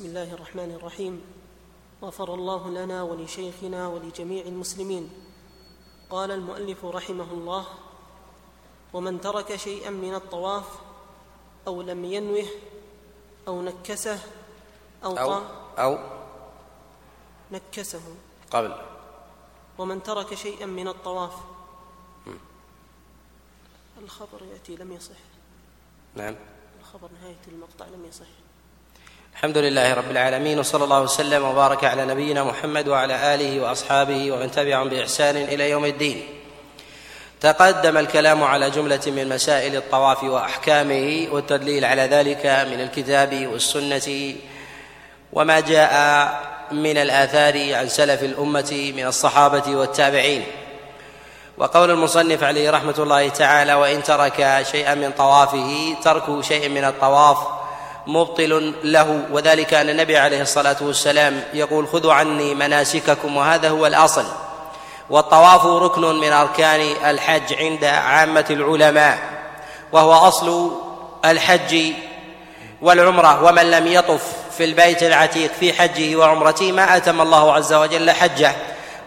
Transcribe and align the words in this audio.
بسم 0.00 0.08
الله 0.08 0.32
الرحمن 0.32 0.70
الرحيم. 0.80 1.20
غفر 2.02 2.34
الله 2.34 2.70
لنا 2.70 3.02
ولشيخنا 3.02 3.88
ولجميع 3.88 4.44
المسلمين. 4.44 5.10
قال 6.10 6.30
المؤلف 6.30 6.84
رحمه 6.84 7.32
الله 7.32 7.66
ومن 8.92 9.20
ترك 9.20 9.56
شيئا 9.56 9.90
من 9.90 10.14
الطواف 10.14 10.64
أو 11.66 11.82
لم 11.82 12.04
ينوه 12.04 12.48
أو 13.48 13.62
نكسه 13.62 14.18
أو, 15.04 15.16
أو 15.16 15.32
أو 15.76 15.98
نكسه. 17.52 18.16
قبل. 18.50 18.72
ومن 19.78 20.02
ترك 20.02 20.34
شيئا 20.34 20.66
من 20.66 20.88
الطواف. 20.88 21.36
الخبر 24.02 24.42
يأتي 24.52 24.76
لم 24.76 24.92
يصح. 24.92 25.20
نعم. 26.14 26.36
الخبر 26.80 27.08
نهاية 27.20 27.44
المقطع 27.48 27.86
لم 27.86 28.04
يصح. 28.04 28.39
الحمد 29.34 29.58
لله 29.58 29.94
رب 29.94 30.10
العالمين 30.10 30.58
وصلى 30.58 30.84
الله 30.84 31.00
وسلم 31.00 31.44
وبارك 31.44 31.84
على 31.84 32.04
نبينا 32.04 32.44
محمد 32.44 32.88
وعلى 32.88 33.34
آله 33.34 33.60
وأصحابه 33.60 34.32
ومن 34.32 34.50
تبعهم 34.50 34.88
بإحسان 34.88 35.36
إلى 35.36 35.70
يوم 35.70 35.84
الدين. 35.84 36.26
تقدم 37.40 37.96
الكلام 37.98 38.42
على 38.42 38.70
جملة 38.70 39.00
من 39.06 39.28
مسائل 39.28 39.76
الطواف 39.76 40.24
وأحكامه 40.24 41.28
والتدليل 41.30 41.84
على 41.84 42.02
ذلك 42.02 42.46
من 42.46 42.80
الكتاب 42.80 43.46
والسنة 43.46 44.34
وما 45.32 45.60
جاء 45.60 45.94
من 46.72 46.96
الآثار 46.96 47.74
عن 47.74 47.88
سلف 47.88 48.22
الأمة 48.22 48.92
من 48.96 49.06
الصحابة 49.06 49.76
والتابعين. 49.76 50.44
وقول 51.58 51.90
المصنف 51.90 52.42
عليه 52.44 52.70
رحمة 52.70 52.94
الله 52.98 53.28
تعالى 53.28 53.74
وإن 53.74 54.02
ترك 54.02 54.66
شيئا 54.72 54.94
من 54.94 55.10
طوافه 55.10 55.96
ترك 56.04 56.40
شيء 56.40 56.68
من 56.68 56.84
الطواف 56.84 57.59
مبطل 58.06 58.74
له 58.84 59.20
وذلك 59.32 59.74
أن 59.74 59.88
النبي 59.88 60.18
عليه 60.18 60.42
الصلاة 60.42 60.76
والسلام 60.80 61.42
يقول 61.54 61.88
خذوا 61.88 62.12
عني 62.14 62.54
مناسككم. 62.54 63.36
وهذا 63.36 63.68
هو 63.68 63.86
الأصل. 63.86 64.24
والطواف 65.10 65.66
ركن 65.66 66.00
من 66.00 66.32
أركان 66.32 66.80
الحج 67.04 67.54
عند 67.54 67.84
عامة 67.84 68.44
العلماء 68.50 69.18
وهو 69.92 70.12
أصل 70.12 70.70
الحج 71.24 71.92
والعمرة. 72.82 73.44
ومن 73.44 73.70
لم 73.70 73.86
يطف 73.86 74.22
في 74.56 74.64
البيت 74.64 75.02
العتيق 75.02 75.50
في 75.60 75.72
حجه 75.72 76.16
وعمرته 76.16 76.72
ما 76.72 76.96
آتم 76.96 77.20
الله 77.20 77.52
عز 77.52 77.72
وجل 77.72 78.10
حجه. 78.10 78.52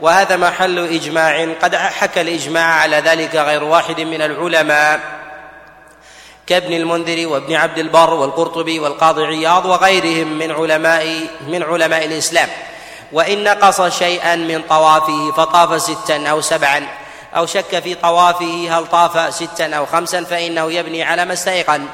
وهذا 0.01 0.35
محل 0.37 0.79
إجماع 0.79 1.53
قد 1.61 1.75
حكى 1.75 2.21
الإجماع 2.21 2.65
على 2.65 2.97
ذلك 2.97 3.35
غير 3.35 3.63
واحد 3.63 4.01
من 4.01 4.21
العلماء. 4.21 5.22
كابن 6.47 6.73
المنذر 6.73 7.27
وابن 7.27 7.55
عبد 7.55 7.77
البر 7.77 8.13
والقرطبي 8.13 8.79
والقاضي 8.79 9.25
عياض 9.25 9.65
وغيرهم 9.65 10.27
من 10.27 10.51
علماء 10.51 11.27
من 11.47 11.63
علماء 11.63 12.05
الإسلام. 12.05 12.49
وإن 13.11 13.43
نقص 13.43 13.81
شيئا 13.81 14.35
من 14.35 14.61
طوافه 14.69 15.31
فطاف 15.31 15.81
ستا 15.81 16.27
أو 16.27 16.41
سبعا. 16.41 16.87
أو 17.35 17.45
شك 17.45 17.79
في 17.79 17.95
طوافه 17.95 18.77
هل 18.77 18.87
طاف 18.87 19.35
ستا 19.35 19.73
أو 19.73 19.85
خمسا 19.85 20.23
فإنه 20.23 20.71
يبني 20.71 21.03
على 21.03 21.25
ما 21.25 21.33
استيقن. 21.33 21.85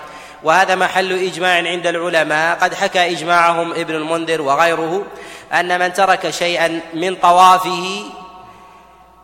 وهذا 0.44 0.76
محل 0.76 1.14
إجماع 1.14 1.56
عند 1.56 1.88
العلماء. 1.88 2.58
قد 2.62 2.74
حكى 2.74 3.12
إجماعهم 3.12 3.72
ابن 3.72 3.96
المنذر 3.96 4.42
وغيره 4.42 5.06
أن 5.54 5.80
من 5.80 5.94
ترك 5.94 6.30
شيئا 6.30 6.82
من 6.94 7.16
طوافه 7.16 8.04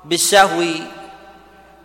بالسهو 0.06 0.64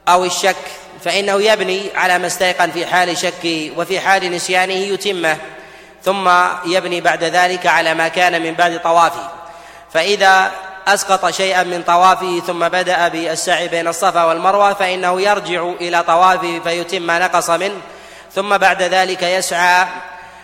أو 0.08 0.24
الشك 0.24 0.56
فإنه 1.04 1.42
يبني 1.42 1.82
على 1.94 2.18
ما 2.18 2.26
استيقن 2.26 2.70
في 2.70 2.86
حال 2.86 3.18
شكه 3.18 3.70
وفي 3.76 4.00
حال 4.00 4.32
نسيانه 4.32 4.72
يتمه 4.72 5.36
ثم 6.04 6.30
يبني 6.66 7.00
بعد 7.00 7.24
ذلك 7.24 7.66
على 7.66 7.94
ما 7.94 8.08
كان 8.08 8.42
من 8.42 8.54
بعد 8.54 8.82
طوافه. 8.82 9.30
فإذا 9.92 10.52
أسقط 10.88 11.30
شيئا 11.30 11.62
من 11.62 11.82
طوافه 11.82 12.42
ثم 12.46 12.68
بدأ 12.68 13.08
بالسعي 13.08 13.68
بين 13.68 13.88
الصفا 13.88 14.24
والمروة 14.24 14.72
فإنه 14.72 15.20
يرجع 15.20 15.72
إلى 15.80 16.02
طوافه 16.02 16.60
فيتم 16.64 17.02
ما 17.02 17.18
نقص 17.18 17.50
منه 17.50 17.80
ثم 18.34 18.58
بعد 18.58 18.82
ذلك 18.82 19.22
يسعى 19.22 19.86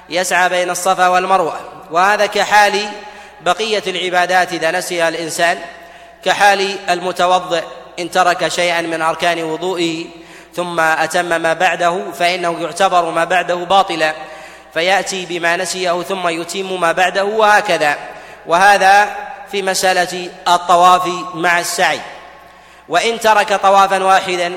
يسعى 0.08 0.48
بين 0.48 0.70
الصفا 0.70 1.08
والمروة. 1.08 1.60
وهذا 1.90 2.26
كحال 2.26 2.88
بقية 3.40 3.82
العبادات 3.86 4.52
إذا 4.52 4.70
نسي 4.70 5.08
الإنسان 5.08 5.58
كحال 6.24 6.76
المتوضئ 6.90 7.62
إن 7.98 8.10
ترك 8.10 8.48
شيئا 8.48 8.80
من 8.80 9.02
أركان 9.02 9.42
وضوئه 9.42 10.04
ثم 10.56 10.80
أتم 10.80 11.40
ما 11.40 11.52
بعده 11.52 12.12
فإنه 12.18 12.60
يعتبر 12.60 13.10
ما 13.10 13.24
بعده 13.24 13.54
باطلا 13.54 14.14
فيأتي 14.74 15.26
بما 15.26 15.56
نسيه 15.56 16.02
ثم 16.02 16.28
يتم 16.28 16.80
ما 16.80 16.92
بعده 16.92 17.24
وهكذا. 17.24 17.96
وهذا 18.46 19.16
في 19.52 19.62
مسألة 19.62 20.30
الطواف 20.48 21.08
مع 21.34 21.60
السعي. 21.60 22.00
وإن 22.88 23.20
ترك 23.20 23.52
طوافا 23.54 24.04
واحدا 24.04 24.52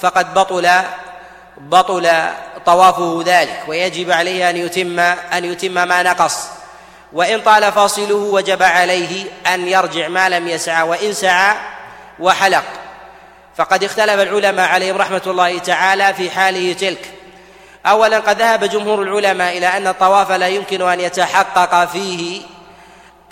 فقد 0.00 0.34
بطل 0.34 0.70
بطل 1.58 2.10
طوافه 2.66 3.22
ذلك 3.26 3.62
ويجب 3.68 4.10
عليه 4.10 4.50
أن 4.50 4.56
يتم 4.56 5.00
أن 5.00 5.44
يتم 5.44 5.72
ما 5.72 6.02
نقص. 6.02 6.48
وإن 7.12 7.40
طال 7.40 7.72
فاصله 7.72 8.14
وجب 8.14 8.62
عليه 8.62 9.26
أن 9.46 9.68
يرجع 9.68 10.08
ما 10.08 10.28
لم 10.28 10.48
يسعى 10.48 10.82
وإن 10.82 11.12
سعى 11.12 11.56
وحلق. 12.18 12.83
فقد 13.56 13.84
اختلف 13.84 14.20
العلماء 14.20 14.68
عليهم 14.68 14.96
رحمة 14.96 15.22
الله 15.26 15.58
تعالى 15.58 16.14
في 16.14 16.30
حاله 16.30 16.72
تلك. 16.72 17.10
اولا 17.86 18.18
قد 18.18 18.38
ذهب 18.38 18.64
جمهور 18.64 19.02
العلماء 19.02 19.58
إلى 19.58 19.66
أن 19.66 19.86
الطواف 19.86 20.32
لا 20.32 20.48
يمكن 20.48 20.82
أن 20.82 21.00
يتحقق 21.00 21.84
فيه 21.84 22.42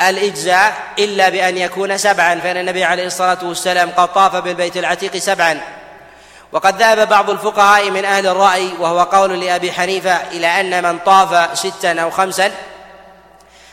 الإجزاء 0.00 0.74
إلا 0.98 1.28
بأن 1.28 1.58
يكون 1.58 1.98
سبعا 1.98 2.40
فإن 2.40 2.56
النبي 2.56 2.84
عليه 2.84 3.06
الصلاة 3.06 3.38
والسلام 3.42 3.90
قد 3.90 4.12
طاف 4.12 4.36
بالبيت 4.36 4.76
العتيق 4.76 5.16
سبعا. 5.16 5.60
وقد 6.52 6.82
ذهب 6.82 7.08
بعض 7.08 7.30
الفقهاء 7.30 7.90
من 7.90 8.04
أهل 8.04 8.26
الرأي 8.26 8.72
وهو 8.78 9.02
قول 9.02 9.40
لأبي 9.40 9.72
حنيفة 9.72 10.16
إلى 10.30 10.46
أن 10.46 10.82
من 10.82 10.98
طاف 10.98 11.58
ستا 11.58 12.00
أو 12.00 12.10
خمسا. 12.10 12.52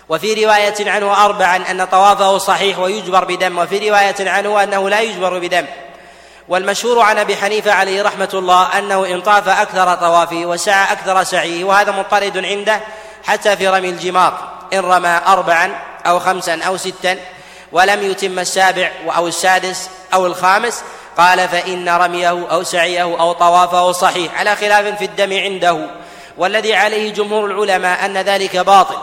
وفي 0.10 0.46
رواية 0.46 0.92
عنه 0.92 1.26
اربعا 1.26 1.58
أن 1.72 1.86
طوافه 1.86 2.38
صحيح 2.38 2.80
ويجبر 2.80 3.26
بدم 3.26 3.58
وفي 3.58 3.90
رواية 3.90 4.30
عنه 4.30 4.64
أنه 4.64 4.90
لا 4.90 5.00
يجبر 5.00 5.40
بدم. 5.40 5.66
والمشهور 6.50 7.00
عن 7.00 7.18
أبي 7.18 7.38
حنيفة 7.38 7.72
عليه 7.72 8.02
رحمة 8.02 8.30
الله 8.34 8.78
أنه 8.78 9.06
إن 9.06 9.22
طاف 9.22 9.50
أكثر 9.50 9.96
طوافه 9.96 10.46
وسعى 10.46 10.92
أكثر 10.92 11.24
سعيه 11.24 11.64
وهذا 11.64 11.92
مضطرد 11.92 12.38
عنده 12.38 12.80
حتى 13.24 13.58
في 13.58 13.68
رمي 13.68 13.90
الجمار 13.90 14.50
إن 14.74 14.80
رمى 14.80 15.20
اربعا 15.28 15.76
أو 16.06 16.20
خمسا 16.20 16.62
أو 16.62 16.78
ستا 16.78 17.18
ولم 17.72 18.04
يتم 18.04 18.40
السابع 18.40 18.92
أو 19.16 19.28
السادس 19.28 19.90
أو 20.14 20.26
الخامس 20.26 20.84
قال 21.18 21.48
فإن 21.50 21.90
رميه 21.90 22.30
أو 22.52 22.64
سعيه 22.64 23.02
أو 23.02 23.32
طوافه 23.32 23.92
صحيح. 23.92 24.40
على 24.40 24.56
خلاف 24.56 24.98
في 24.98 25.06
الدم 25.06 25.34
عنده 25.34 25.90
والذي 26.38 26.76
عليه 26.76 27.14
جمهور 27.14 27.46
العلماء 27.46 28.06
أن 28.06 28.18
ذلك 28.18 28.58
باطل. 28.58 28.98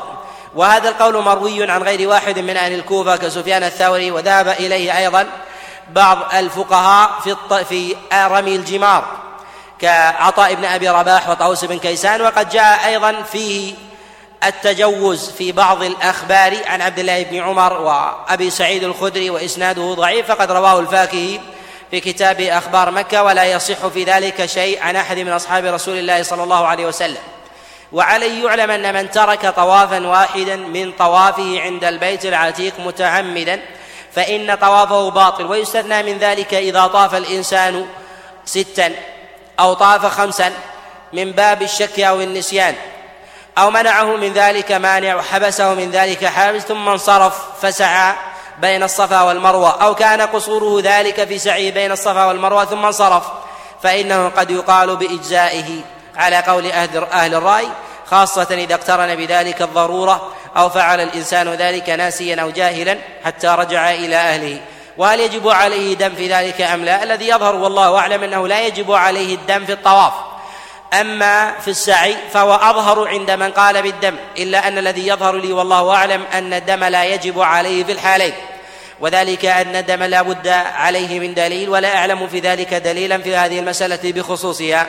وهذا 0.54 0.88
القول 0.88 1.22
مروي 1.22 1.70
عن 1.70 1.82
غير 1.82 2.08
واحد 2.08 2.38
من 2.38 2.56
أهل 2.56 2.72
الكوفة 2.72 3.16
كسفيان 3.16 3.64
الثوري 3.64 4.10
وذهب 4.10 4.48
إليه 4.48 4.98
أيضا 4.98 5.26
بعض 5.90 6.18
الفقهاء 6.34 7.10
في 7.24 7.36
في 7.64 7.96
رمي 8.14 8.56
الجمار 8.56 9.04
كعطاء 9.78 10.54
بن 10.54 10.64
أبي 10.64 10.88
رباح 10.88 11.28
وطاووس 11.28 11.64
بن 11.64 11.78
كيسان 11.78 12.22
وقد 12.22 12.48
جاء 12.48 12.86
أيضا 12.86 13.22
فيه 13.22 13.74
التجوز 14.44 15.30
في 15.30 15.52
بعض 15.52 15.82
الأخبار 15.82 16.56
عن 16.66 16.82
عبد 16.82 16.98
الله 16.98 17.22
بن 17.22 17.40
عمر 17.40 17.72
وأبي 17.72 18.50
سعيد 18.50 18.82
الخدري 18.84 19.30
وإسناده 19.30 19.94
ضعيف 19.94 20.26
فقد 20.26 20.50
رواه 20.50 20.80
الفاكهي 20.80 21.40
في 21.90 22.00
كتاب 22.00 22.40
أخبار 22.40 22.90
مكة 22.90 23.22
ولا 23.22 23.44
يصح 23.44 23.86
في 23.86 24.04
ذلك 24.04 24.46
شيء 24.46 24.82
عن 24.82 24.96
أحد 24.96 25.18
من 25.18 25.32
أصحاب 25.32 25.64
رسول 25.64 25.98
الله 25.98 26.22
صلى 26.22 26.42
الله 26.42 26.66
عليه 26.66 26.86
وسلم. 26.86 27.22
وعليه 27.92 28.44
يعلم 28.44 28.70
أن 28.70 28.94
من 28.94 29.10
ترك 29.10 29.46
طوافا 29.46 30.06
واحدا 30.06 30.56
من 30.56 30.92
طوافه 30.92 31.60
عند 31.60 31.84
البيت 31.84 32.26
العتيق 32.26 32.74
متعمدا 32.80 33.60
فإن 34.16 34.54
طوافه 34.54 35.10
باطل 35.10 35.46
ويستثنى 35.46 36.02
من 36.02 36.18
ذلك 36.18 36.54
إذا 36.54 36.86
طاف 36.86 37.14
الإنسان 37.14 37.86
ستا 38.44 38.92
أو 39.60 39.74
طاف 39.74 40.06
خمسا 40.06 40.52
من 41.12 41.32
باب 41.32 41.62
الشك 41.62 42.00
أو 42.00 42.20
النسيان 42.20 42.74
أو 43.58 43.70
منعه 43.70 44.16
من 44.16 44.32
ذلك 44.32 44.72
مانع 44.72 45.14
وحبسه 45.14 45.74
من 45.74 45.90
ذلك 45.90 46.24
حابس 46.24 46.62
ثم 46.62 46.88
انصرف 46.88 47.34
فسعى 47.62 48.14
بين 48.58 48.82
الصفا 48.82 49.22
والمروة 49.22 49.82
أو 49.82 49.94
كان 49.94 50.20
قصوره 50.20 50.80
ذلك 50.84 51.24
في 51.24 51.38
سعيه 51.38 51.72
بين 51.72 51.92
الصفا 51.92 52.24
والمروة 52.24 52.64
ثم 52.64 52.84
انصرف 52.84 53.24
فإنه 53.82 54.28
قد 54.28 54.50
يقال 54.50 54.96
بإجزائه 54.96 55.80
على 56.16 56.36
قول 56.36 56.66
أهل 57.12 57.34
الرأي 57.34 57.68
خاصة 58.10 58.46
إذا 58.50 58.74
اقترن 58.74 59.14
بذلك 59.14 59.62
الضرورة 59.62 60.32
أو 60.56 60.68
فعل 60.68 61.00
الإنسان 61.00 61.48
ذلك 61.48 61.90
ناسيا 61.90 62.42
أو 62.42 62.50
جاهلا 62.50 62.98
حتى 63.24 63.46
رجع 63.46 63.90
إلى 63.90 64.16
أهله. 64.16 64.60
وهل 64.98 65.20
يجب 65.20 65.48
عليه 65.48 65.94
دم 65.94 66.14
في 66.14 66.32
ذلك 66.32 66.60
أم 66.60 66.84
لا؟ 66.84 67.02
الذي 67.02 67.28
يظهر 67.28 67.54
والله 67.54 67.98
أعلم 67.98 68.22
أنه 68.22 68.48
لا 68.48 68.66
يجب 68.66 68.92
عليه 68.92 69.34
الدم 69.34 69.64
في 69.64 69.72
الطواف. 69.72 70.12
أما 71.00 71.52
في 71.60 71.68
السعي 71.68 72.16
فهو 72.32 72.54
أظهر 72.54 73.08
عند 73.08 73.30
من 73.30 73.50
قال 73.50 73.82
بالدم 73.82 74.14
إلا 74.38 74.68
أن 74.68 74.78
الذي 74.78 75.06
يظهر 75.06 75.36
لي 75.36 75.52
والله 75.52 75.94
أعلم 75.94 76.24
أن 76.32 76.52
الدم 76.52 76.84
لا 76.84 77.04
يجب 77.04 77.40
عليه 77.40 77.84
في 77.84 77.92
الحالين. 77.92 78.32
وذلك 79.00 79.44
أن 79.44 79.76
الدم 79.76 80.02
لا 80.02 80.22
بد 80.22 80.48
عليه 80.48 81.20
من 81.20 81.34
دليل 81.34 81.68
ولا 81.68 81.96
أعلم 81.96 82.26
في 82.26 82.40
ذلك 82.40 82.74
دليلا 82.74 83.18
في 83.18 83.36
هذه 83.36 83.58
المسألة 83.58 84.12
بخصوصها. 84.12 84.86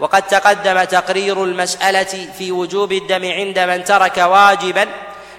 وقد 0.00 0.22
تقدم 0.22 0.84
تقرير 0.84 1.44
المسألة 1.44 2.28
في 2.38 2.52
وجوب 2.52 2.92
الدم 2.92 3.24
عند 3.24 3.58
من 3.58 3.84
ترك 3.84 4.18
واجبا 4.18 4.86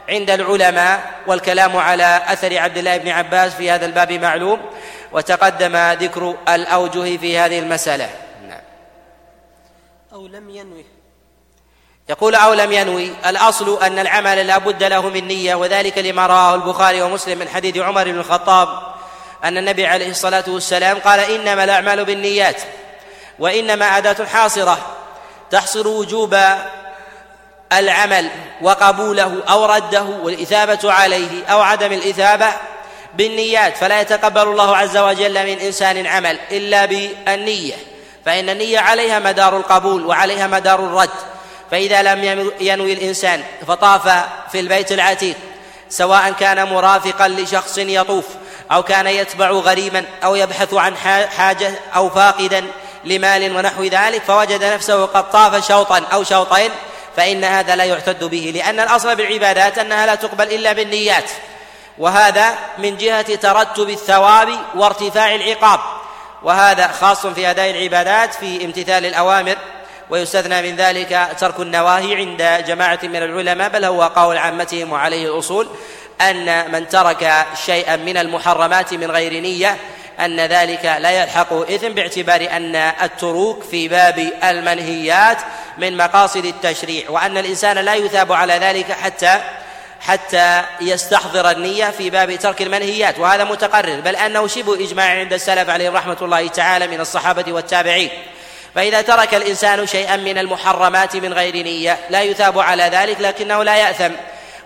عند 0.10 0.30
العلماء 0.30 1.12
والكلام 1.28 1.78
على 1.78 2.22
أثر 2.28 2.58
عبد 2.58 2.78
الله 2.78 2.98
بن 2.98 3.10
عباس 3.10 3.54
في 3.54 3.72
هذا 3.72 3.86
الباب 3.86 4.12
معلوم 4.12 4.60
وتقدم 5.12 5.78
ذكر 5.78 6.36
الأوجه 6.50 7.18
في 7.18 7.38
هذه 7.38 7.60
المسألة. 7.60 8.10
نعم. 8.48 8.62
أو 10.14 10.28
لم 10.28 10.50
ينوه. 10.50 10.84
يقول 12.10 12.36
أو 12.36 12.54
لم 12.54 12.72
ينوي 12.72 13.12
الأصل 13.26 13.84
أن 13.84 14.00
العمل 14.00 14.48
لا 14.48 14.58
بد 14.58 14.84
له 14.84 15.10
من 15.10 15.28
نية 15.28 15.56
وذلك 15.56 15.98
لما 15.98 16.28
رواه 16.28 16.56
البخاري 16.56 17.02
ومسلم 17.02 17.40
من 17.40 17.50
حديث 17.50 17.78
عمر 17.78 18.04
بن 18.04 18.20
الخطاب 18.20 18.70
أن 19.44 19.58
النبي 19.58 19.86
عليه 19.86 20.10
الصلاة 20.10 20.44
والسلام 20.48 20.98
قال 21.00 21.20
إنما 21.20 21.64
الأعمال 21.64 22.06
بالنيات. 22.06 22.62
وإنما 23.42 23.98
أداة 23.98 24.26
حاصره 24.26 24.78
تحصر 25.52 25.88
وجوب 25.88 26.38
العمل 27.74 28.30
وقبوله 28.62 29.44
أو 29.50 29.66
رده 29.66 30.04
والإثابة 30.04 30.94
عليه 30.94 31.46
أو 31.46 31.62
عدم 31.62 31.94
الإثابة 31.94 32.48
بالنيات 33.14 33.78
فلا 33.78 34.02
يتقبل 34.02 34.42
الله 34.42 34.78
عز 34.78 34.98
وجل 34.98 35.46
من 35.46 35.60
إنسان 35.60 36.08
عمل 36.08 36.40
إلا 36.52 36.86
بالنية 36.86 37.74
فإن 38.26 38.50
النية 38.50 38.80
عليها 38.80 39.20
مدار 39.20 39.58
القبول 39.58 40.06
وعليها 40.06 40.48
مدار 40.48 40.80
الرد 40.80 41.10
فإذا 41.72 42.02
لم 42.02 42.52
ينوي 42.60 42.94
الإنسان 42.94 43.44
فطاف 43.68 44.26
في 44.52 44.60
البيت 44.60 44.92
العتيق 44.92 45.36
سواء 45.90 46.32
كان 46.32 46.68
مرافقا 46.68 47.28
لشخص 47.28 47.78
يطوف 47.78 48.26
أو 48.72 48.84
كان 48.84 49.08
يتبع 49.08 49.52
غريما 49.52 50.06
أو 50.24 50.36
يبحث 50.36 50.74
عن 50.74 50.98
حاجة 51.38 51.74
أو 51.96 52.10
فاقدا 52.10 52.66
لمال 53.06 53.56
ونحو 53.58 53.84
ذلك 53.84 54.24
فوجد 54.24 54.64
نفسه 54.64 55.06
قد 55.06 55.32
طاف 55.32 55.68
شوطا 55.68 56.04
أو 56.14 56.24
شوطين 56.24 56.72
فإن 57.18 57.44
هذا 57.44 57.76
لا 57.76 57.84
يعتد 57.84 58.24
به 58.24 58.52
لأن 58.56 58.80
الأصل 58.80 59.16
بالعبادات 59.16 59.78
أنها 59.78 60.06
لا 60.06 60.16
تقبل 60.16 60.54
إلا 60.54 60.74
بالنيات. 60.74 61.32
وهذا 61.98 62.54
من 62.78 62.98
جهة 62.98 63.36
ترتب 63.36 63.90
الثواب 63.90 64.50
وارتفاع 64.76 65.36
العقاب. 65.36 65.80
وهذا 66.44 66.88
خاص 66.88 67.28
في 67.28 67.50
أداء 67.50 67.70
العبادات 67.70 68.34
في 68.34 68.66
امتثال 68.66 69.06
الأوامر 69.06 69.56
ويستثنى 70.10 70.62
من 70.62 70.76
ذلك 70.76 71.30
ترك 71.40 71.60
النواهي 71.60 72.16
عند 72.16 72.66
جماعة 72.68 73.00
من 73.04 73.16
العلماء 73.16 73.70
بل 73.70 73.86
هو 73.86 74.04
قول 74.04 74.38
عامتهم 74.38 74.92
وعليه 74.92 75.34
الأصول 75.34 75.68
أن 76.22 76.72
من 76.72 76.88
ترك 76.88 77.46
شيئا 77.66 77.96
من 77.96 78.18
المحرمات 78.18 78.94
من 78.94 79.12
غير 79.12 79.42
نية 79.42 79.78
أن 80.26 80.40
ذلك 80.40 80.86
لا 80.86 81.22
يلحقه 81.22 81.76
إثم 81.76 81.90
باعتبار 81.90 82.48
أن 82.52 82.76
التروك 82.76 83.64
في 83.64 83.88
باب 83.88 84.32
المنهيات 84.44 85.38
من 85.78 85.98
مقاصد 85.98 86.46
التشريع 86.46 87.10
وأن 87.10 87.38
الإنسان 87.38 87.78
لا 87.78 87.96
يثاب 87.96 88.32
على 88.32 88.54
ذلك 88.54 88.92
حتى 88.92 89.42
حتى 90.02 90.62
يستحضر 90.82 91.52
النية 91.52 91.86
في 91.90 92.10
باب 92.10 92.36
ترك 92.36 92.62
المنهيات 92.62 93.20
وهذا 93.20 93.44
متقرر 93.44 94.00
بل 94.00 94.16
أنه 94.16 94.48
شبه 94.48 94.86
إجماع 94.86 95.20
عند 95.20 95.34
السلف 95.34 95.70
عليهم 95.70 95.96
رحمة 95.96 96.18
الله 96.22 96.48
تعالى 96.48 96.88
من 96.88 97.00
الصحابة 97.02 97.54
والتابعين. 97.54 98.10
فإذا 98.76 99.02
ترك 99.02 99.34
الإنسان 99.36 99.88
شيئا 99.88 100.18
من 100.18 100.38
المحرمات 100.38 101.16
من 101.16 101.34
غير 101.34 101.56
نية 101.56 101.98
لا 102.10 102.22
يثاب 102.22 102.60
على 102.60 102.84
ذلك 102.84 103.22
لكنه 103.22 103.64
لا 103.64 103.76
يأثم. 103.76 104.12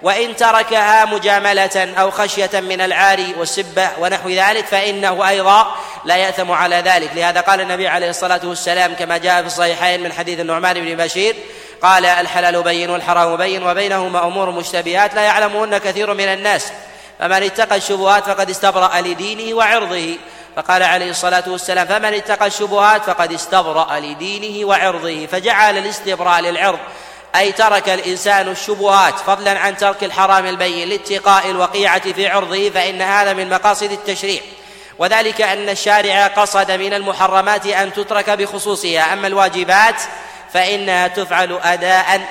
وإن 0.05 0.35
تركها 0.35 1.05
مجاملة 1.05 1.93
أو 1.97 2.11
خشية 2.11 2.49
من 2.53 2.81
العار 2.81 3.25
والسبة 3.37 3.89
ونحو 3.99 4.29
ذلك 4.29 4.65
فإنه 4.65 5.29
أيضا 5.29 5.75
لا 6.05 6.15
يأثم 6.15 6.51
على 6.51 6.75
ذلك. 6.75 7.11
لهذا 7.15 7.41
قال 7.41 7.61
النبي 7.61 7.87
عليه 7.87 8.09
الصلاة 8.09 8.41
والسلام 8.43 8.93
كما 8.93 9.17
جاء 9.17 9.41
في 9.41 9.47
الصحيحين 9.47 10.03
من 10.03 10.13
حديث 10.13 10.39
النعمان 10.39 10.73
بن 10.73 11.03
بشير 11.03 11.35
قال 11.81 12.05
الحلال 12.05 12.63
بين 12.63 12.89
والحرام 12.89 13.35
بين 13.35 13.63
وبينهما 13.63 14.27
أمور 14.27 14.51
مشتبهات 14.51 15.15
لا 15.15 15.21
يعلمهن 15.21 15.77
كثير 15.77 16.13
من 16.13 16.27
الناس 16.27 16.71
فمن 17.19 17.43
اتقى 17.43 17.75
الشبهات 17.75 18.23
فقد 18.23 18.49
استبرأ 18.49 19.01
لدينه 19.01 19.57
وعرضه 19.57 20.17
فقال 20.55 20.83
عليه 20.83 21.09
الصلاة 21.09 21.43
والسلام 21.47 21.87
فمن 21.87 22.13
اتقى 22.13 22.47
الشبهات 22.47 23.03
فقد 23.03 23.33
استبرأ 23.33 23.99
لدينه 23.99 24.67
وعرضه 24.67 25.25
فجعل 25.25 25.77
الاستبراء 25.77 26.41
للعرض 26.41 26.79
أي 27.37 27.51
ترك 27.51 27.89
الإنسان 27.89 28.47
الشبهات 28.47 29.19
فضلا 29.19 29.59
عن 29.59 29.77
ترك 29.77 30.03
الحرام 30.03 30.45
البين 30.45 30.89
لاتقاء 30.89 31.49
الوقيعة 31.49 32.13
في 32.13 32.27
عرضه 32.27 32.69
فإن 32.69 33.01
هذا 33.01 33.33
من 33.33 33.49
مقاصد 33.49 33.91
التشريع. 33.91 34.41
وذلك 34.99 35.41
أن 35.41 35.69
الشارع 35.69 36.27
قصد 36.27 36.71
من 36.71 36.93
المحرمات 36.93 37.65
أن 37.65 37.93
تترك 37.93 38.29
بخصوصها. 38.29 39.13
أما 39.13 39.27
الواجبات 39.27 40.01
فإنها 40.53 41.07
تفعل 41.07 41.59
أداء 41.63 42.21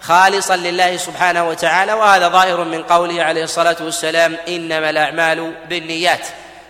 خالصا 0.00 0.56
لله 0.56 0.96
سبحانه 0.96 1.48
وتعالى. 1.48 1.92
وهذا 1.92 2.28
ظاهر 2.28 2.64
من 2.64 2.82
قوله 2.82 3.22
عليه 3.22 3.44
الصلاة 3.44 3.76
والسلام 3.80 4.36
إنما 4.48 4.90
الأعمال 4.90 5.54
بالنيات. 5.68 6.26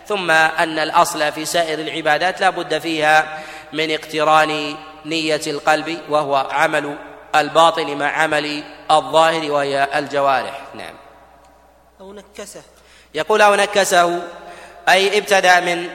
ثم 0.09 0.31
أن 0.31 0.79
الأصل 0.79 1.33
في 1.33 1.45
سائر 1.45 1.79
العبادات 1.79 2.41
لا 2.41 2.51
بد 2.51 2.79
فيها 2.79 3.39
من 3.73 3.91
اقتران 3.91 4.77
نية 5.05 5.41
القلب 5.47 5.99
وهو 6.09 6.37
عمل 6.51 6.97
الباطن 7.35 7.97
مع 7.97 8.23
عمل 8.23 8.65
الظاهر 8.91 9.51
وهي 9.51 9.89
الجوارح. 9.95 10.61
نعم. 10.75 10.95
أو 12.01 12.13
نكسه. 12.13 12.63
يقول 13.15 13.43
أو 13.43 13.55
نكسه 13.55 14.23
أي 14.89 15.19
ابتدأ 15.19 15.61
من 15.61 15.89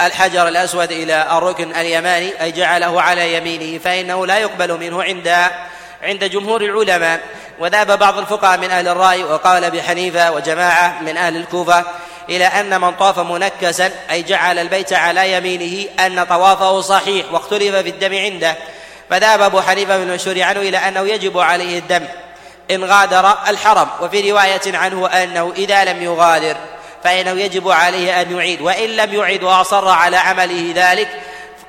الحجر 0.00 0.48
الأسود 0.48 0.92
إلى 0.92 1.38
الركن 1.38 1.76
اليماني 1.76 2.42
أي 2.42 2.52
جعله 2.52 3.02
على 3.02 3.34
يمينه 3.34 3.78
فإنه 3.78 4.26
لا 4.26 4.38
يقبل 4.38 4.78
منه 4.80 5.02
عند 5.02 5.28
عند 6.02 6.24
جمهور 6.24 6.62
العلماء. 6.62 7.20
وذهب 7.58 7.98
بعض 7.98 8.18
الفقهاء 8.18 8.58
من 8.58 8.70
أهل 8.70 8.88
الرأي 8.88 9.24
وقال 9.24 9.70
بحنيفة 9.70 10.32
وجماعة 10.32 11.02
من 11.02 11.16
أهل 11.16 11.36
الكوفة 11.36 11.84
إلى 12.28 12.44
أن 12.44 12.80
من 12.80 12.92
طاف 12.92 13.18
منكسا 13.18 13.90
أي 14.10 14.22
جعل 14.22 14.58
البيت 14.58 14.92
على 14.92 15.32
يمينه 15.32 15.88
أن 16.06 16.24
طوافه 16.24 16.80
صحيح 16.80 17.32
واختلف 17.32 17.74
في 17.74 17.88
الدم 17.88 18.14
عنده. 18.14 18.56
فذهب 19.10 19.40
أبو 19.40 19.60
حنيفة 19.60 19.96
بن 19.96 20.10
المشهور 20.10 20.42
عنه 20.42 20.60
إلى 20.60 20.78
أنه 20.78 21.00
يجب 21.00 21.38
عليه 21.38 21.78
الدم 21.78 22.04
إن 22.70 22.84
غادر 22.84 23.34
الحرم 23.48 23.88
وفي 24.00 24.30
رواية 24.30 24.60
عنه 24.66 25.06
أنه 25.06 25.52
إذا 25.56 25.84
لم 25.84 26.02
يغادر 26.02 26.56
فإنه 27.04 27.30
يجب 27.30 27.70
عليه 27.70 28.20
أن 28.20 28.36
يعيد 28.36 28.60
وإن 28.60 28.88
لم 28.88 29.14
يعد 29.14 29.42
وأصر 29.42 29.88
على 29.88 30.16
عمله 30.16 30.72
ذلك 30.76 31.08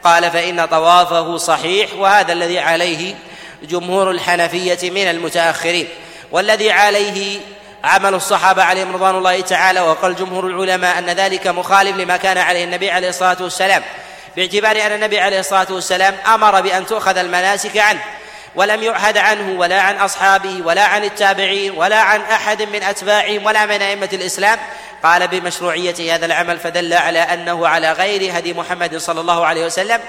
قال 0.04 0.32
فإن 0.32 0.65
طوافه 0.65 1.38
صحيح 1.38 1.94
وهذا 1.94 2.34
الذي 2.34 2.60
عليه 2.60 3.15
جمهور 3.63 4.12
الحنفية 4.12 4.92
من 4.92 5.10
المتأخرين 5.10 5.88
والذي 6.32 6.72
عليه 6.72 7.39
عمل 7.84 8.13
الصحابة 8.13 8.63
عليهم 8.63 8.94
رضوان 8.94 9.15
الله 9.15 9.42
تعالى 9.42 9.82
وقال 9.82 10.15
جمهور 10.15 10.48
العلماء 10.48 11.00
أن 11.00 11.06
ذلك 11.06 11.48
مخالف 11.48 11.98
لما 11.98 12.18
كان 12.18 12.38
عليه 12.38 12.63
النبي 12.63 12.92
عليه 12.92 13.10
الصلاة 13.10 13.38
والسلام. 13.42 13.84
باعتبار 14.36 14.72
أن 14.72 14.92
النبي 14.92 15.20
عليه 15.20 15.39
الصلاة 15.39 15.68
والسلام 15.70 16.15
أمر 16.34 16.62
بأن 16.62 16.86
تؤخذ 16.86 17.18
المناسك 17.18 17.77
عنه 17.77 18.01
ولم 18.56 18.84
يعهد 18.84 19.18
عنه 19.18 19.60
ولا 19.60 19.82
عن 19.82 19.98
أصحابه 19.98 20.62
ولا 20.65 20.84
عن 20.84 21.04
التابعين 21.04 21.72
ولا 21.72 22.00
عن 22.01 22.22
أحد 22.22 22.62
من 22.62 22.84
أتباعهم 22.84 23.46
ولا 23.46 23.65
من 23.65 23.82
أئمة 23.82 24.10
الإسلام. 24.13 24.60
قال 25.04 25.27
بمشروعية 25.27 26.15
هذا 26.15 26.25
العمل 26.25 26.60
فدل 26.60 26.94
على 26.94 27.20
أنه 27.20 27.68
على 27.68 27.92
غير 27.92 28.38
هدي 28.38 28.54
محمد 28.54 28.98
صلى 28.98 29.22
الله 29.22 29.46
عليه 29.46 29.65
وسلم 29.65 30.00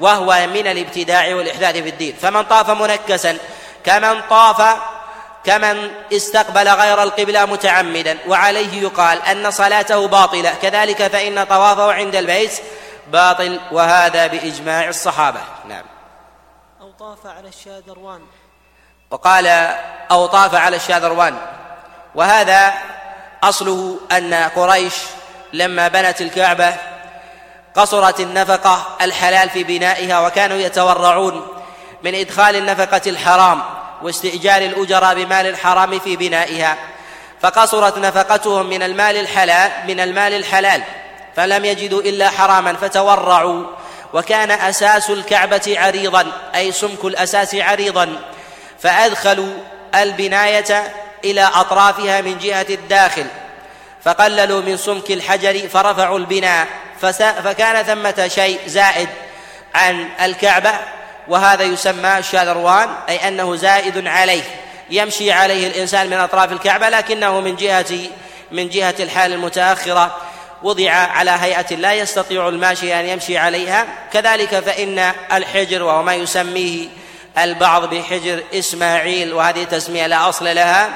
وهو 0.00 0.46
من 0.54 0.66
الابتداع 0.66 1.34
والإحداث 1.34 1.76
في 1.76 1.88
الدين. 1.88 2.16
فمن 2.22 2.42
طاف 2.42 2.70
منكسا 2.70 3.38
كمن 3.84 4.20
طاف 4.30 4.76
كمن 5.44 5.90
استقبل 6.12 6.68
غير 6.68 7.02
القبلة 7.02 7.44
متعمدا. 7.44 8.18
وعليه 8.28 8.82
يقال 8.82 9.22
أن 9.22 9.50
صلاته 9.50 10.08
باطلة 10.08 10.54
كذلك 10.62 11.06
فإن 11.06 11.44
طوافه 11.44 11.92
عند 11.92 12.16
البيت 12.16 12.52
باطل 13.12 13.60
وهذا 13.72 14.26
بإجماع 14.26 14.88
الصحابة. 14.88 15.40
نعم. 15.68 15.84
أو 16.80 16.90
طاف 16.90 17.26
على 17.26 17.48
الشاذروان. 17.48 18.20
وقال 19.10 19.46
أو 20.10 20.26
طاف 20.26 20.54
على 20.54 20.76
الشاذروان. 20.76 21.38
وهذا 22.14 22.74
أصله 23.42 24.00
أن 24.12 24.34
قريش 24.34 24.94
لما 25.52 25.88
بنت 25.88 26.20
الكعبة 26.20 26.76
قصرت 27.74 28.20
النفقة 28.20 28.86
الحلال 29.00 29.50
في 29.50 29.64
بنائها 29.64 30.20
وكانوا 30.20 30.56
يتورعون 30.56 31.46
من 32.02 32.14
إدخال 32.14 32.56
النفقة 32.56 33.00
الحرام 33.06 33.62
واستئجار 34.02 34.62
الأجراء 34.62 35.14
بمال 35.14 35.46
الحرام 35.46 35.98
في 35.98 36.16
بنائها. 36.16 36.76
فقصرت 37.40 37.98
نفقتهم 37.98 38.66
من 38.66 38.82
المال 38.82 39.16
الحلال 39.16 39.70
من 39.86 40.00
المال 40.00 40.32
الحلال. 40.32 40.82
فلم 41.36 41.64
يجدوا 41.64 42.00
إلا 42.00 42.30
حراما 42.30 42.72
فتورعوا. 42.72 43.64
وكان 44.12 44.50
أساس 44.50 45.10
الكعبة 45.10 45.76
عريضا 45.78 46.26
أي 46.54 46.72
سمك 46.72 47.04
الأساس 47.04 47.54
عريضا. 47.54 48.08
فأدخلوا 48.82 49.54
البناية 49.94 50.92
إلى 51.24 51.50
أطرافها 51.54 52.20
من 52.20 52.38
جهة 52.38 52.66
الداخل. 52.70 53.26
فقللوا 54.04 54.60
من 54.60 54.76
سمك 54.76 55.10
الحجر 55.10 55.68
فرفعوا 55.68 56.18
البناء. 56.18 56.66
فكان 57.44 57.82
ثمة 57.82 58.28
شيء 58.28 58.60
زائد 58.66 59.08
عن 59.74 60.08
الكعبة 60.20 60.72
وهذا 61.28 61.62
يسمى 61.64 62.22
شاذروان 62.22 62.88
أي 63.08 63.28
أنه 63.28 63.56
زائد 63.56 64.06
عليه. 64.06 64.42
يمشي 64.90 65.32
عليه 65.32 65.66
الإنسان 65.66 66.06
من 66.06 66.16
أطراف 66.16 66.52
الكعبة 66.52 66.88
لكنه 66.88 67.40
من 67.40 67.56
جهة 67.56 67.98
من 68.52 68.68
جهة 68.68 68.94
الحال 69.00 69.32
المتأخرة. 69.32 70.16
وضع 70.62 70.90
على 70.90 71.30
هيئة 71.30 71.76
لا 71.76 71.92
يستطيع 71.92 72.48
الماشي 72.48 73.00
أن 73.00 73.06
يمشي 73.06 73.38
عليها. 73.38 73.86
كذلك 74.12 74.60
فإن 74.60 75.12
الحجر 75.32 75.82
وهو 75.82 76.02
ما 76.02 76.14
يسميه 76.14 76.88
البعض 77.38 77.94
بحجر 77.94 78.42
إسماعيل 78.54 79.34
وهذه 79.34 79.64
تسمية 79.64 80.06
لا 80.06 80.28
أصل 80.28 80.44
لها. 80.44 80.88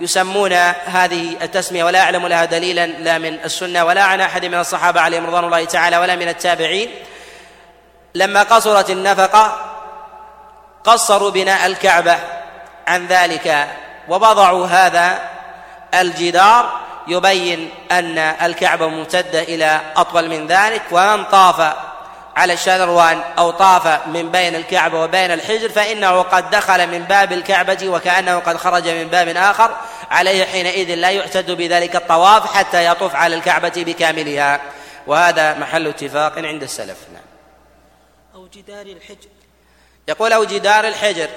يسمون 0.00 0.52
هذه 0.86 1.36
التسمية 1.42 1.84
ولا 1.84 2.00
أعلم 2.00 2.26
لها 2.26 2.44
دليلا 2.44 2.86
لا 2.86 3.18
من 3.18 3.38
السنة 3.44 3.84
ولا 3.84 4.02
عن 4.02 4.20
أحد 4.20 4.44
من 4.44 4.58
الصحابة 4.58 5.00
عليهم 5.00 5.26
رضوان 5.26 5.44
الله 5.44 5.64
تعالى 5.64 5.98
ولا 5.98 6.16
من 6.16 6.28
التابعين. 6.28 6.90
لما 8.14 8.42
قصرت 8.42 8.90
النفقة 8.90 9.74
قصروا 10.84 11.30
بناء 11.30 11.66
الكعبة 11.66 12.18
عن 12.86 13.06
ذلك 13.06 13.68
ووضعوا 14.08 14.66
هذا 14.66 15.18
الجدار 15.94 16.87
يبين 17.08 17.70
أن 17.92 18.18
الكعبة 18.18 18.88
ممتدة 18.88 19.42
إلى 19.42 19.80
أطول 19.96 20.28
من 20.28 20.46
ذلك 20.46 20.82
ومن 20.90 21.24
طاف 21.24 21.74
على 22.36 22.52
الشذروان 22.52 23.20
أو 23.38 23.50
طاف 23.50 24.06
من 24.06 24.30
بين 24.30 24.54
الكعبة 24.54 25.00
وبين 25.00 25.30
الحجر 25.30 25.68
فإنه 25.68 26.22
قد 26.22 26.50
دخل 26.50 26.86
من 26.86 27.04
باب 27.04 27.32
الكعبة 27.32 27.88
وكأنه 27.88 28.38
قد 28.38 28.56
خرج 28.56 28.88
من 28.88 29.08
باب 29.08 29.28
آخر. 29.28 29.76
عليه 30.10 30.44
حينئذ 30.44 30.94
لا 30.94 31.10
يعتد 31.10 31.50
بذلك 31.50 31.96
الطواف 31.96 32.56
حتى 32.56 32.86
يطوف 32.86 33.14
على 33.14 33.36
الكعبة 33.36 33.72
بكاملها. 33.76 34.60
وهذا 35.06 35.54
محل 35.54 35.86
اتفاق 35.86 36.38
عند 36.38 36.62
السلف. 36.62 36.98
نعم. 37.12 37.22
أو 38.34 38.48
جدار 38.48 38.86
الحجر. 38.86 39.28
يقول 40.08 40.32
أو 40.32 40.44
جدار 40.44 40.88
الحجر. 40.88 41.28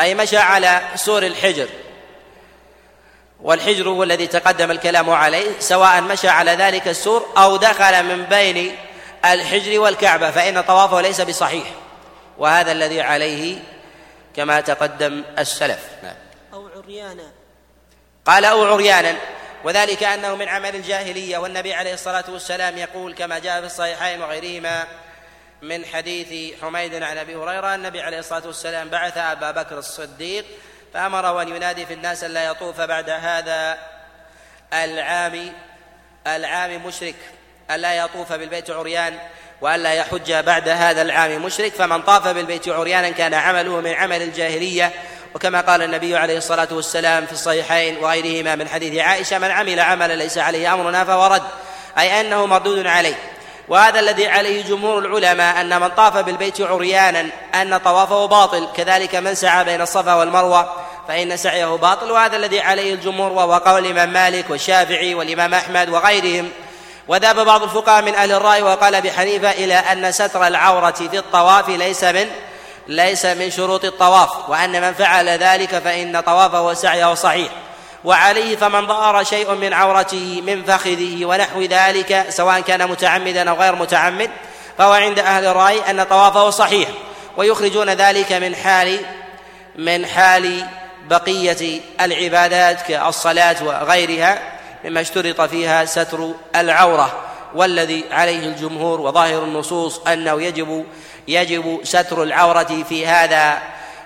أي 0.00 0.14
مشى 0.14 0.38
على 0.38 0.80
سور 0.94 1.22
الحجر. 1.22 1.68
والحجر 3.42 3.88
هو 3.88 4.02
الذي 4.02 4.26
تقدم 4.26 4.70
الكلام 4.70 5.10
عليه 5.10 5.58
سواء 5.58 6.00
مشى 6.00 6.28
على 6.28 6.50
ذلك 6.50 6.88
السور 6.88 7.26
أو 7.36 7.56
دخل 7.56 8.02
من 8.02 8.24
بين 8.24 8.76
الحجر 9.24 9.80
والكعبة 9.80 10.30
فإن 10.30 10.60
طوافه 10.60 11.00
ليس 11.00 11.20
بصحيح. 11.20 11.64
وهذا 12.38 12.72
الذي 12.72 13.00
عليه 13.00 13.58
كما 14.36 14.60
تقدم 14.60 15.24
السلف. 15.38 15.88
نعم. 16.02 16.16
أو 16.52 16.68
عريانا. 16.76 17.32
قال 18.26 18.44
أو 18.44 18.64
عريانا 18.64 19.16
وذلك 19.64 20.02
أنه 20.02 20.34
من 20.34 20.48
عمل 20.48 20.76
الجاهلية 20.76 21.38
والنبي 21.38 21.74
عليه 21.74 21.94
الصلاة 21.94 22.24
والسلام 22.28 22.78
يقول 22.78 23.14
كما 23.14 23.38
جاء 23.38 23.60
في 23.60 23.66
الصحيحين 23.66 24.22
وغيرهما 24.22 24.86
من 25.62 25.84
حديث 25.84 26.54
حميد 26.62 26.94
عن 27.02 27.18
أبي 27.18 27.36
هريرة 27.36 27.74
النبي 27.74 28.00
عليه 28.00 28.18
الصلاة 28.18 28.46
والسلام 28.46 28.88
بعث 28.88 29.18
أبا 29.18 29.50
بكر 29.50 29.78
الصديق 29.78 30.44
فامره 30.94 31.42
أن 31.42 31.48
ينادي 31.48 31.86
في 31.86 31.94
الناس 31.94 32.24
الا 32.24 32.44
يطوف 32.44 32.80
بعد 32.80 33.10
هذا 33.10 33.78
العام 34.72 35.52
العام 36.26 36.86
مشرك 36.86 37.14
الا 37.70 37.94
يطوف 37.94 38.32
بالبيت 38.32 38.70
عريان 38.70 39.18
والا 39.60 39.94
يحج 39.94 40.32
بعد 40.32 40.68
هذا 40.68 41.02
العام 41.02 41.44
مشرك. 41.44 41.72
فمن 41.72 42.02
طاف 42.02 42.28
بالبيت 42.28 42.68
عريانا 42.68 43.10
كان 43.10 43.34
عمله 43.34 43.80
من 43.80 43.92
عمل 43.92 44.22
الجاهلية. 44.22 44.92
وكما 45.34 45.60
قال 45.60 45.82
النبي 45.82 46.16
عليه 46.16 46.38
الصلاة 46.38 46.68
والسلام 46.70 47.26
في 47.26 47.32
الصحيحين 47.32 47.96
وغيرهما 47.96 48.54
من 48.54 48.68
حديث 48.68 49.02
عائشة 49.02 49.38
من 49.38 49.50
عمل 49.50 49.80
عملا 49.80 50.14
ليس 50.14 50.38
عليه 50.38 50.74
أمرنا 50.74 51.04
فهو 51.04 51.26
رد 51.26 51.42
أي 51.98 52.20
أنه 52.20 52.46
مردود 52.46 52.86
عليه. 52.86 53.14
وهذا 53.68 54.00
الذي 54.00 54.28
عليه 54.28 54.62
جمهور 54.62 54.98
العلماء 54.98 55.60
أن 55.60 55.80
من 55.80 55.88
طاف 55.88 56.16
بالبيت 56.16 56.60
عريانا 56.60 57.26
أن 57.54 57.78
طوافه 57.78 58.26
باطل. 58.26 58.68
كذلك 58.76 59.14
من 59.14 59.34
سعى 59.34 59.64
بين 59.64 59.80
الصفا 59.80 60.14
والمروة 60.14 60.81
فإن 61.08 61.36
سعيه 61.36 61.76
باطل 61.76 62.10
وهذا 62.10 62.36
الذي 62.36 62.60
عليه 62.60 62.94
الجمهور 62.94 63.32
وهو 63.32 63.54
قول 63.54 63.86
الإمام 63.86 64.12
مالك 64.12 64.50
والشافعي 64.50 65.14
والإمام 65.14 65.54
أحمد 65.54 65.88
وغيرهم. 65.88 66.50
وذهب 67.08 67.40
بعض 67.40 67.62
الفقهاء 67.62 68.02
من 68.02 68.14
أهل 68.14 68.32
الرأي 68.32 68.62
وقال 68.62 69.00
بحنيفه 69.00 69.50
إلى 69.50 69.74
أن 69.74 70.12
ستر 70.12 70.46
العورة 70.46 70.90
في 70.90 71.18
الطواف 71.18 71.68
ليس 71.68 72.04
من 72.04 72.26
ليس 72.88 73.26
من 73.26 73.50
شروط 73.50 73.84
الطواف 73.84 74.48
وأن 74.48 74.82
من 74.82 74.92
فعل 74.92 75.28
ذلك 75.28 75.78
فإن 75.78 76.20
طوافه 76.20 76.62
وسعيه 76.62 77.14
صحيح. 77.14 77.48
وعليه 78.04 78.56
فمن 78.56 78.86
ظهر 78.86 79.24
شيء 79.24 79.54
من 79.54 79.72
عورته 79.72 80.42
من 80.46 80.64
فخذه 80.64 81.24
ونحو 81.24 81.62
ذلك 81.62 82.26
سواء 82.28 82.60
كان 82.60 82.88
متعمدا 82.88 83.50
أو 83.50 83.56
غير 83.56 83.74
متعمد 83.74 84.30
فهو 84.78 84.92
عند 84.92 85.18
أهل 85.18 85.46
الرأي 85.46 85.90
أن 85.90 86.02
طوافه 86.02 86.50
صحيح. 86.50 86.88
ويخرجون 87.36 87.90
ذلك 87.90 88.32
من 88.32 88.56
حال 88.56 89.00
من 89.76 90.06
حال 90.06 90.66
بقية 91.12 91.80
العبادات 92.00 92.82
كالصلاة 92.82 93.56
وغيرها 93.64 94.38
مما 94.84 95.00
اشترط 95.00 95.40
فيها 95.40 95.84
ستر 95.84 96.30
العورة 96.56 97.12
والذي 97.54 98.04
عليه 98.10 98.38
الجمهور 98.38 99.00
وظاهر 99.00 99.44
النصوص 99.44 99.98
أنه 99.98 100.42
يجب 100.42 100.86
يجب 101.28 101.80
ستر 101.84 102.22
العورة 102.22 102.84
في 102.88 103.06
هذا. 103.06 103.58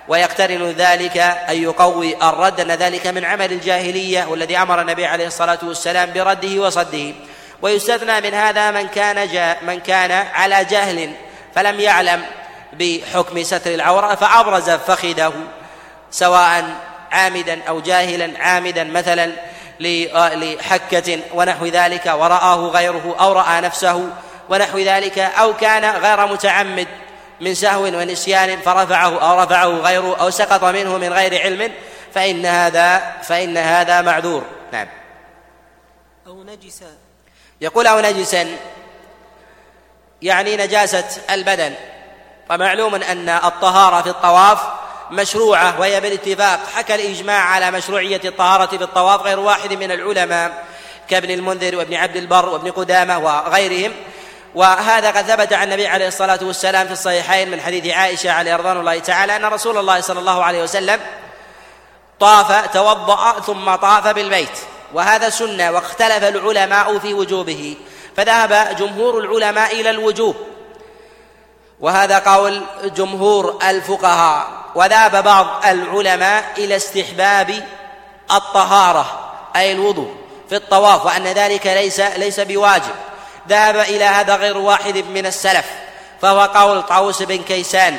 ويقترن 0.07 0.71
ذلك 0.71 1.17
أن 1.17 1.63
يقوي 1.63 2.15
الرد 2.29 2.59
أن 2.59 2.71
ذلك 2.71 3.07
من 3.07 3.25
عمل 3.25 3.51
الجاهلية 3.51 4.25
والذي 4.25 4.57
أمر 4.57 4.81
النبي 4.81 5.05
عليه 5.05 5.27
الصلاة 5.27 5.59
والسلام 5.63 6.13
برده 6.13 6.61
وصده. 6.61 7.13
ويستثنى 7.61 8.21
من 8.21 8.33
هذا 8.33 8.71
من 8.71 8.87
كان 8.87 9.27
جا 9.27 9.57
من 9.61 9.79
كان 9.79 10.11
على 10.11 10.65
جهل 10.65 11.11
فلم 11.55 11.79
يعلم 11.79 12.25
بحكم 12.73 13.43
ستر 13.43 13.73
العورة 13.73 14.15
فأبرز 14.15 14.69
فخذه 14.69 15.33
سواء 16.11 16.86
عامدا 17.11 17.63
أو 17.63 17.79
جاهلا 17.79 18.39
عامدا 18.39 18.83
مثلا 18.83 19.31
لحكة 19.79 21.19
ونحو 21.33 21.65
ذلك 21.65 22.05
ورآه 22.05 22.55
غيره 22.55 23.15
أو 23.19 23.33
رأى 23.33 23.61
نفسه 23.61 24.09
ونحو 24.49 24.79
ذلك 24.79 25.19
أو 25.19 25.53
كان 25.53 25.85
غير 25.85 26.27
متعمد 26.27 26.87
من 27.41 27.53
سهو 27.53 27.83
ونسيان 27.83 28.61
فرفعه 28.61 29.31
أو 29.31 29.43
رفعه 29.43 29.67
غيره 29.67 30.17
أو 30.17 30.29
سقط 30.29 30.63
منه 30.63 30.97
من 30.97 31.13
غير 31.13 31.41
علم 31.41 31.71
فإن 32.13 32.45
هذا 32.45 33.13
فإن 33.23 33.57
هذا 33.57 34.01
معذور. 34.01 34.43
نعم. 34.71 34.87
أو 36.27 36.43
نجسا 36.43 36.97
يقول 37.61 37.87
أو 37.87 37.99
نجسا 37.99 38.47
يعني 40.21 40.57
نجاسة 40.57 41.21
البدن. 41.29 41.73
ومعلوم 42.49 42.95
أن 42.95 43.29
الطهارة 43.29 44.01
في 44.01 44.09
الطواف 44.09 44.59
مشروعة 45.11 45.79
وهي 45.79 46.01
بالاتفاق. 46.01 46.59
حكى 46.75 46.95
الإجماع 46.95 47.43
على 47.43 47.71
مشروعية 47.71 48.21
الطهارة 48.25 48.65
في 48.65 48.83
الطواف 48.83 49.21
غير 49.21 49.39
واحد 49.39 49.73
من 49.73 49.91
العلماء 49.91 50.65
كابن 51.09 51.31
المنذر 51.31 51.75
وابن 51.75 51.93
عبد 51.93 52.15
البر 52.15 52.49
وابن 52.49 52.71
قدامة 52.71 53.17
وغيرهم. 53.19 53.93
وهذا 54.55 55.11
قد 55.11 55.25
ثبت 55.25 55.53
عن 55.53 55.67
النبي 55.67 55.87
عليه 55.87 56.07
الصلاة 56.07 56.39
والسلام 56.41 56.87
في 56.87 56.93
الصحيحين 56.93 57.51
من 57.51 57.61
حديث 57.61 57.93
عائشة 57.93 58.31
عليه 58.31 58.55
رضوان 58.55 58.77
الله 58.79 58.99
تعالى 58.99 59.35
أن 59.35 59.45
رسول 59.45 59.77
الله 59.77 60.01
صلى 60.01 60.19
الله 60.19 60.43
عليه 60.43 60.63
وسلم 60.63 60.99
طاف 62.19 62.73
توضأ 62.73 63.39
ثم 63.39 63.75
طاف 63.75 64.07
بالبيت. 64.07 64.57
وهذا 64.93 65.29
سنة 65.29 65.71
واختلف 65.71 66.23
العلماء 66.23 66.99
في 66.99 67.13
وجوبه. 67.13 67.77
فذهب 68.17 68.75
جمهور 68.79 69.19
العلماء 69.19 69.81
إلى 69.81 69.89
الوجوب. 69.89 70.35
وهذا 71.79 72.19
قول 72.19 72.61
جمهور 72.83 73.59
الفقهاء. 73.69 74.47
وذهب 74.77 75.23
بعض 75.23 75.65
العلماء 75.65 76.43
إلى 76.57 76.75
استحباب 76.75 77.63
الطهارة 78.31 79.33
أي 79.55 79.71
الوضوء 79.71 80.15
في 80.49 80.55
الطواف 80.55 81.05
وأن 81.05 81.23
ذلك 81.23 81.67
ليس 81.67 81.99
ليس 81.99 82.39
بواجب. 82.39 82.95
ذهب 83.49 83.75
إلى 83.75 84.03
هذا 84.03 84.35
غير 84.35 84.57
واحد 84.57 84.97
من 84.97 85.25
السلف 85.25 85.65
فهو 86.21 86.41
قول 86.41 86.83
طاووس 86.83 87.21
بن 87.21 87.43
كيسان 87.43 87.97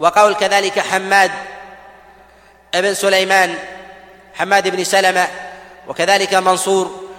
وقول 0.00 0.34
كذلك 0.34 0.78
حماد 0.78 1.30
بن 2.74 2.94
سليمان 2.94 3.58
حماد 4.34 4.68
بن 4.68 4.84
سلمة 4.84 5.28
وكذلك 5.88 6.34
منصور 6.34 7.10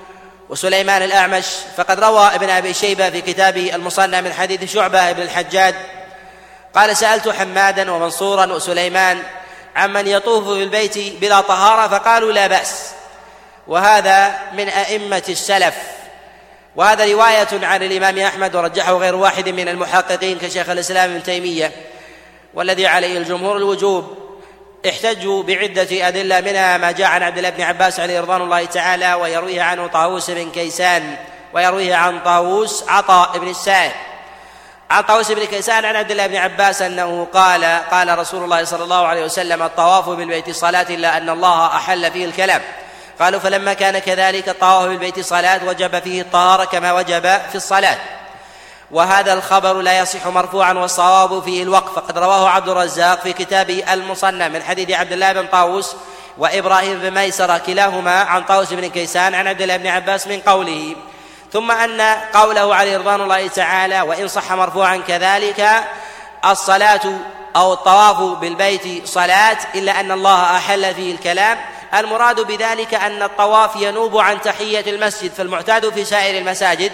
وسليمان 0.50 1.04
الأعمش. 1.04 1.46
فقد 1.78 2.00
روى 2.00 2.26
ابن 2.36 2.50
أبي 2.50 2.74
شيبة 2.74 3.10
في 3.10 3.22
كتابه 3.22 3.76
المصنع 3.76 4.22
من 4.22 4.34
حديث 4.34 4.74
شعبة 4.74 5.12
بن 5.12 5.22
الحجاج 5.22 5.76
قال 6.76 6.98
سألت 6.98 7.30
حمادا 7.30 7.92
ومنصورا 7.92 8.46
وسليمان 8.46 9.24
عمن 9.76 10.08
يطوف 10.08 10.48
بالبيت 10.48 10.98
بلا 11.22 11.42
طهارة 11.42 11.88
فقالوا 11.88 12.32
لا 12.32 12.48
بأس. 12.48 12.92
وهذا 13.68 14.40
من 14.54 14.70
أئمة 14.70 15.24
السلف. 15.30 15.76
وهذا 16.76 17.14
رواية 17.14 17.48
عن 17.54 17.84
الإمام 17.84 18.20
أحمد 18.20 18.56
ورجحه 18.56 18.94
غير 18.94 19.16
واحد 19.16 19.50
من 19.50 19.70
المحققين 19.70 20.40
كشيخ 20.40 20.70
الإسلام 20.70 21.12
ابن 21.12 21.24
تيمية 21.24 21.72
والذي 22.54 22.88
عليه 22.88 23.18
الجمهور 23.18 23.58
الوجوب. 23.58 24.18
احتجوا 24.90 25.44
بعدة 25.44 26.08
أدلة 26.08 26.42
منها 26.42 26.78
ما 26.78 26.92
جاء 26.92 27.08
عن 27.08 27.24
عبد 27.24 27.38
الله 27.38 27.50
بن 27.50 27.62
عباس 27.62 28.00
عليه 28.00 28.22
رضوان 28.22 28.42
الله 28.42 28.66
تعالى 28.66 29.14
ويرويه 29.14 29.62
عنه 29.62 29.88
طاووس 29.88 30.32
بن 30.32 30.52
كيسان 30.52 31.16
ويرويه 31.54 31.96
عن 31.96 32.20
طاووس 32.20 32.84
عطاء 32.88 33.38
بن 33.38 33.48
السائب 33.48 33.92
عن 34.92 35.04
طاووس 35.04 35.32
بن 35.32 35.46
كيسان 35.46 35.86
عن 35.86 35.96
عبد 35.96 36.12
الله 36.12 36.28
بن 36.28 36.36
عباس 36.36 36.82
أنه 36.82 37.28
قال 37.34 37.66
قال 37.92 38.20
رسول 38.20 38.44
الله 38.44 38.64
صلى 38.64 38.84
الله 38.84 39.08
عليه 39.08 39.26
وسلم 39.26 39.64
الطواف 39.64 40.10
بالبيت 40.10 40.50
صلاة 40.50 40.86
إلا 40.90 41.18
أن 41.18 41.30
الله 41.30 41.66
أحل 41.66 42.12
فيه 42.12 42.26
الكلام. 42.26 42.62
قالوا 43.20 43.40
فلما 43.40 43.74
كان 43.74 44.00
كذلك 44.00 44.50
الطواف 44.50 44.88
بالبيت 44.88 45.20
صلاة 45.20 45.60
وجب 45.66 46.00
فيه 46.00 46.22
الطهارة 46.22 46.66
كما 46.66 46.94
وجب 46.94 47.22
في 47.22 47.56
الصلاة. 47.56 47.98
وهذا 48.92 49.34
الخبر 49.34 49.82
لا 49.82 50.00
يصح 50.00 50.28
مرفوعا 50.28 50.74
والصواب 50.74 51.44
فيه 51.44 51.64
الوقف. 51.64 51.96
فقد 51.96 52.18
رواه 52.18 52.50
عبد 52.50 52.70
الرزاق 52.70 53.22
في 53.22 53.34
كتابه 53.34 53.94
المصنع 53.94 54.48
من 54.48 54.64
حديث 54.64 54.92
عبد 54.92 55.12
الله 55.12 55.34
بن 55.34 55.48
طاووس 55.48 55.96
وإبراهيم 56.38 57.00
بن 57.00 57.12
ميسرة 57.12 57.58
كلاهما 57.58 58.20
عن 58.20 58.44
طاووس 58.44 58.74
بن 58.74 58.88
كيسان 58.88 59.36
عن 59.36 59.48
عبد 59.48 59.62
الله 59.62 59.78
بن 59.78 59.88
عباس 59.88 60.28
من 60.28 60.40
قوله 60.40 60.96
ثم 61.54 61.72
أن 61.72 62.02
قوله 62.34 62.76
عليه 62.76 62.98
رضوان 62.98 63.22
الله 63.22 63.48
تعالى 63.48 64.02
وإن 64.02 64.28
صح 64.28 64.52
مرفوعا 64.52 64.98
كذلك 64.98 65.84
الصلاة 66.46 67.02
أو 67.56 67.74
الطواف 67.74 68.40
بالبيت 68.40 69.08
صلاة 69.08 69.58
إلا 69.76 70.00
أن 70.00 70.12
الله 70.12 70.58
أحل 70.58 70.96
فيه 70.96 71.14
الكلام. 71.14 71.58
المراد 71.94 72.40
بذلك 72.40 72.94
أن 72.94 73.24
الطواف 73.24 73.76
ينوب 73.76 74.18
عن 74.18 74.42
تحية 74.42 74.92
المسجد 74.92 75.32
فالمعتاد 75.34 75.90
في 75.90 76.06
سائر 76.06 76.38
المساجد 76.38 76.92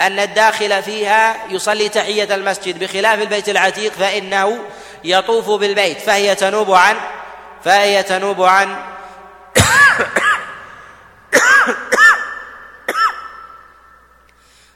أن 0.00 0.18
الداخل 0.18 0.82
فيها 0.82 1.36
يصلي 1.48 1.88
تحية 1.88 2.34
المسجد 2.34 2.78
بخلاف 2.78 3.22
البيت 3.22 3.48
العتيق 3.48 3.92
فإنه 3.92 4.58
يطوف 5.04 5.50
بالبيت 5.50 6.00
فهي 6.00 6.34
تنوب 6.34 6.70
عن 6.70 6.96
فهي 7.64 8.02
تنوب 8.02 8.42
عن 8.42 8.76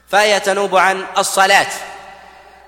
فهي 0.09 0.39
تنوب 0.39 0.77
عن 0.77 1.05
الصلاة. 1.17 1.67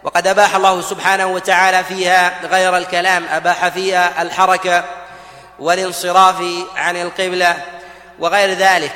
وقد 0.04 0.28
أباح 0.28 0.56
الله 0.56 0.82
سبحانه 0.82 1.26
وتعالى 1.26 1.84
فيها 1.84 2.48
غير 2.48 2.78
الكلام 2.78 3.26
أباح 3.32 3.68
فيها 3.68 4.22
الحركة 4.22 4.84
والانصراف 5.60 6.44
عن 6.76 6.98
القبلة 6.98 7.58
وغير 8.20 8.58
ذلك. 8.58 8.96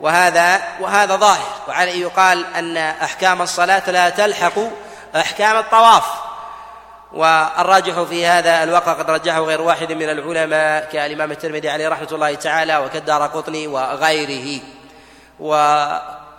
وهذا 0.00 0.62
وهذا 0.80 1.16
ظاهر. 1.16 1.48
وعليه 1.68 2.02
يقال 2.02 2.54
أن 2.54 2.76
أحكام 2.76 3.42
الصلاة 3.42 3.90
لا 3.90 4.10
تلحق 4.10 4.58
أحكام 5.16 5.56
الطواف. 5.56 6.04
والراجح 7.12 8.02
في 8.02 8.26
هذا 8.26 8.62
الواقع 8.62 8.92
قد 8.92 9.10
رجحه 9.10 9.40
غير 9.40 9.60
واحد 9.60 9.92
من 9.92 10.10
العلماء 10.10 10.88
كالإمام 10.92 11.32
الترمذي 11.32 11.70
عليه 11.70 11.88
رحمة 11.88 12.08
الله 12.12 12.34
تعالى 12.34 12.76
وكالدار 12.76 13.26
قطني 13.26 13.66
وغيره. 13.66 14.60
و 15.40 15.54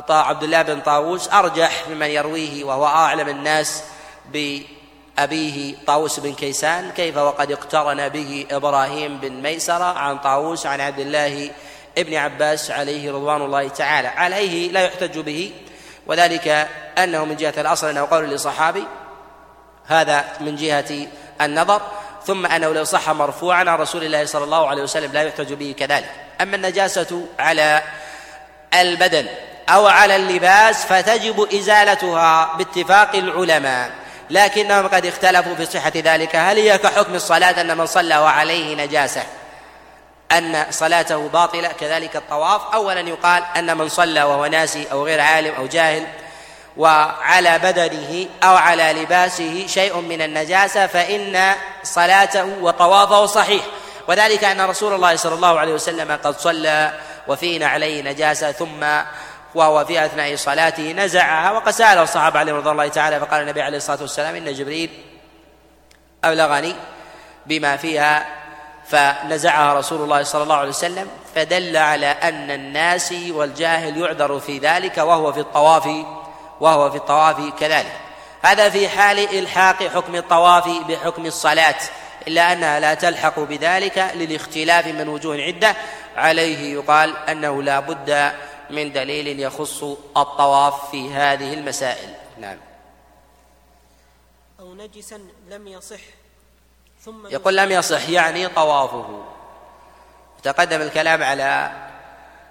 عبد 0.09 0.43
الله 0.43 0.61
بن 0.61 0.81
طاووس 0.81 1.29
أرجح 1.33 1.87
ممن 1.89 2.07
يرويه 2.07 2.63
وهو 2.63 2.85
أعلم 2.85 3.29
الناس 3.29 3.83
بأبيه 4.25 5.75
طاووس 5.87 6.19
بن 6.19 6.33
كيسان. 6.33 6.91
كيف 6.91 7.17
وقد 7.17 7.51
اقترن 7.51 8.09
به 8.09 8.45
إبراهيم 8.51 9.17
بن 9.17 9.31
ميسرة 9.31 9.83
عن 9.83 10.17
طاووس 10.17 10.65
عن 10.65 10.81
عبد 10.81 10.99
الله 10.99 11.51
ابن 11.97 12.15
عباس 12.15 12.71
عليه 12.71 13.11
رضوان 13.11 13.41
الله 13.41 13.67
تعالى. 13.67 14.07
عليه 14.07 14.71
لا 14.71 14.85
يحتج 14.85 15.19
به 15.19 15.51
وذلك 16.07 16.67
أنه 16.97 17.25
من 17.25 17.35
جهة 17.35 17.53
الأصل 17.57 17.87
أنه 17.87 18.07
قول 18.11 18.29
لصحابي 18.29 18.83
هذا 19.85 20.25
من 20.39 20.55
جهة 20.55 21.07
النظر. 21.41 21.81
ثم 22.25 22.45
أنه 22.45 22.73
لو 22.73 22.83
صح 22.83 23.09
مرفوعا 23.09 23.59
عن 23.59 23.77
رسول 23.77 24.03
الله 24.03 24.25
صلى 24.25 24.43
الله 24.43 24.67
عليه 24.67 24.83
وسلم 24.83 25.11
لا 25.11 25.21
يحتج 25.21 25.53
به 25.53 25.75
كذلك. 25.79 26.11
أما 26.41 26.55
النجاسة 26.55 27.25
على 27.39 27.83
البدن 28.73 29.27
أو 29.69 29.87
على 29.87 30.15
اللباس 30.15 30.85
فتجب 30.85 31.47
إزالتها 31.53 32.53
باتفاق 32.57 33.15
العلماء. 33.15 33.91
لكنهم 34.29 34.87
قد 34.87 35.05
اختلفوا 35.05 35.55
في 35.55 35.65
صحة 35.65 35.91
ذلك. 35.95 36.35
هل 36.35 36.57
هي 36.57 36.77
كحكم 36.77 37.15
الصلاة 37.15 37.61
أن 37.61 37.77
من 37.77 37.85
صلى 37.85 38.17
وعليه 38.17 38.85
نجاسة؟ 38.85 39.23
أن 40.31 40.65
صلاته 40.69 41.29
باطلة 41.29 41.67
كذلك 41.67 42.15
الطواف. 42.15 42.61
اولا 42.73 42.99
يقال 42.99 43.43
أن 43.57 43.77
من 43.77 43.89
صلى 43.89 44.23
وهو 44.23 44.45
ناسي 44.45 44.87
أو 44.91 45.05
غير 45.05 45.21
عالم 45.21 45.55
أو 45.55 45.67
جاهل 45.67 46.07
وعلى 46.77 47.59
بدنه 47.59 48.27
أو 48.43 48.55
على 48.55 48.93
لباسه 48.93 49.67
شيء 49.67 49.97
من 49.97 50.21
النجاسة 50.21 50.87
فإن 50.87 51.53
صلاته 51.83 52.45
وطوافه 52.61 53.25
صحيح. 53.25 53.63
وذلك 54.07 54.43
أن 54.43 54.61
رسول 54.61 54.93
الله 54.93 55.15
صلى 55.15 55.35
الله 55.35 55.59
عليه 55.59 55.73
وسلم 55.73 56.19
قد 56.23 56.39
صلى 56.39 56.93
وفينا 57.27 57.67
عليه 57.67 58.01
نجاسة 58.01 58.51
ثم 58.51 58.85
وهو 59.55 59.85
في 59.85 60.05
أثناء 60.05 60.35
صلاته 60.35 60.91
نزعها 60.91 61.51
وقد 61.51 61.71
ساله 61.71 62.03
الصحابة 62.03 62.39
عليهم 62.39 62.55
رضي 62.55 62.69
الله 62.69 62.87
تعالى 62.87 63.19
فقال 63.19 63.41
النبي 63.41 63.61
عليه 63.61 63.77
الصلاة 63.77 64.01
والسلام 64.01 64.35
إن 64.35 64.53
جبريل 64.53 64.89
أبلغني 66.23 66.75
بما 67.45 67.77
فيها. 67.77 68.41
فنزعها 68.87 69.73
رسول 69.73 70.01
الله 70.01 70.23
صلى 70.23 70.43
الله 70.43 70.55
عليه 70.55 70.69
وسلم 70.69 71.07
فدل 71.35 71.77
على 71.77 72.05
أن 72.05 72.51
الناس 72.51 73.13
والجاهل 73.29 73.97
يعذر 73.97 74.39
في 74.39 74.57
ذلك 74.57 74.97
وهو 74.97 75.33
في 75.33 75.39
الطواف 75.39 75.89
وهو 76.59 76.91
في 76.91 76.97
الطواف 76.97 77.59
كذلك. 77.59 77.93
هذا 78.41 78.69
في 78.69 78.89
حال 78.89 79.19
إلحاق 79.39 79.83
حكم 79.83 80.15
الطواف 80.15 80.67
بحكم 80.67 81.25
الصلاة 81.25 81.75
إلا 82.27 82.53
أنها 82.53 82.79
لا 82.79 82.93
تلحق 82.93 83.39
بذلك 83.39 84.11
للاختلاف 84.15 84.87
من 84.87 85.07
وجوه 85.07 85.37
عده 85.37 85.75
عليه 86.17 86.73
يقال 86.73 87.17
أنه 87.29 87.63
لا 87.63 87.79
بد 87.79 88.31
من 88.71 88.91
دليل 88.91 89.39
يخص 89.39 89.83
الطواف 90.17 90.91
في 90.91 91.13
هذه 91.13 91.53
المسائل. 91.53 92.13
نعم. 92.37 92.57
أو 94.59 94.73
نجسا 94.73 95.21
لم 95.49 95.67
يصح 95.67 95.99
ثم 97.05 97.27
يقول 97.27 97.57
لم 97.57 97.71
يصح 97.71 98.09
يعني 98.09 98.47
طوافه. 98.47 99.23
تقدم 100.43 100.81
الكلام 100.81 101.23
على 101.23 101.71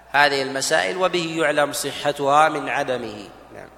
هذه 0.09 0.41
المسائل 0.41 0.97
وبه 0.97 1.35
يعلم 1.37 1.73
صحتها 1.73 2.49
من 2.49 2.69
عدمه. 2.69 3.29
نعم. 3.53 3.69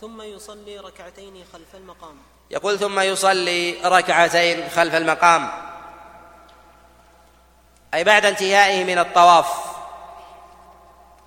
ثم 0.00 0.22
يصلي 0.22 0.78
ركعتين 0.78 1.44
خلف 1.52 1.74
المقام. 1.74 2.16
يقول 2.50 2.78
ثم 2.78 3.00
يصلي 3.00 3.80
ركعتين 3.84 4.68
خلف 4.68 4.94
المقام. 4.94 5.50
أي 7.94 8.04
بعد 8.04 8.24
انتهائه 8.24 8.84
من 8.84 8.98
الطواف. 8.98 9.77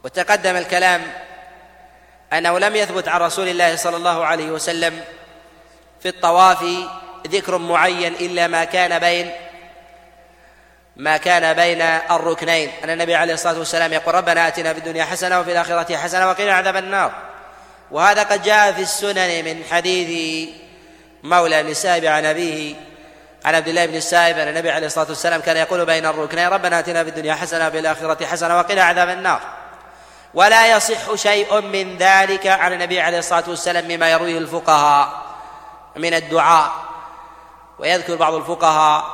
وتقدم 0.03 0.55
الكلام 0.55 1.01
أنه 2.33 2.59
لم 2.59 2.75
يثبت 2.75 3.07
عن 3.07 3.21
رسول 3.21 3.47
الله 3.47 3.75
صلى 3.75 3.97
الله 3.97 4.25
عليه 4.25 4.51
وسلم 4.51 5.03
في 6.01 6.09
الطواف 6.09 6.65
ذكر 7.27 7.57
معين 7.57 8.13
إلا 8.13 8.47
ما 8.47 8.63
كان 8.63 8.99
بين 8.99 9.31
ما 10.95 11.17
كان 11.17 11.53
بين 11.53 11.81
الركنين. 12.11 12.71
أن 12.83 12.89
النبي 12.89 13.15
عليه 13.15 13.33
الصلاة 13.33 13.59
والسلام 13.59 13.93
يقول 13.93 14.15
ربنا 14.15 14.47
آتنا 14.47 14.73
في 14.73 14.79
الدنيا 14.79 15.05
حسنة 15.05 15.39
وفي 15.39 15.51
الآخرة 15.51 15.97
حسنة 15.97 16.29
وقنا 16.29 16.53
عذاب 16.53 16.75
النار. 16.75 17.11
وهذا 17.91 18.23
قد 18.23 18.43
جاء 18.43 18.71
في 18.71 18.81
السنن 18.81 19.45
من 19.45 19.63
حديث 19.71 20.49
مولى 21.23 21.63
بن 21.63 22.07
عن 22.07 22.25
أبيه 22.25 22.75
عن 23.45 23.55
عبد 23.55 23.67
الله 23.67 23.85
بن 23.85 23.95
السائب. 23.95 24.37
أن 24.37 24.47
النبي 24.47 24.71
عليه 24.71 24.87
الصلاة 24.87 25.07
والسلام 25.07 25.41
كان 25.41 25.57
يقول 25.57 25.85
بين 25.85 26.05
الركنين 26.05 26.47
ربنا 26.47 26.79
آتنا 26.79 27.03
في 27.03 27.09
الدنيا 27.09 27.35
حسنة 27.35 27.67
وفي 27.67 27.79
الآخرة 27.79 28.25
حسنة 28.25 28.57
وقنا 28.57 28.83
عذاب 28.83 29.09
النار. 29.09 29.60
ولا 30.33 30.75
يصح 30.75 31.15
شيء 31.15 31.61
من 31.61 31.97
ذلك 31.97 32.47
عن 32.47 32.73
النبي 32.73 33.01
عليه 33.01 33.19
الصلاة 33.19 33.43
والسلام 33.47 33.87
مما 33.87 34.11
يرويه 34.11 34.37
الفقهاء 34.37 35.09
من 35.95 36.13
الدعاء. 36.13 36.71
ويذكر 37.79 38.15
بعض 38.15 38.33
الفقهاء 38.33 39.05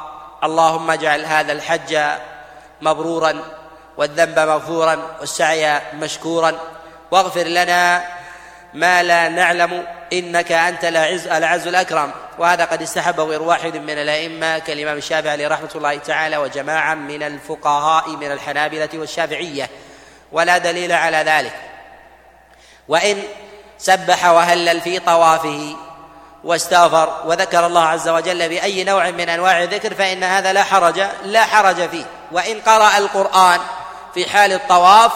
اللهم 0.43 0.91
اجعل 0.91 1.25
هذا 1.25 1.51
الحج 1.51 1.99
مبرورا 2.81 3.43
والذنب 3.97 4.39
مغفورا 4.39 5.17
والسعي 5.19 5.81
مشكورا. 5.93 6.59
واغفر 7.11 7.43
لنا 7.43 8.03
ما 8.73 9.03
لا 9.03 9.29
نعلم 9.29 9.87
إنك 10.13 10.51
أنت 10.51 10.85
العز 10.85 11.27
العز 11.27 11.67
الأكرم. 11.67 12.11
وهذا 12.39 12.65
قد 12.65 12.81
استحبه 12.81 13.23
غير 13.23 13.41
واحد 13.41 13.77
من 13.77 13.97
الأئمة 13.97 14.59
كالإمام 14.59 14.97
الشافعي 14.97 15.47
رحمة 15.47 15.69
الله 15.75 15.97
تعالى 15.97 16.37
وجماعة 16.37 16.93
من 16.93 17.23
الفقهاء 17.23 18.09
من 18.09 18.31
الحنابلة 18.31 18.89
والشافعية. 18.93 19.69
ولا 20.31 20.57
دليل 20.57 20.91
على 20.91 21.17
ذلك. 21.17 21.55
وإن 22.87 23.23
سبح 23.77 24.25
وهلل 24.25 24.81
في 24.81 24.99
طوافه 24.99 25.75
واستغفر 26.43 27.23
وذكر 27.25 27.65
الله 27.65 27.83
عز 27.83 28.09
وجل 28.09 28.49
بأي 28.49 28.83
نوع 28.83 29.09
من 29.09 29.29
أنواع 29.29 29.63
الذكر 29.63 29.93
فإن 29.93 30.23
هذا 30.23 30.53
لا 30.53 30.63
حرج 30.63 31.03
لا 31.23 31.45
حرج 31.45 31.89
فيه. 31.89 32.05
وإن 32.31 32.61
قرأ 32.61 32.97
القرآن 32.97 33.59
في 34.13 34.29
حال 34.29 34.53
الطواف 34.53 35.11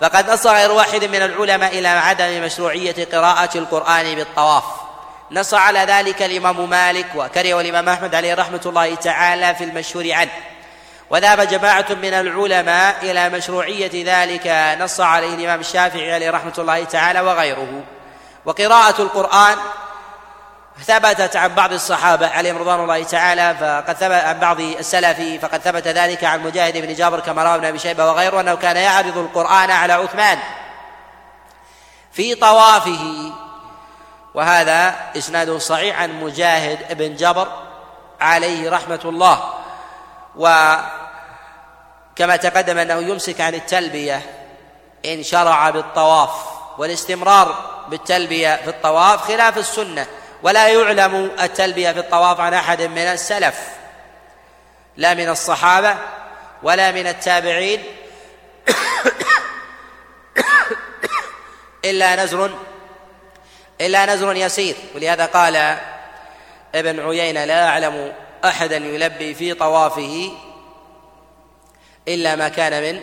فقد 0.00 0.30
نص 0.30 0.46
غير 0.46 0.72
واحد 0.72 1.04
من 1.04 1.22
العلماء 1.22 1.78
إلى 1.78 1.88
عدم 1.88 2.44
مشروعية 2.44 3.08
قراءة 3.12 3.58
القرآن 3.58 4.14
بالطواف. 4.14 4.64
نص 5.30 5.54
على 5.54 5.78
ذلك 5.78 6.22
الإمام 6.22 6.70
مالك 6.70 7.06
وكره 7.14 7.60
الإمام 7.60 7.88
أحمد 7.88 8.14
عليه 8.14 8.34
رحمة 8.34 8.60
الله 8.66 8.94
تعالى 8.94 9.54
في 9.54 9.64
المشهور 9.64 10.12
عنه. 10.12 10.30
وذهب 11.10 11.40
جماعة 11.40 11.86
من 11.90 12.14
العلماء 12.14 12.96
إلى 13.02 13.28
مشروعية 13.28 13.90
ذلك 13.94 14.76
نص 14.80 15.00
عليه 15.00 15.34
الإمام 15.34 15.60
الشافعي 15.60 16.14
عليه 16.14 16.30
رحمة 16.30 16.52
الله 16.58 16.84
تعالى 16.84 17.20
وغيره. 17.20 17.82
وقراءة 18.44 19.02
القرآن 19.02 19.56
ثبتت 20.84 21.36
عن 21.36 21.54
بعض 21.54 21.72
الصحابة 21.72 22.28
عليهم 22.28 22.58
رضوان 22.58 22.80
الله 22.80 23.02
تعالى 23.02 23.56
فقد 23.60 23.96
ثبت 23.96 24.24
عن 24.24 24.38
بعض 24.38 24.60
السلف 24.60 25.20
فقد 25.42 25.60
ثبت 25.60 25.88
ذلك 25.88 26.24
عن 26.24 26.42
مجاهد 26.42 26.76
بن 26.76 26.94
جابر 26.94 27.20
كما 27.20 27.42
روى 27.44 27.54
ابن 27.54 27.64
أبي 27.64 27.78
شيبة 27.78 28.06
وغيره 28.06 28.40
أنه 28.40 28.54
كان 28.54 28.76
يعرض 28.76 29.18
القرآن 29.18 29.70
على 29.70 29.92
عثمان 29.92 30.38
في 32.12 32.34
طوافه. 32.34 33.32
وهذا 34.34 34.94
إسناد 35.16 35.56
صحيح 35.56 36.00
عن 36.00 36.20
مجاهد 36.20 36.98
بن 36.98 37.16
جبر 37.16 37.48
عليه 38.20 38.70
رحمة 38.70 39.00
الله. 39.04 39.57
وكما 40.36 40.86
تقدم 42.36 42.78
أنه 42.78 42.94
يمسك 42.94 43.40
عن 43.40 43.54
التلبية 43.54 44.22
إن 45.04 45.22
شرع 45.22 45.70
بالطواف 45.70 46.30
والاستمرار 46.78 47.78
بالتلبية 47.88 48.56
في 48.56 48.68
الطواف 48.68 49.22
خلاف 49.22 49.58
السنة 49.58 50.06
ولا 50.42 50.68
يعلم 50.68 51.30
التلبية 51.40 51.92
في 51.92 51.98
الطواف 51.98 52.40
عن 52.40 52.54
أحد 52.54 52.82
من 52.82 52.98
السلف 52.98 53.58
لا 54.96 55.14
من 55.14 55.28
الصحابة 55.28 55.96
ولا 56.62 56.90
من 56.90 57.06
التابعين 57.06 57.84
إلا 61.84 62.24
نزر 62.24 62.50
إلا 63.80 64.14
نزر 64.14 64.36
يسير 64.36 64.76
ولهذا 64.94 65.26
قال 65.26 65.78
ابن 66.74 67.08
عيينة 67.08 67.44
لا 67.44 67.68
أعلم 67.68 68.12
أحدا 68.44 68.76
يلبي 68.76 69.34
في 69.34 69.54
طوافه 69.54 70.32
إلا 72.08 72.36
ما 72.36 72.48
كان 72.48 72.82
من 72.82 73.00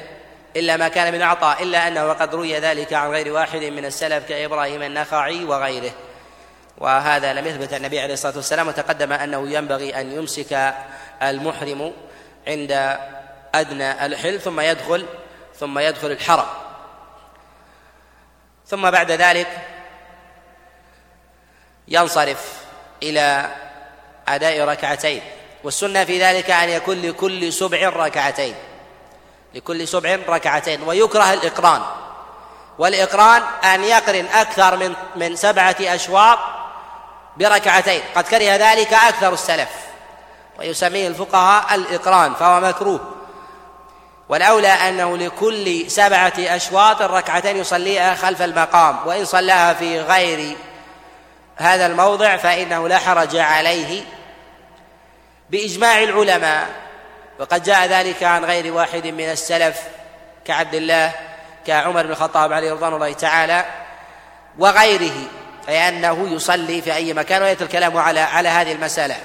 إلا 0.55 0.77
ما 0.77 0.87
كان 0.87 1.13
من 1.13 1.21
عطاء 1.21 1.63
إلا 1.63 1.87
أنه 1.87 2.13
قد 2.13 2.35
روي 2.35 2.59
ذلك 2.59 2.93
عن 2.93 3.09
غير 3.11 3.33
واحد 3.33 3.59
من 3.63 3.85
السلف 3.85 4.29
كإبراهيم 4.29 4.83
النخعي 4.83 5.43
وغيره. 5.43 5.91
وهذا 6.77 7.33
لم 7.33 7.47
يثبت 7.47 7.73
النبي 7.73 7.99
عليه 7.99 8.13
الصلاة 8.13 8.35
والسلام 8.35 8.67
وتقدم 8.67 9.13
أنه 9.13 9.49
ينبغي 9.49 10.01
أن 10.01 10.11
يمسك 10.11 10.73
المحرم 11.23 11.93
عند 12.47 12.97
أدنى 13.55 14.05
الحل 14.05 14.41
ثم 14.41 14.59
يدخل 14.59 15.05
ثم 15.59 15.79
يدخل 15.79 16.11
الحرم. 16.11 16.47
ثم 18.67 18.91
بعد 18.91 19.11
ذلك 19.11 19.47
ينصرف 21.87 22.65
إلى 23.03 23.55
أداء 24.27 24.61
ركعتين 24.61 25.21
والسنة 25.63 26.03
في 26.03 26.23
ذلك 26.23 26.51
أن 26.51 26.69
يكون 26.69 27.01
لكل 27.01 27.53
سبع 27.53 27.89
ركعتين 27.89 28.55
لكل 29.53 29.87
سبع 29.87 30.19
ركعتين 30.29 30.83
ويكره 30.83 31.33
الإقران. 31.33 31.81
والإقران 32.79 33.41
أن 33.63 33.83
يقرن 33.83 34.25
أكثر 34.25 34.77
من 34.77 34.93
من 35.15 35.35
سبعة 35.35 35.75
أشواط 35.81 36.39
بركعتين. 37.37 38.01
قد 38.15 38.23
كره 38.23 38.55
ذلك 38.55 38.93
أكثر 38.93 39.33
السلف 39.33 39.69
ويسميه 40.59 41.07
الفقهاء 41.07 41.75
الإقران 41.75 42.33
فهو 42.33 42.59
مكروه. 42.59 42.99
والأولى 44.29 44.67
أنه 44.67 45.17
لكل 45.17 45.91
سبعة 45.91 46.33
أشواط 46.37 47.01
ركعتين 47.01 47.57
يصليها 47.57 48.15
خلف 48.15 48.41
المقام 48.41 48.97
وإن 49.05 49.25
صلاها 49.25 49.73
في 49.73 50.01
غير 50.01 50.57
هذا 51.55 51.85
الموضع 51.85 52.37
فإنه 52.37 52.87
لا 52.87 52.97
حرج 52.97 53.35
عليه 53.35 54.03
بإجماع 55.49 56.03
العلماء 56.03 56.69
وقد 57.39 57.63
جاء 57.63 57.85
ذلك 57.87 58.23
عن 58.23 58.45
غير 58.45 58.73
واحد 58.73 59.07
من 59.07 59.29
السلف 59.29 59.81
كعبد 60.45 60.75
الله 60.75 61.11
كعمر 61.67 62.03
بن 62.03 62.11
الخطاب 62.11 62.53
عليه 62.53 62.71
رضوان 62.73 62.93
الله 62.93 63.13
تعالى 63.13 63.65
وغيره 64.59 65.27
فإنه 65.67 66.27
يصلي 66.31 66.81
في 66.81 66.95
أي 66.95 67.13
مكان 67.13 67.41
ويأتي 67.41 67.63
الكلام 67.63 67.97
على 67.97 68.19
على 68.19 68.49
هذه 68.49 68.71
المسألة. 68.71 69.15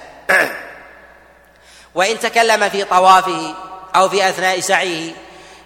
وإن 1.94 2.18
تكلم 2.18 2.68
في 2.68 2.84
طوافه 2.84 3.54
أو 3.96 4.08
في 4.08 4.28
أثناء 4.28 4.60
سعيه 4.60 5.12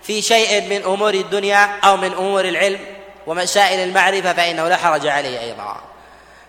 في 0.03 0.23
شيء 0.23 0.69
من 0.69 0.85
أمور 0.85 1.15
الدنيا 1.15 1.81
أو 1.85 1.97
من 1.97 2.13
أمور 2.13 2.45
العلم 2.45 2.81
ومسائل 3.27 3.81
المعرفة 3.81 4.33
فإنه 4.33 4.69
لا 4.69 4.77
حرج 4.77 5.07
عليه 5.07 5.41
أيضا. 5.41 5.94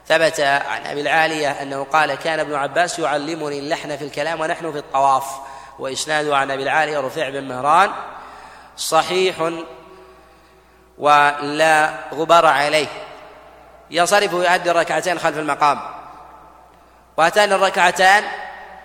ثبت 0.07 0.39
عن 0.39 0.85
أبي 0.85 1.01
العالية 1.01 1.61
أنه 1.61 1.83
قال 1.83 2.15
كان 2.15 2.39
ابن 2.39 2.55
عباس 2.55 2.99
يعلمني 2.99 3.59
اللحن 3.59 3.97
في 3.97 4.03
الكلام 4.03 4.41
ونحن 4.41 4.71
في 4.71 4.77
الطواف 4.77 5.25
وإسناده 5.79 6.37
عن 6.37 6.51
أبي 6.51 6.63
العالية 6.63 6.99
رفيع 6.99 7.29
بن 7.29 7.43
مهران 7.43 7.91
صحيح 8.77 9.51
ولا 10.97 11.93
غبار 12.13 12.45
عليه. 12.45 12.87
ينصرف 13.91 14.33
ويؤدي 14.33 14.71
الركعتين 14.71 15.19
خلف 15.19 15.37
المقام. 15.37 15.79
وهاتان 17.17 17.53
الركعتان 17.53 18.23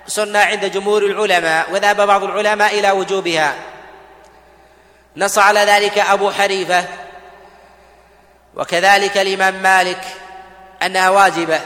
سنة 0.06 0.38
عند 0.38 0.64
جمهور 0.64 1.02
العلماء 1.02 1.72
وذهب 1.72 2.00
بعض 2.06 2.24
العلماء 2.24 2.78
إلى 2.78 2.90
وجوبها. 2.90 3.54
نص 5.16 5.38
على 5.38 5.60
ذلك 5.60 5.98
أبو 5.98 6.30
حنيفة 6.30 6.84
وكذلك 8.56 9.16
الإمام 9.16 9.54
مالك 9.54 10.00
أنها 10.82 11.10
واجبة. 11.10 11.60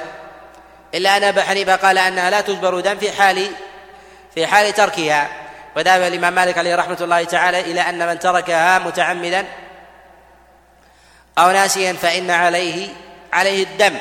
إلا 0.95 1.17
أن 1.17 1.25
أبا 1.25 1.43
حنيفة 1.43 1.77
قال 1.77 1.99
أنها 1.99 2.31
لا 2.31 2.41
تجبر 2.41 2.81
دم 2.81 2.99
في 2.99 3.13
حال 3.13 3.51
في 4.35 4.47
حال 4.47 4.73
تركها. 4.73 5.29
وذهب 5.77 6.03
الإمام 6.03 6.33
مالك 6.33 6.59
عليه 6.59 6.77
رحمة 6.77 6.99
الله 7.01 7.25
تعالى 7.25 7.61
إلى 7.61 7.81
أن 7.81 8.07
من 8.07 8.19
تركها 8.19 8.79
متعمدا 8.79 9.47
أو 11.39 11.51
ناسيا 11.51 11.93
فإن 11.93 12.31
عليه 12.31 12.89
عليه 13.33 13.65
الدم. 13.65 13.97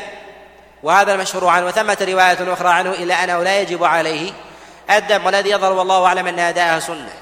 وهذا 0.83 1.13
المشهور 1.13 1.47
عنه. 1.47 1.65
وثمة 1.65 1.97
رواية 2.01 2.53
أخرى 2.53 2.69
عنه 2.69 2.91
إلا 2.91 3.23
أنه 3.23 3.43
لا 3.43 3.61
يجب 3.61 3.83
عليه 3.83 4.31
الدم 4.89 5.25
والذي 5.25 5.49
يظهر 5.49 5.71
والله 5.71 6.05
أعلم 6.05 6.27
أن 6.27 6.39
أداءها 6.39 6.79
سنة. 6.79 7.13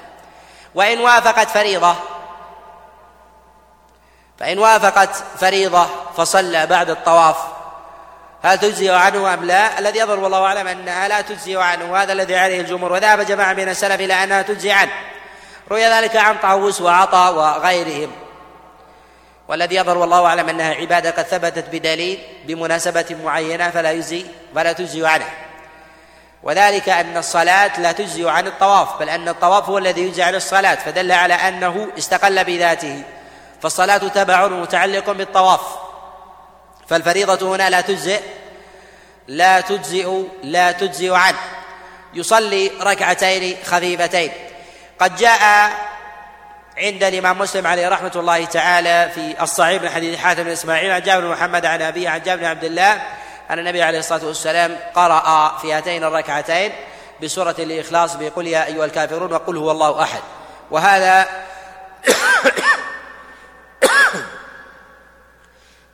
وإن 0.74 1.00
وافقت 1.00 1.50
فريضة 1.50 1.94
فإن 4.38 4.58
وافقت 4.58 5.24
فريضة 5.40 5.86
فصلى 6.16 6.66
بعد 6.66 6.90
الطواف. 6.90 7.36
هل 8.42 8.58
تجزي 8.58 8.90
عنه 8.90 9.34
أم 9.34 9.44
لا؟ 9.44 9.78
الذي 9.78 9.98
يظهر 9.98 10.20
والله 10.20 10.44
أعلم 10.46 10.68
أنها 10.68 11.08
لا 11.08 11.20
تجزي 11.20 11.56
عنه. 11.56 11.92
وهذا 11.92 12.12
الذي 12.12 12.36
عليه 12.36 12.60
الجمهور. 12.60 12.92
وذهب 12.92 13.20
جماعة 13.20 13.52
من 13.52 13.68
السلف 13.68 14.00
إلى 14.00 14.14
أنها 14.24 14.42
تجزي 14.42 14.72
عنه. 14.72 14.90
روي 15.70 15.86
ذلك 15.86 16.16
عن 16.16 16.36
طاووس 16.38 16.80
وعطاء 16.80 17.34
وغيرهم. 17.34 18.12
والذي 19.48 19.74
يظهر 19.74 19.98
والله 19.98 20.26
أعلم 20.26 20.48
أنها 20.48 20.74
عبادة 20.74 21.10
قد 21.10 21.24
ثبتت 21.24 21.64
بدليل 21.72 22.18
بمناسبة 22.44 23.16
معينة 23.24 23.70
فلا 23.70 23.92
يجزي 23.92 24.26
فلا 24.54 24.72
تجزي 24.72 25.06
عنه. 25.06 25.28
وذلك 26.42 26.88
أن 26.88 27.16
الصلاة 27.16 27.80
لا 27.80 27.92
تجزي 27.92 28.30
عن 28.30 28.46
الطواف 28.46 28.98
بل 29.00 29.08
أن 29.08 29.28
الطواف 29.28 29.68
هو 29.68 29.78
الذي 29.78 30.00
يجزي 30.00 30.22
عن 30.22 30.34
الصلاة 30.34 30.74
فدل 30.74 31.12
على 31.12 31.34
أنه 31.34 31.88
استقل 31.98 32.44
بذاته. 32.44 33.02
فالصلاة 33.62 33.98
تبع 33.98 34.46
متعلق 34.46 35.10
بالطواف. 35.10 35.81
فالفريضة 36.92 37.56
هنا 37.56 37.70
لا 37.70 37.80
تجزئ 37.80 38.20
لا 39.28 39.60
تجزئ 39.60 40.22
لا 40.42 40.72
تجزئ 40.72 41.12
عنه 41.14 41.38
يصلي 42.14 42.70
ركعتين 42.80 43.56
خفيفتين. 43.64 44.32
قد 44.98 45.16
جاء 45.16 45.72
عند 46.78 47.04
الإمام 47.04 47.38
مسلم 47.38 47.66
عليه 47.66 47.88
رحمة 47.88 48.12
الله 48.16 48.44
تعالى 48.44 49.10
في 49.14 49.42
الصحيح 49.42 49.82
من 49.82 49.88
حديث 49.88 50.18
حاتم 50.18 50.42
بن 50.42 50.50
إسماعيل 50.50 50.90
عن 50.90 51.02
جابر 51.02 51.24
بن 51.24 51.32
محمد 51.32 51.66
عن 51.66 51.82
أبيه 51.82 52.08
عن 52.08 52.22
جابر 52.22 52.40
بن 52.40 52.46
عبد 52.46 52.64
الله 52.64 52.92
أن 53.50 53.58
النبي 53.58 53.82
عليه 53.82 53.98
الصلاة 53.98 54.24
والسلام 54.26 54.76
قرأ 54.94 55.58
في 55.58 55.72
هاتين 55.72 56.04
الركعتين 56.04 56.72
بسورة 57.22 57.56
الإخلاص 57.58 58.16
بقل 58.16 58.46
يا 58.46 58.66
أيها 58.66 58.84
الكافرون 58.84 59.32
وقل 59.32 59.56
هو 59.56 59.70
الله 59.70 60.02
أحد. 60.02 60.20
وهذا 60.70 61.28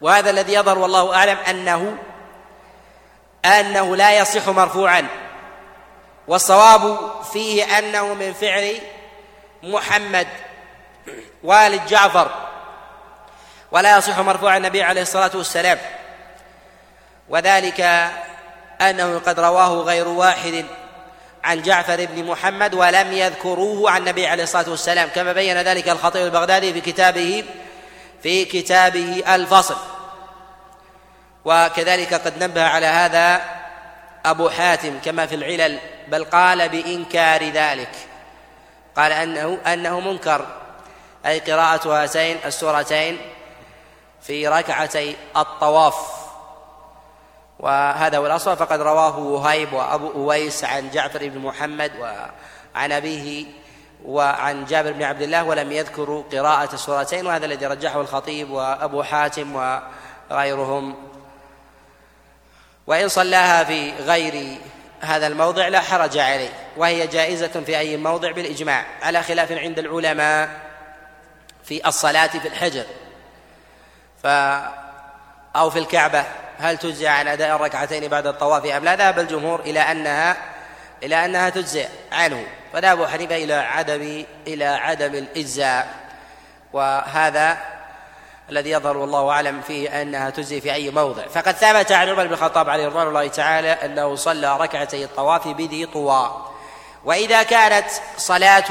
وهذا 0.01 0.31
الذي 0.31 0.53
يظهر 0.53 0.79
والله 0.79 1.15
أعلم 1.15 1.39
أنه 1.39 1.97
أنه 3.45 3.97
لا 3.97 4.19
يصح 4.19 4.49
مرفوعا. 4.49 5.07
والصواب 6.29 6.99
فيه 7.33 7.79
أنه 7.79 8.15
من 8.15 8.33
فعل 8.33 8.79
محمد 9.63 10.29
والد 11.43 11.87
جعفر. 11.87 12.31
ولا 13.73 13.99
يصح 13.99 14.19
مرفوع 14.19 14.57
النبي 14.57 14.83
عليه 14.83 15.03
الصلاة 15.03 15.31
والسلام. 15.35 15.79
وذلك 17.29 17.81
أنه 18.81 19.19
قد 19.19 19.41
رواه 19.41 19.83
غير 19.83 20.09
واحد 20.09 20.65
عن 21.45 21.63
جعفر 21.63 22.05
بن 22.05 22.25
محمد 22.25 22.75
ولم 22.75 23.13
يذكروه 23.13 23.91
عن 23.91 24.01
النبي 24.01 24.27
عليه 24.27 24.43
الصلاة 24.43 24.71
والسلام. 24.71 25.09
كما 25.15 25.33
بين 25.33 25.57
ذلك 25.63 25.89
الخطيب 25.89 26.25
البغدادي 26.25 26.73
في 26.73 26.81
كتابه 26.81 27.45
في 28.23 28.45
كتابه 28.45 29.35
الفصل. 29.35 29.77
وكذلك 31.45 32.15
قد 32.15 32.43
نبه 32.43 32.65
على 32.65 32.87
هذا 32.87 33.43
أبو 34.25 34.49
حاتم 34.49 34.99
كما 35.05 35.27
في 35.27 35.35
العلل 35.35 35.79
بل 36.09 36.25
قال 36.25 36.69
بإنكار 36.69 37.45
ذلك. 37.45 37.91
قال 38.97 39.13
أنه 39.13 39.59
أنه 39.67 40.01
منكر. 40.01 40.47
أي 41.27 41.39
قراءة 41.39 42.03
هاتين 42.03 42.37
السورتين 42.45 43.19
في 44.23 44.49
ركعتي 44.49 45.17
الطواف. 45.37 45.97
وهذا 47.59 48.19
هو 48.19 48.27
الأصل. 48.27 48.57
فقد 48.57 48.81
رواه 48.81 49.19
وهيب 49.19 49.73
وأبو 49.73 50.11
أويس 50.11 50.65
عن 50.65 50.91
جعفر 50.91 51.29
بن 51.29 51.39
محمد 51.39 51.93
وعن 52.01 52.93
أبيه 52.93 53.47
وعن 54.05 54.65
جابر 54.65 54.93
بن 54.93 55.03
عبد 55.03 55.23
الله 55.23 55.45
ولم 55.45 55.73
يذكروا 55.73 56.25
قراءة 56.33 56.75
السورتين 56.75 57.27
وهذا 57.27 57.47
الذي 57.47 57.67
رجحه 57.67 58.01
الخطيب 58.01 58.51
وأبو 58.51 59.03
حاتم 59.03 59.79
وغيرهم. 60.31 60.97
وإن 62.87 63.09
صلاها 63.09 63.65
في 63.65 63.93
غير 63.93 64.59
هذا 65.01 65.27
الموضع 65.27 65.69
لا 65.69 65.81
حرج 65.81 66.19
عليه 66.19 66.51
وهي 66.77 67.07
جائزة 67.07 67.63
في 67.67 67.79
أي 67.79 67.97
موضع 67.97 68.31
بالإجماع 68.31 68.87
على 69.03 69.23
خلاف 69.23 69.53
عند 69.53 69.79
العلماء 69.79 70.49
في 71.65 71.89
الصلاة 71.89 72.27
في 72.27 72.49
الحجر. 72.49 72.85
ف 74.23 74.27
أو 75.57 75.71
في 75.71 75.79
الكعبة 75.79 76.25
هل 76.59 76.79
تجزي 76.79 77.09
عن 77.09 77.29
أداء 77.29 77.57
الركعتين 77.57 78.09
بعد 78.09 78.27
الطواف 78.27 78.67
أم 78.67 78.85
لا؟ 78.85 78.97
ذهب 78.97 79.19
الجمهور 79.19 79.61
إلى 79.61 79.81
أنها 79.81 80.37
إلى 81.03 81.25
أنها 81.25 81.51
تجزئ 81.51 81.89
عنه. 82.13 82.47
فذهب 82.73 83.01
أبو 83.01 83.07
حنيفة 83.07 83.37
إلى 83.37 83.55
عدم 83.55 84.25
إلى 84.47 84.65
عدم 84.65 85.15
الإجزاء. 85.15 85.95
وهذا 86.73 87.59
الذي 88.51 88.71
يظهر 88.71 88.97
والله 88.97 89.31
أعلم 89.31 89.61
فيه 89.61 90.03
أنها 90.03 90.31
تجزي 90.31 90.61
في 90.61 90.73
أي 90.73 90.91
موضع. 90.91 91.23
فقد 91.27 91.53
ثبت 91.53 91.93
عن 91.93 92.09
عمر 92.09 92.27
بن 92.27 92.33
الخطاب 92.33 92.71
عليه 92.71 92.87
رضوان 92.87 93.07
الله 93.07 93.29
تعالى 93.29 93.73
أنه 93.73 94.15
صلى 94.15 94.57
ركعتي 94.57 95.05
الطواف 95.05 95.49
بذي 95.49 95.87
طوى 95.87 96.49
وإذا 97.05 97.43
كانت 97.43 97.91
صلاة 98.17 98.65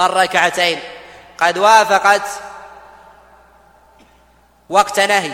الركعتين 0.00 0.80
قد 1.38 1.58
وافقت 1.58 2.22
وقت 4.68 5.00
نهي 5.00 5.32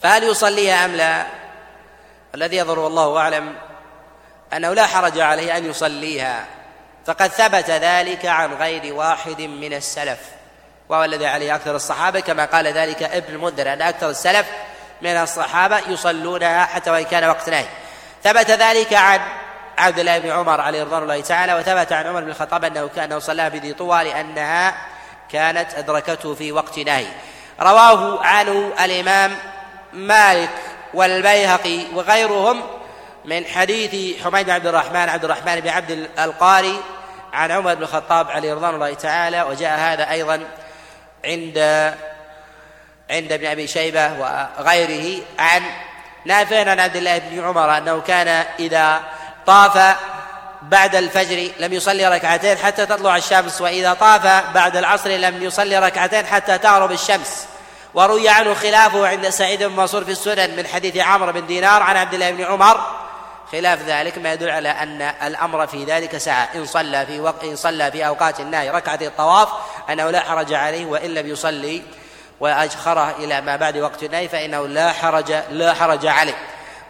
فهل 0.00 0.24
يصليها 0.24 0.84
أم 0.84 0.92
لا؟ 0.92 1.26
الذي 2.34 2.56
يظهر 2.56 2.78
والله 2.78 3.18
أعلم 3.18 3.54
أنه 4.56 4.74
لا 4.74 4.86
حرج 4.86 5.20
عليه 5.20 5.56
أن 5.56 5.70
يصليها. 5.70 6.44
فقد 7.06 7.28
ثبت 7.28 7.70
ذلك 7.70 8.26
عن 8.26 8.54
غير 8.54 8.94
واحد 8.94 9.40
من 9.40 9.72
السلف. 9.72 10.18
وهو 10.88 11.04
الذي 11.04 11.26
عليه 11.26 11.54
أكثر 11.54 11.76
الصحابة 11.76 12.20
كما 12.20 12.44
قال 12.44 12.66
ذلك 12.66 13.02
ابن 13.02 13.34
المنذر 13.34 13.72
أن 13.72 13.82
أكثر 13.82 14.10
السلف 14.10 14.46
من 15.02 15.16
الصحابة 15.16 15.78
يصلونها 15.88 16.64
حتى 16.64 16.90
وإن 16.90 17.04
كان 17.04 17.28
وقت 17.28 17.50
نهي. 17.50 17.66
ثبت 18.24 18.50
ذلك 18.50 18.92
عن 18.92 19.20
عبد 19.78 19.98
الله 19.98 20.18
بن 20.18 20.30
عمر 20.30 20.60
عليه 20.60 20.82
رضوان 20.82 21.02
الله 21.02 21.20
تعالى 21.20 21.54
وثبت 21.54 21.92
عن 21.92 22.06
عمر 22.06 22.20
بن 22.20 22.30
الخطاب 22.30 22.64
أنه 22.64 22.90
كان 22.96 23.20
صلاها 23.20 23.48
بذي 23.48 23.72
طوى 23.72 24.04
لأنها 24.04 24.74
كانت 25.30 25.74
أدركته 25.74 26.34
في 26.34 26.52
وقت 26.52 26.78
نهي. 26.78 27.06
رواه 27.60 28.24
عنه 28.24 28.72
الإمام 28.84 29.36
مالك 29.92 30.50
والبيهقي 30.94 31.84
وغيرهم 31.94 32.62
من 33.24 33.46
حديث 33.46 34.22
حميد 34.24 34.46
بن 34.46 34.52
عبد 34.52 34.66
الرحمن 34.66 35.08
عبد 35.08 35.24
الرحمن 35.24 35.60
بن 35.60 35.68
عبد 35.68 36.08
القاري 36.18 36.80
عن 37.32 37.50
عمر 37.50 37.74
بن 37.74 37.82
الخطاب 37.82 38.30
عليه 38.30 38.54
رضوان 38.54 38.74
الله 38.74 38.94
تعالى 38.94 39.42
وجاء 39.42 39.78
هذا 39.78 40.10
أيضا 40.10 40.40
عند 41.24 41.58
عند 43.10 43.32
ابن 43.32 43.46
أبي 43.46 43.66
شيبة 43.66 44.12
وغيره 44.12 45.22
عن 45.38 45.62
نافع 46.24 46.70
عن 46.70 46.80
عبد 46.80 46.96
الله 46.96 47.18
بن 47.18 47.44
عمر 47.44 47.78
أنه 47.78 48.00
كان 48.00 48.44
إذا 48.58 49.00
طاف 49.46 49.96
بعد 50.62 50.96
الفجر 50.96 51.50
لم 51.58 51.72
يصلي 51.72 52.08
ركعتين 52.08 52.58
حتى 52.58 52.86
تطلع 52.86 53.16
الشمس 53.16 53.60
وإذا 53.60 53.94
طاف 53.94 54.22
بعد 54.54 54.76
العصر 54.76 55.10
لم 55.10 55.42
يصلي 55.42 55.78
ركعتين 55.78 56.26
حتى 56.26 56.58
تغرب 56.58 56.92
الشمس. 56.92 57.46
وروي 57.94 58.28
عنه 58.28 58.54
خلافه 58.54 59.06
عند 59.06 59.28
سعيد 59.28 59.62
بن 59.62 59.76
منصور 59.76 60.04
في 60.04 60.10
السنن 60.10 60.56
من 60.56 60.66
حديث 60.66 60.96
عمرو 60.96 61.32
بن 61.32 61.46
دينار 61.46 61.82
عن 61.82 61.96
عبد 61.96 62.14
الله 62.14 62.30
بن 62.30 62.44
عمر 62.44 63.03
خلاف 63.52 63.82
ذلك 63.82 64.18
ما 64.18 64.32
يدل 64.32 64.50
على 64.50 64.68
أن 64.68 65.02
الأمر 65.02 65.66
في 65.66 65.84
ذلك 65.84 66.16
سعه 66.16 66.48
إن 66.54 66.66
صلى 66.66 67.06
في 67.06 67.20
وقت 67.20 67.44
إن 67.44 67.56
صلى 67.56 67.92
في 67.92 68.06
أوقات 68.06 68.40
النهي 68.40 68.70
ركعتي 68.70 69.06
الطواف 69.06 69.48
أنه 69.90 70.10
لا 70.10 70.20
حرج 70.20 70.52
عليه 70.52 70.86
وإن 70.86 71.14
لم 71.14 71.26
يصلي 71.26 71.82
واجخره 72.40 73.10
إلى 73.18 73.40
ما 73.40 73.56
بعد 73.56 73.76
وقت 73.76 74.02
النهي 74.02 74.28
فإنه 74.28 74.68
لا 74.68 74.92
حرج 74.92 75.32
لا 75.50 75.74
حرج 75.74 76.06
عليه. 76.06 76.36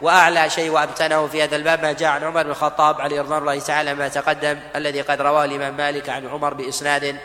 وأعلى 0.00 0.50
شيء 0.50 0.70
وابتنه 0.70 1.26
في 1.26 1.42
هذا 1.42 1.56
الباب 1.56 1.82
ما 1.82 1.92
جاء 1.92 2.08
عن 2.08 2.24
عمر 2.24 2.42
بن 2.42 2.50
الخطاب 2.50 3.00
عليه 3.00 3.20
رضوان 3.20 3.38
الله 3.38 3.58
تعالى 3.58 3.94
ما 3.94 4.08
تقدم 4.08 4.58
الذي 4.76 5.00
قد 5.00 5.20
رواه 5.20 5.44
الإمام 5.44 5.76
مالك 5.76 6.08
عن 6.08 6.28
عمر 6.28 6.54
بإسناد 6.54 7.16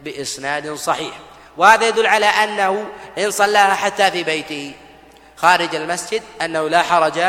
بإسناد 0.00 0.74
صحيح. 0.74 1.14
وهذا 1.56 1.88
يدل 1.88 2.06
على 2.06 2.26
أنه 2.26 2.86
إن 3.18 3.30
صلاها 3.30 3.74
حتى 3.74 4.10
في 4.10 4.22
بيته 4.22 4.72
خارج 5.36 5.74
المسجد 5.74 6.22
أنه 6.42 6.68
لا 6.68 6.82
حرج 6.82 7.20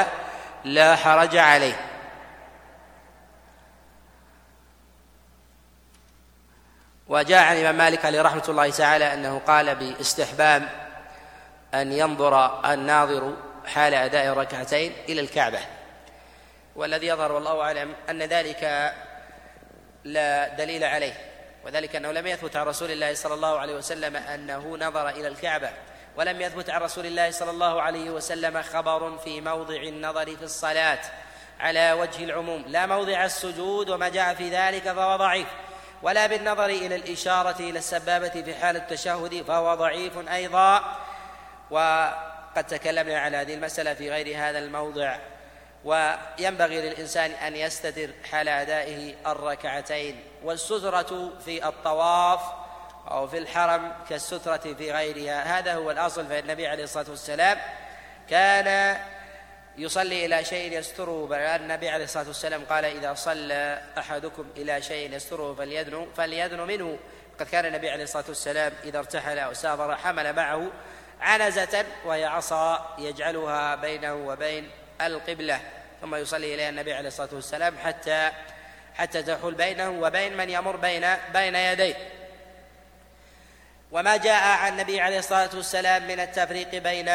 لا 0.63 0.95
حرج 0.95 1.37
عليه. 1.37 1.89
وجاء 7.07 7.43
عن 7.43 7.55
الإمام 7.55 7.77
مالك 7.77 8.05
عليه 8.05 8.21
رحمة 8.21 8.43
الله 8.49 8.69
تعالى 8.69 9.13
أنه 9.13 9.41
قال 9.47 9.75
باستحباب 9.75 10.69
أن 11.73 11.91
ينظر 11.91 12.65
الناظر 12.73 13.33
حال 13.65 13.93
أداء 13.93 14.25
الركعتين 14.25 14.93
إلى 15.09 15.21
الكعبة. 15.21 15.59
والذي 16.75 17.07
يظهر 17.07 17.31
والله 17.31 17.61
أعلم 17.61 17.95
أن 18.09 18.23
ذلك 18.23 18.93
لا 20.03 20.47
دليل 20.47 20.83
عليه 20.83 21.13
وذلك 21.65 21.95
أنه 21.95 22.11
لم 22.11 22.27
يثبت 22.27 22.55
عن 22.55 22.65
رسول 22.65 22.91
الله 22.91 23.13
صلى 23.13 23.33
الله 23.33 23.59
عليه 23.59 23.75
وسلم 23.75 24.15
أنه 24.15 24.77
نظر 24.77 25.09
إلى 25.09 25.27
الكعبة. 25.27 25.69
ولم 26.17 26.41
يثبت 26.41 26.69
عن 26.69 26.81
رسول 26.81 27.05
الله 27.05 27.31
صلى 27.31 27.51
الله 27.51 27.81
عليه 27.81 28.09
وسلم 28.09 28.61
خبر 28.61 29.17
في 29.17 29.41
موضع 29.41 29.75
النظر 29.75 30.35
في 30.35 30.43
الصلاة 30.43 30.99
على 31.59 31.91
وجه 31.91 32.23
العموم. 32.23 32.65
لا 32.67 32.85
موضع 32.85 33.25
السجود 33.25 33.89
وما 33.89 34.09
جاء 34.09 34.33
في 34.33 34.49
ذلك 34.49 34.83
فهو 34.83 35.15
ضعيف. 35.15 35.47
ولا 36.01 36.27
بالنظر 36.27 36.65
إلى 36.65 36.95
الإشارة 36.95 37.59
إلى 37.59 37.79
السبابة 37.79 38.29
في 38.29 38.55
حال 38.55 38.75
التشهد 38.75 39.41
فهو 39.47 39.75
ضعيف 39.75 40.29
أيضا. 40.29 40.97
وقد 41.71 42.67
تكلمنا 42.67 43.19
على 43.19 43.37
هذه 43.37 43.53
المسألة 43.53 43.93
في 43.93 44.11
غير 44.11 44.37
هذا 44.37 44.59
الموضع. 44.59 45.17
وينبغي 45.85 46.81
للإنسان 46.89 47.31
أن 47.31 47.55
يستتر 47.55 48.09
حال 48.31 48.49
أدائه 48.49 49.15
الركعتين. 49.27 50.23
والسترة 50.43 51.31
في 51.45 51.67
الطواف 51.67 52.39
أو 53.13 53.27
في 53.27 53.37
الحرم 53.37 53.91
كالسترة 54.09 54.73
في 54.77 54.91
غيرها. 54.91 55.59
هذا 55.59 55.73
هو 55.73 55.91
الأصل 55.91 56.27
فإن 56.27 56.39
النبي 56.39 56.67
عليه 56.67 56.83
الصلاة 56.83 57.09
والسلام 57.09 57.57
كان 58.29 58.97
يصلي 59.77 60.25
إلى 60.25 60.45
شيء 60.45 60.79
يستره. 60.79 61.27
بل 61.27 61.37
النبي 61.37 61.89
عليه 61.89 62.03
الصلاة 62.03 62.27
والسلام 62.27 62.65
قال 62.69 62.85
إذا 62.85 63.13
صلى 63.13 63.81
أحدكم 63.97 64.45
إلى 64.57 64.81
شيء 64.81 65.13
يستره 65.13 65.53
فليدنو 65.53 66.07
فليدنو 66.17 66.65
منه. 66.65 66.97
قد 67.39 67.45
كان 67.45 67.65
النبي 67.65 67.89
عليه 67.89 68.03
الصلاة 68.03 68.25
والسلام 68.27 68.73
إذا 68.83 68.99
ارتحل 68.99 69.39
أو 69.39 69.53
سافر 69.53 69.95
حمل 69.95 70.33
معه 70.33 70.67
عنزة 71.21 71.85
وهي 72.05 72.25
عصا 72.25 72.95
يجعلها 72.99 73.75
بينه 73.75 74.13
وبين 74.13 74.69
القبلة. 75.01 75.59
ثم 76.01 76.15
يصلي 76.15 76.55
إليها 76.55 76.69
النبي 76.69 76.93
عليه 76.93 77.07
الصلاة 77.07 77.29
والسلام 77.33 77.77
حتى 77.77 78.31
حتى 78.95 79.23
تحول 79.23 79.53
بينه 79.53 79.89
وبين 79.89 80.37
من 80.37 80.49
يمر 80.49 80.75
بين 80.75 81.05
بين 81.33 81.55
يديه. 81.55 81.95
وما 83.93 84.17
جاء 84.17 84.43
عن 84.43 84.71
النبي 84.71 85.01
عليه 85.01 85.19
الصلاة 85.19 85.49
والسلام 85.53 86.07
من 86.07 86.19
التفريق 86.19 86.75
بين 86.75 87.09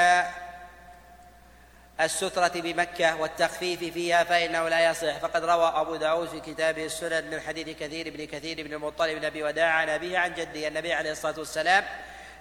السترة 2.01 2.53
بمكة 2.55 3.21
والتخفيف 3.21 3.79
فيها 3.79 4.25
فإنه 4.25 4.69
لا 4.69 4.91
يصح. 4.91 5.19
فقد 5.19 5.45
روى 5.45 5.73
أبو 5.75 5.97
داود 5.97 6.29
في 6.29 6.41
كتابه 6.41 6.85
السنن 6.85 7.31
من 7.31 7.41
حديث 7.41 7.69
كثير 7.69 8.11
بن 8.11 8.25
كثير 8.25 8.63
بن 8.67 8.75
المطلب 8.75 9.19
بن 9.19 9.25
أبي 9.25 9.43
وداع 9.43 9.71
عن 9.71 9.89
أبيه 9.89 10.19
عن 10.19 10.35
جده. 10.35 10.69
النبي 10.69 10.93
عليه 10.93 11.13
الصلاة 11.13 11.39
والسلام 11.39 11.85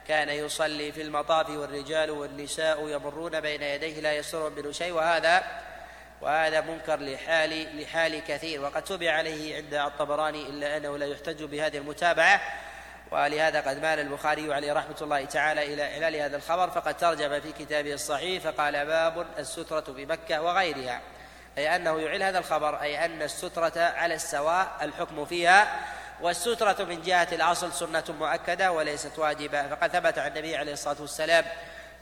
كان 0.07 0.29
يصلي 0.29 0.91
في 0.91 1.01
المطاف 1.01 1.49
والرجال 1.49 2.11
والنساء 2.11 2.89
يمرون 2.89 3.39
بين 3.41 3.63
يديه 3.63 3.99
لا 4.01 4.13
يسرهم 4.13 4.51
منه 4.51 4.71
شيء. 4.71 4.91
وهذا 4.91 5.43
وهذا 6.21 6.61
منكر 6.61 6.99
لحال 6.99 7.81
لحال 7.81 8.23
كثير. 8.27 8.61
وقد 8.61 8.83
تبع 8.83 9.11
عليه 9.11 9.55
عند 9.55 9.73
الطبراني 9.73 10.41
إلا 10.41 10.77
أنه 10.77 10.97
لا 10.97 11.05
يحتج 11.05 11.43
بهذه 11.43 11.77
المتابعة. 11.77 12.41
ولهذا 13.11 13.61
قد 13.61 13.81
مال 13.81 13.99
البخاري 13.99 14.53
عليه 14.53 14.73
رحمة 14.73 14.95
الله 15.01 15.25
تعالى 15.25 15.73
إلى 15.73 15.93
إعلال 15.93 16.15
هذا 16.15 16.37
الخبر 16.37 16.69
فقد 16.69 16.97
ترجم 16.97 17.39
في 17.39 17.51
كتابه 17.51 17.93
الصحيح 17.93 18.43
فقال 18.43 18.85
باب 18.85 19.25
السترة 19.39 19.83
بمكة 19.87 20.41
وغيرها 20.41 21.01
أي 21.57 21.75
أنه 21.75 21.99
يعل 21.99 22.23
هذا 22.23 22.39
الخبر 22.39 22.81
أي 22.81 23.05
أن 23.05 23.21
السترة 23.21 23.79
على 23.79 24.13
السواء 24.13 24.67
الحكم 24.81 25.25
فيها 25.25 25.67
والسترة 26.21 26.83
من 26.83 27.01
جهة 27.01 27.27
الأصل 27.31 27.73
سنة 27.73 28.03
مؤكدة 28.19 28.71
وليست 28.71 29.19
واجبة 29.19 29.67
فقد 29.67 29.89
ثبت 29.89 30.17
عن 30.17 30.31
النبي 30.31 30.55
عليه 30.55 30.73
الصلاة 30.73 31.01
والسلام 31.01 31.45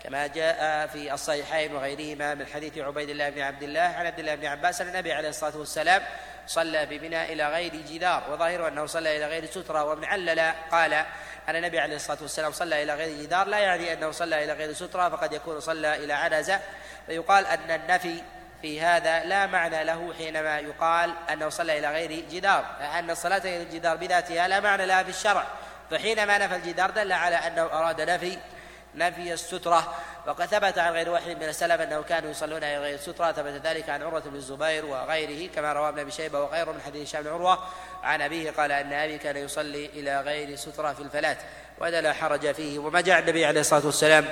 كما 0.04 0.28
جاء 0.28 0.88
في 0.88 1.14
الصحيحين 1.14 1.76
وغيرهما 1.76 2.34
من 2.34 2.48
حديث 2.48 2.78
عبيد 2.78 3.10
الله 3.10 3.30
بن 3.30 3.42
عبد 3.42 3.64
الله 3.64 3.82
عن 3.82 4.06
عبد 4.06 4.20
الله 4.20 4.36
بن 4.36 4.46
عباس 4.46 4.82
أن 4.82 4.88
النبي 4.88 5.14
عليه 5.14 5.30
الصلاة 5.30 5.58
والسلام 5.58 6.02
صلى 6.48 6.86
ببناء 6.86 7.34
إلى 7.34 7.50
غير 7.50 7.76
جدار 7.76 8.24
وظاهره 8.32 8.68
أنه 8.68 8.86
صلى 8.86 9.18
إلى 9.18 9.26
غير 9.28 9.46
سترة 9.46 9.84
وابن 9.84 10.06
علل 10.06 10.54
قال 10.72 10.94
أن 11.50 11.56
النبي 11.56 11.80
عليه 11.80 11.96
الصلاة 11.96 12.18
والسلام 12.22 12.52
صلى 12.52 12.84
إلى 12.84 12.96
غير 12.96 13.22
جدار 13.24 13.48
لا 13.48 13.58
يعني 13.58 13.94
أنه 13.94 14.12
صلى 14.12 14.44
إلى 14.44 14.54
غير 14.54 14.74
سترة 14.74 15.10
فقد 15.10 15.34
يكون 15.34 15.60
صلى 15.60 15.96
إلى 15.96 16.14
عنزة 16.14 16.60
فيقال 17.08 17.46
أن 17.46 17.72
النفي 17.72 18.22
في 18.62 18.82
هذا 18.82 19.24
لا 19.24 19.46
معنى 19.46 19.84
له 19.84 20.14
حينما 20.18 20.60
يقال 20.60 21.14
أنه 21.30 21.50
صلى 21.50 21.80
إلى 21.80 21.92
غير 21.92 22.26
جدار 22.32 22.66
أن 23.00 23.10
الصلاة 23.10 23.38
إلى 23.38 23.62
الجدار 23.62 23.96
بذاتها 23.98 24.48
لا 24.48 24.60
معنى 24.60 24.86
لها 24.86 25.04
في 25.04 25.10
الشرع. 25.10 25.44
فحينما 25.92 26.38
نفى 26.38 26.56
الجدار 26.56 26.90
دل 26.90 27.12
على 27.12 27.36
أنه 27.36 27.62
أراد 27.62 28.02
نفي 28.02 28.38
نفي 28.96 29.34
السترة. 29.34 29.94
وقد 30.28 30.46
ثبت 30.46 30.78
عن 30.78 30.94
غير 30.94 31.10
واحد 31.10 31.38
من 31.38 31.50
السلف 31.50 31.82
أنه 31.82 32.02
كانوا 32.02 32.32
يصلون 32.32 32.58
إلى 32.58 32.78
غير 32.78 32.96
السترة. 32.96 33.32
ثبت 33.32 33.62
ذلك 33.66 33.90
عن 33.90 34.04
عروة 34.04 34.20
بن 34.20 34.36
الزبير 34.36 34.86
وغيره 34.86 35.52
كما 35.56 35.74
روى 35.74 35.90
ابن 35.90 36.00
أبي 36.00 36.12
شيبة 36.12 36.42
وغيره 36.42 36.72
من 36.72 36.82
حديث 36.82 37.10
هشام 37.10 37.24
بن 37.24 37.30
عروة. 37.30 37.60
عن 38.04 38.22
أبيه 38.22 38.52
قال 38.52 38.72
أن 38.72 38.94
أبي 38.94 39.18
كان 39.18 39.38
يصلي 39.38 39.86
إلى 39.86 40.22
غير 40.22 40.56
سترة 40.56 40.94
في 40.94 41.00
الفلاة 41.02 41.38
وهذا 41.80 42.02
لا 42.02 42.14
حرج 42.14 42.52
فيه. 42.52 42.80
وما 42.80 43.02
جاء 43.02 43.20
النبي 43.20 43.46
عليه 43.46 43.62
الصلاة 43.62 43.86
والسلام 43.86 44.26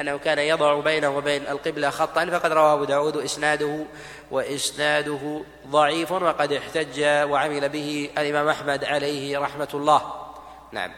أنه 0.00 0.18
كان 0.18 0.38
يضع 0.38 0.80
بينه 0.80 1.08
وبين 1.08 1.46
القبلة 1.46 1.90
خطا 1.90 2.26
فقد 2.26 2.52
رواه 2.52 2.74
أبو 2.74 2.84
داود 2.84 3.16
إسناده 3.16 3.84
وإسناده 4.30 5.44
ضعيف 5.66 6.12
وقد 6.12 6.52
احتج 6.52 7.00
وعمل 7.04 7.68
به 7.68 8.10
الإمام 8.18 8.48
أحمد 8.48 8.84
عليه 8.84 9.38
رحمة 9.38 9.68
الله. 9.74 10.32
نعم. 10.72 10.92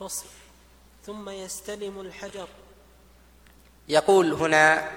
فصل. 0.00 0.35
ثم 1.06 1.28
يستلم 1.28 2.00
الحجر. 2.00 2.48
يقول 3.88 4.32
هنا 4.32 4.88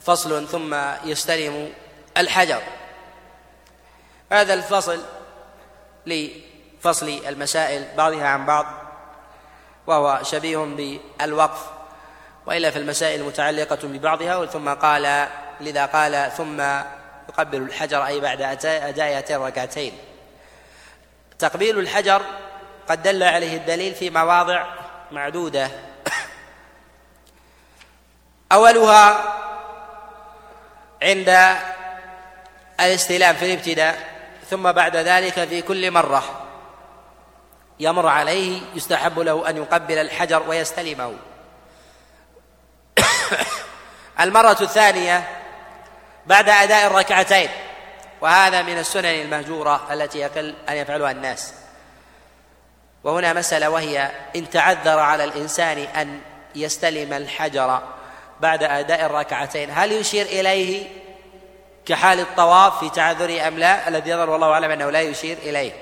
فصل 0.00 0.48
ثم 0.48 0.74
يستلم 1.04 1.72
الحجر. 2.16 2.62
هذا 4.32 4.54
الفصل 4.54 5.00
لفصل 6.06 7.08
المسائل 7.28 7.96
بعضها 7.96 8.26
عن 8.28 8.46
بعض 8.46 8.66
وهو 9.86 10.20
شبيه 10.22 10.58
بالوقف 10.58 11.70
وإلا 12.46 12.70
في 12.70 12.78
المسائل 12.78 13.20
المتعلقه 13.20 13.88
ببعضها 13.88 14.46
ثم 14.46 14.68
قال 14.68 15.28
لذا 15.60 15.86
قال 15.86 16.32
ثم 16.36 16.60
يقبل 17.28 17.62
الحجر 17.62 18.06
أي 18.06 18.20
بعد 18.20 18.42
أداء 18.64 19.36
الركعتين. 19.36 19.92
تقبيل 21.38 21.78
الحجر 21.78 22.22
قد 22.88 23.02
دل 23.02 23.22
عليه 23.22 23.56
الدليل 23.56 23.94
في 23.94 24.10
مواضع 24.10 24.79
معدودة. 25.12 25.70
أولها 28.52 29.34
عند 31.02 31.56
الاستلام 32.80 33.36
في 33.36 33.44
الابتداء 33.44 34.10
ثم 34.50 34.72
بعد 34.72 34.96
ذلك 34.96 35.44
في 35.44 35.62
كل 35.62 35.90
مرة 35.90 36.46
يمر 37.80 38.06
عليه 38.06 38.60
يستحب 38.74 39.18
له 39.18 39.50
أن 39.50 39.56
يقبل 39.56 39.98
الحجر 39.98 40.42
ويستلمه. 40.48 41.14
المرة 44.20 44.58
الثانية 44.60 45.28
بعد 46.26 46.48
أداء 46.48 46.86
الركعتين 46.86 47.48
وهذا 48.20 48.62
من 48.62 48.78
السنن 48.78 49.04
المهجورة 49.04 49.92
التي 49.92 50.18
يقل 50.18 50.54
أن 50.68 50.76
يفعلها 50.76 51.10
الناس. 51.10 51.54
وهنا 53.04 53.32
مسألة 53.32 53.70
وهي 53.70 54.10
إن 54.36 54.50
تعذر 54.50 54.98
على 54.98 55.24
الإنسان 55.24 55.78
أن 55.78 56.20
يستلم 56.54 57.12
الحجر 57.12 57.82
بعد 58.40 58.62
أداء 58.62 59.06
الركعتين 59.06 59.70
هل 59.72 59.92
يشير 59.92 60.26
إليه 60.26 60.86
كحال 61.86 62.20
الطواف 62.20 62.78
في 62.78 62.90
تعذره 62.90 63.48
أم 63.48 63.58
لا؟ 63.58 63.88
الذي 63.88 64.10
يظهر 64.10 64.30
والله 64.30 64.52
أعلم 64.52 64.70
أنه 64.70 64.90
لا 64.90 65.00
يشير 65.00 65.38
إليه. 65.42 65.72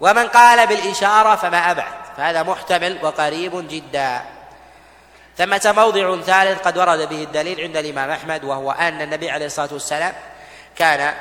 ومن 0.00 0.28
قال 0.28 0.66
بالإشارة 0.66 1.36
فما 1.36 1.70
أبعد 1.70 1.92
فهذا 2.16 2.42
محتمل 2.42 2.98
وقريب 3.02 3.68
جدا. 3.68 4.20
ثمة 5.38 5.74
موضع 5.76 6.20
ثالث 6.20 6.60
قد 6.60 6.78
ورد 6.78 7.08
به 7.08 7.22
الدليل 7.22 7.60
عند 7.60 7.76
الإمام 7.76 8.10
أحمد 8.10 8.44
وهو 8.44 8.70
أن 8.70 9.02
النبي 9.02 9.30
عليه 9.30 9.46
الصلاة 9.46 9.72
والسلام 9.72 10.12
كان 10.76 11.14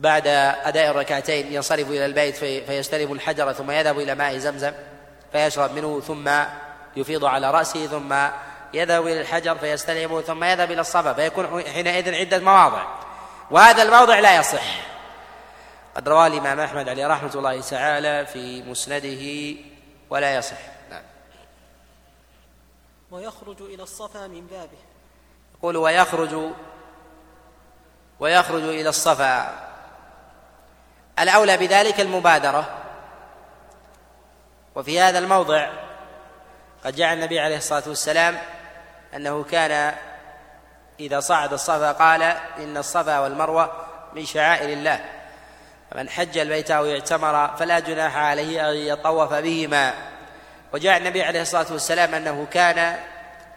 بعد 0.00 0.26
أداء 0.64 0.90
الركعتين 0.90 1.52
ينصرف 1.52 1.88
إلى 1.88 2.06
البيت 2.06 2.36
في 2.36 2.66
فيستلم 2.66 3.12
الحجر 3.12 3.52
ثم 3.52 3.70
يذهب 3.70 3.98
إلى 3.98 4.14
ماء 4.14 4.38
زمزم 4.38 4.72
فيشرب 5.32 5.72
منه 5.72 6.00
ثم 6.00 6.30
يفيض 6.96 7.24
على 7.24 7.50
رأسه 7.50 7.86
ثم 7.86 8.14
يذهب 8.74 9.06
إلى 9.06 9.20
الحجر 9.20 9.58
فيستلمه 9.58 10.20
ثم 10.20 10.44
يذهب 10.44 10.70
إلى 10.70 10.80
الصفا 10.80 11.12
فيكون 11.12 11.62
حينئذ 11.62 12.14
عدة 12.14 12.38
مواضع. 12.38 12.86
وهذا 13.50 13.82
الموضع 13.82 14.18
لا 14.18 14.36
يصح. 14.36 14.90
قد 15.96 16.08
رواه 16.08 16.26
الإمام 16.26 16.60
أحمد 16.60 16.88
عليه 16.88 17.06
رحمة 17.06 17.34
الله 17.34 17.60
تعالى 17.60 18.26
في 18.26 18.62
مسنده 18.62 19.56
ولا 20.10 20.34
يصح. 20.36 20.58
نعم. 20.90 21.02
ويخرج 23.10 23.62
إلى 23.62 23.82
الصفا 23.82 24.26
من 24.26 24.46
بابه. 24.46 24.78
يقول 25.58 25.76
ويخرج 25.76 26.52
ويخرج 28.20 28.62
إلى 28.62 28.88
الصفا. 28.88 29.69
الأولى 31.20 31.56
بذلك 31.56 32.00
المبادرة. 32.00 32.68
وفي 34.74 35.00
هذا 35.00 35.18
الموضع 35.18 35.68
قد 36.84 36.96
جاء 36.96 37.12
النبي 37.12 37.40
عليه 37.40 37.56
الصلاة 37.56 37.82
والسلام 37.86 38.38
أنه 39.16 39.44
كان 39.44 39.94
إذا 41.00 41.20
صعد 41.20 41.52
الصفا 41.52 41.92
قال 41.92 42.22
إن 42.58 42.76
الصفا 42.76 43.18
والمروة 43.18 43.72
من 44.14 44.24
شعائر 44.24 44.68
الله. 44.68 45.04
فمن 45.90 46.08
حج 46.10 46.38
البيت 46.38 46.70
أو 46.70 46.90
اعتمر 46.90 47.56
فلا 47.56 47.78
جناح 47.78 48.16
عليه 48.16 48.70
أن 48.70 48.76
يطوف 48.76 49.32
بهما. 49.32 49.94
وجاء 50.72 50.96
النبي 50.96 51.22
عليه 51.22 51.42
الصلاة 51.42 51.66
والسلام 51.72 52.14
أنه 52.14 52.46
كان 52.50 52.96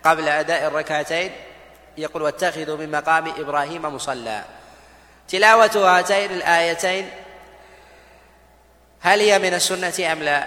قبل 0.03 0.29
أداء 0.29 0.67
الركعتين 0.67 1.31
يقول 1.97 2.21
واتخذوا 2.21 2.77
من 2.77 2.91
مقام 2.91 3.27
إبراهيم 3.27 3.95
مصلى. 3.95 4.43
تلاوة 5.27 5.97
هاتين 5.97 6.31
الآيتين 6.31 7.09
هل 9.03 9.19
هي 9.19 9.39
من 9.39 9.53
السنة 9.53 10.11
أم 10.11 10.23
لا؟ 10.23 10.45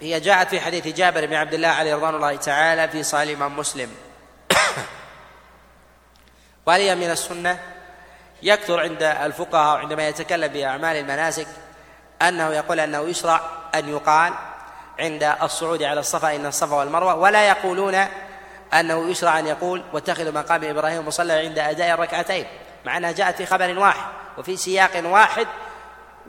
هي 0.00 0.20
جاءت 0.20 0.48
في 0.48 0.60
حديث 0.60 0.86
جابر 0.86 1.26
بن 1.26 1.34
عبد 1.34 1.54
الله 1.54 1.68
عليه 1.68 1.94
رضوان 1.94 2.14
الله 2.14 2.36
تعالى 2.36 2.88
في 2.88 3.22
الإمام 3.22 3.56
مسلم 3.56 3.94
وهل 6.66 6.80
هي 6.80 6.94
من 6.94 7.10
السنة؟ 7.10 7.58
يكثر 8.42 8.80
عند 8.80 9.02
الفقهاء 9.02 9.78
عندما 9.78 10.08
يتكلم 10.08 10.52
بأعمال 10.52 10.96
المناسك 10.96 11.46
أنه 12.22 12.52
يقول 12.52 12.80
أنه 12.80 13.08
يشرع 13.08 13.40
أن 13.74 13.88
يقال 13.88 14.32
عند 14.98 15.22
الصعود 15.42 15.82
على 15.82 16.00
الصفا 16.00 16.36
إن 16.36 16.46
الصفا 16.46 16.76
والمروة 16.76 17.14
ولا 17.14 17.48
يقولون 17.48 18.04
أنه 18.74 19.10
يشرع 19.10 19.38
أن 19.38 19.46
يقول 19.46 19.84
واتخذوا 19.92 20.32
مقام 20.32 20.64
إبراهيم 20.64 21.06
مصلى 21.06 21.32
عند 21.32 21.58
أداء 21.58 21.94
الركعتين 21.94 22.46
مع 22.84 22.96
أنها 22.96 23.12
جاءت 23.12 23.36
في 23.36 23.46
خبر 23.46 23.78
واحد 23.78 24.12
وفي 24.38 24.56
سياق 24.56 25.02
واحد 25.04 25.46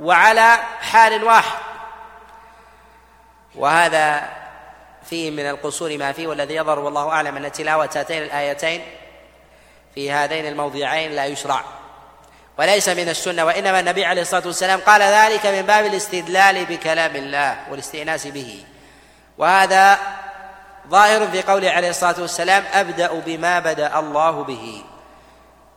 وعلى 0.01 0.59
حال 0.81 1.23
واحد. 1.23 1.59
وهذا 3.55 4.29
فيه 5.09 5.31
من 5.31 5.49
القصور 5.49 5.97
ما 5.97 6.11
فيه 6.11 6.27
والذي 6.27 6.55
يظهر 6.55 6.79
والله 6.79 7.09
أعلم 7.09 7.37
أن 7.37 7.51
تلاوة 7.51 7.89
هاتين 7.95 8.23
الآيتين 8.23 8.81
في 9.95 10.11
هذين 10.11 10.47
الموضعين 10.47 11.11
لا 11.11 11.25
يشرع. 11.25 11.61
وليس 12.59 12.89
من 12.89 13.09
السنة 13.09 13.45
وإنما 13.45 13.79
النبي 13.79 14.05
عليه 14.05 14.21
الصلاة 14.21 14.45
والسلام 14.45 14.79
قال 14.79 15.01
ذلك 15.01 15.45
من 15.45 15.61
باب 15.61 15.85
الاستدلال 15.85 16.65
بكلام 16.65 17.15
الله 17.15 17.57
والاستئناس 17.69 18.27
به. 18.27 18.63
وهذا 19.37 19.99
ظاهر 20.87 21.27
في 21.27 21.41
قوله 21.41 21.71
عليه 21.71 21.89
الصلاة 21.89 22.21
والسلام 22.21 22.63
أبدأ 22.73 23.13
بما 23.13 23.59
بدأ 23.59 23.99
الله 23.99 24.43
به. 24.43 24.83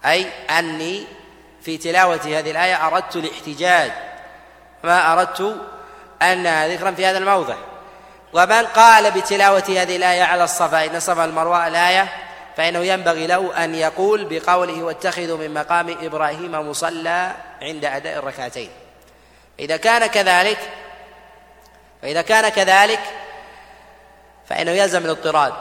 أي 0.04 0.26
أني 0.58 1.06
في 1.62 1.78
تلاوة 1.78 2.20
هذه 2.24 2.50
الآية 2.50 2.86
أردت 2.86 3.16
الاحتجاج 3.16 4.09
ما 4.84 5.12
أردت 5.12 5.56
أنها 6.22 6.68
ذكرا 6.68 6.90
في 6.90 7.06
هذا 7.06 7.18
الموضع. 7.18 7.54
ومن 8.32 8.66
قال 8.66 9.10
بتلاوة 9.10 9.64
هذه 9.68 9.96
الآية 9.96 10.22
على 10.22 10.44
الصفا 10.44 10.84
إن 10.84 10.96
الصفا 10.96 11.24
المروة 11.24 11.66
الآية 11.66 12.08
فإنه 12.56 12.78
ينبغي 12.78 13.26
له 13.26 13.64
أن 13.64 13.74
يقول 13.74 14.24
بقوله 14.24 14.82
واتخذوا 14.82 15.38
من 15.38 15.54
مقام 15.54 15.96
إبراهيم 16.02 16.52
مصلى 16.52 17.32
عند 17.62 17.84
أداء 17.84 18.18
الركعتين 18.18 18.70
إذا 19.58 19.76
كان 19.76 20.06
كذلك 20.06 20.58
فإذا 22.02 22.22
كان 22.22 22.48
كذلك 22.48 23.00
فإنه 24.48 24.70
يلزم 24.70 25.04
الاضطراد. 25.04 25.52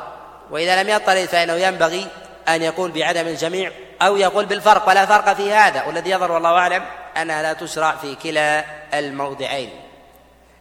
وإذا 0.51 0.83
لم 0.83 0.89
يضطرد 0.89 1.25
فإنه 1.25 1.53
ينبغي 1.53 2.07
أن 2.49 2.61
يقول 2.61 2.91
بعدم 2.91 3.27
الجميع 3.27 3.71
أو 4.01 4.17
يقول 4.17 4.45
بالفرق 4.45 4.87
ولا 4.87 5.05
فرق 5.05 5.33
في 5.33 5.53
هذا 5.53 5.83
والذي 5.83 6.09
يظهر 6.09 6.31
والله 6.31 6.57
أعلم. 6.57 6.85
أنها 7.17 7.41
لا 7.41 7.53
تشرع 7.53 7.95
في 7.95 8.15
كلا 8.15 8.65
الموضعين. 8.93 9.69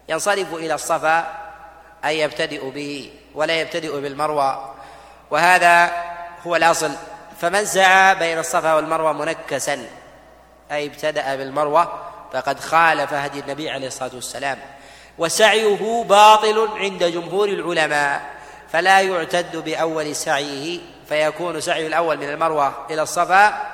ينصرف 0.08 0.54
إلى 0.54 0.74
الصفا 0.74 1.26
أي 2.04 2.20
يبتدئ 2.20 2.70
به 2.70 3.12
ولا 3.34 3.60
يبتدئ 3.60 4.00
بالمروى 4.00 4.74
وهذا 5.30 5.90
هو 6.46 6.56
الأصل. 6.56 6.90
فمن 7.40 7.64
سعى 7.64 8.14
بين 8.14 8.38
الصفا 8.38 8.74
والمروة 8.74 9.12
منكسا 9.12 9.86
أي 10.72 10.86
ابتدأ 10.86 11.36
بالمروة 11.36 11.92
فقد 12.32 12.60
خالف 12.60 13.14
هدي 13.14 13.40
النبي 13.40 13.70
عليه 13.70 13.86
الصلاة 13.86 14.14
والسلام. 14.14 14.58
وسعيه 15.18 16.04
باطل 16.04 16.68
عند 16.76 17.04
جمهور 17.04 17.48
العلماء 17.48 18.22
فلا 18.72 19.00
يعتد 19.00 19.56
بأول 19.56 20.16
سعيه 20.16 20.80
فيكون 21.08 21.60
سعي 21.60 21.86
الأول 21.86 22.16
من 22.16 22.28
المروة 22.28 22.86
إلى 22.90 23.02
الصفا 23.02 23.66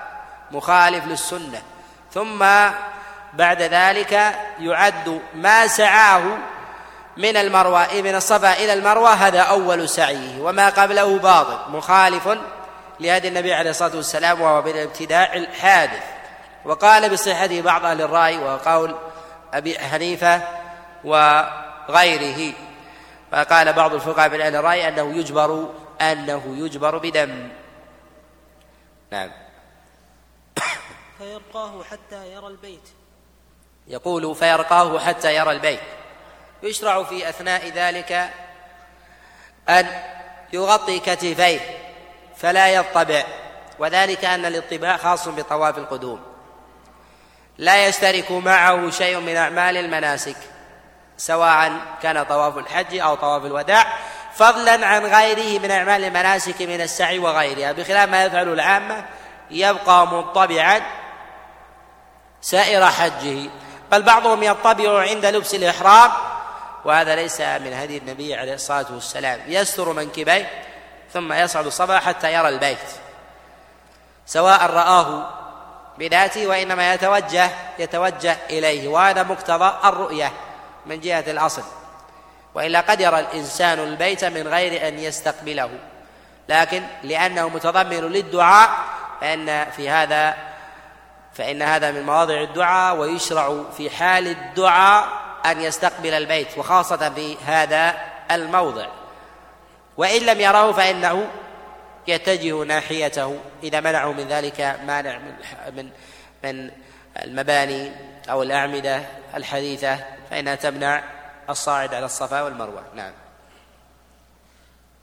مخالف 0.51 1.05
للسنة. 1.05 1.63
ثم 2.15 2.39
بعد 3.35 3.63
ذلك 3.63 4.35
يعد 4.61 5.21
ما 5.35 5.67
سعاه 5.67 6.23
من 7.17 7.37
المروة 7.37 7.87
من 7.95 8.15
الصفا 8.15 8.53
إلى 8.53 8.73
المروة 8.73 9.11
هذا 9.11 9.41
أول 9.41 9.89
سعيه. 9.89 10.41
وما 10.41 10.69
قبله 10.69 11.19
باطل 11.19 11.71
مخالف 11.71 12.39
لهدي 13.01 13.29
النبي 13.29 13.55
عليه 13.55 13.71
الصلاة 13.71 13.97
والسلام 13.97 14.41
وهو 14.41 14.63
بالابتداع 14.63 15.35
الحادث. 15.35 16.03
وقال 16.65 17.11
بصحته 17.11 17.61
بعض 17.61 17.85
أهل 17.85 18.03
الرأي 18.03 18.39
وقول 18.39 18.97
أبي 19.55 19.79
حنيفة 19.79 20.41
وغيره. 21.05 22.55
فقال 23.33 23.73
بعض 23.73 23.95
الفقهاء 23.95 24.29
من 24.29 24.41
أهل 24.41 24.57
الرأي 24.57 24.89
أنه 24.89 25.17
يجبر 25.17 25.69
أنه 26.01 26.43
يجبر 26.59 26.99
بدم. 26.99 27.49
نعم. 29.13 29.44
فيرقاه 31.19 31.85
حتى 31.91 32.33
يرى 32.33 32.47
البيت. 32.47 32.89
يقول 33.87 34.35
فيرقاه 34.35 34.99
حتى 34.99 35.35
يرى 35.35 35.51
البيت. 35.51 35.81
يشرع 36.63 37.03
في 37.03 37.29
أثناء 37.29 37.69
ذلك 37.69 38.31
أن 39.69 40.03
يغطي 40.53 40.99
كتفيه 40.99 41.61
فلا 42.37 42.69
يطبع 42.69 43.25
وذلك 43.79 44.25
أن 44.25 44.45
الإطباع 44.45 44.97
خاص 44.97 45.29
بطواف 45.29 45.79
القدوم. 45.79 46.21
لا 47.59 47.87
يشترك 47.87 48.31
معه 48.31 48.91
شيء 48.91 49.21
من 49.21 49.37
أعمال 49.37 49.77
المناسك 49.77 50.37
سواء 51.17 51.73
كان 52.03 52.23
طواف 52.23 52.59
الحج 52.59 52.99
أو 52.99 53.15
طواف 53.15 53.45
الوداع 53.45 53.99
فضلا 54.35 54.87
عن 54.87 55.07
غيره 55.07 55.61
من 55.61 55.71
أعمال 55.71 56.05
المناسك 56.05 56.63
من 56.63 56.81
السعي 56.81 57.19
وغيرها. 57.19 57.73
بخلاف 57.73 58.09
ما 58.09 58.25
يفعل 58.25 58.49
العامة 58.49 59.07
يبقى 59.51 60.07
منطبعا 60.07 61.04
سائر 62.45 62.87
حجه. 62.87 63.51
بل 63.93 64.03
بعضهم 64.03 64.43
يطبع 64.43 65.01
عند 65.01 65.27
لبس 65.27 65.55
الإحرام 65.55 66.11
وهذا 66.85 67.17
ليس 67.17 67.41
من 67.41 67.73
هدي 67.73 67.99
النبي 67.99 68.35
عليه 68.35 68.55
الصلاة 68.55 68.87
والسلام. 68.91 69.41
يستر 69.47 69.93
منكبيه 69.93 70.51
ثم 71.13 71.33
يصعد 71.33 71.67
الصبا 71.67 71.99
حتى 71.99 72.35
يرى 72.35 72.49
البيت. 72.49 72.79
سواء 74.27 74.67
رآه 74.67 75.31
بذاته 75.99 76.47
وإنما 76.47 76.95
يتوجه 76.95 77.51
يتوجه 77.79 78.37
إليه 78.51 78.89
وهذا 78.89 79.23
مقتضى 79.23 79.75
الرؤية 79.85 80.33
من 80.87 81.01
جهة 81.01 81.25
الأصل. 81.27 81.63
وإلا 82.55 82.81
قد 82.81 83.01
يرى 83.01 83.21
الإنسان 83.21 83.79
البيت 83.79 84.25
من 84.25 84.49
غير 84.49 84.89
أن 84.89 84.99
يستقبله. 84.99 85.71
لكن 86.49 86.83
لأنه 87.03 87.49
متضمن 87.49 88.01
للدعاء 88.01 88.71
فإن 89.21 89.71
في 89.71 89.91
هذا 89.91 90.54
فإن 91.35 91.63
هذا 91.63 91.91
من 91.91 92.03
مواضع 92.03 92.43
الدعاء 92.43 92.97
ويشرع 92.97 93.63
في 93.77 93.91
حال 93.91 94.27
الدعاء 94.27 95.09
أن 95.47 95.61
يستقبل 95.61 96.15
البيت 96.15 96.59
وخاصة 96.59 97.11
في 97.11 97.37
هذا 97.47 97.95
الموضع. 98.31 98.87
وإن 99.97 100.23
لم 100.23 100.41
يره 100.41 100.73
فإنه 100.73 101.31
يتجه 102.07 102.65
ناحيته 102.65 103.39
إذا 103.63 103.81
منعه 103.81 104.13
من 104.13 104.29
ذلك 104.29 104.61
مانع 104.87 105.19
من 105.19 105.35
من 105.77 105.91
من 106.45 106.71
المباني 107.23 107.93
أو 108.31 108.43
الأعمدة 108.43 109.03
الحديثة 109.35 109.99
فإنها 110.31 110.55
تمنع 110.55 111.03
الصاعد 111.51 111.95
على 111.95 112.07
الصفا 112.07 112.43
والمروة. 112.43 112.83
نعم. 112.95 113.13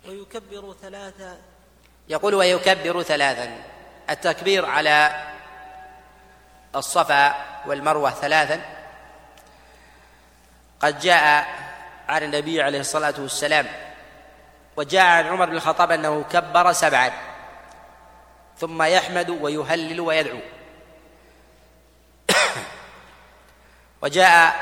ويكبر 0.08 0.76
ثلاثا 0.82 1.38
يقول 2.10 2.36
ويكبر 2.36 3.04
ثلاثا. 3.04 3.58
التكبير 4.10 4.66
على 4.66 5.12
الصفا 6.76 7.36
والمروة 7.66 8.12
ثلاثا. 8.12 8.62
قد 10.80 11.00
جاء 11.00 11.48
عن 12.10 12.24
النبي 12.24 12.62
عليه 12.62 12.80
الصلاة 12.80 13.14
والسلام 13.18 13.68
وجاء 14.76 15.06
عن 15.06 15.28
عمر 15.28 15.46
بن 15.46 15.56
الخطاب 15.56 15.92
أنه 15.92 16.24
كبر 16.24 16.74
سبعا 16.74 17.12
ثم 18.58 18.84
يحمد 18.84 19.30
ويهلل 19.30 20.00
ويدعو. 20.02 20.40
وجاء 24.02 24.56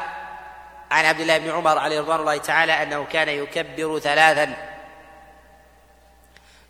عن 0.91 1.05
عبد 1.05 1.19
الله 1.19 1.37
بن 1.37 1.51
عمر 1.51 1.77
عليه 1.77 1.99
رضوان 1.99 2.19
الله 2.19 2.37
تعالى 2.37 2.83
أنه 2.83 3.05
كان 3.05 3.29
يكبر 3.29 3.99
ثلاثا. 3.99 4.69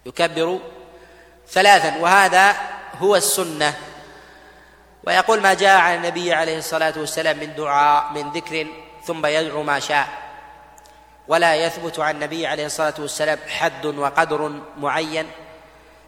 يكبر 0.06 0.60
ثلاثا 1.48 1.98
وهذا 1.98 2.56
هو 3.00 3.16
السنة. 3.16 3.89
ويقول 5.08 5.42
ما 5.42 5.54
جاء 5.54 5.80
عن 5.80 5.96
النبي 5.96 6.34
عليه 6.34 6.58
الصلاة 6.58 6.94
والسلام 6.98 7.38
من 7.38 7.56
دعاء 7.56 8.14
من 8.14 8.32
ذكر 8.32 8.68
ثم 9.04 9.26
يدعو 9.26 9.64
ما 9.64 9.80
شاء. 9.80 10.08
ولا 11.28 11.56
يثبت 11.56 12.00
عن 12.00 12.16
النبي 12.16 12.48
عليه 12.48 12.66
الصلاة 12.66 12.94
والسلام 13.00 13.40
حد 13.50 13.86
وقدر 13.86 14.62
معين 14.78 15.28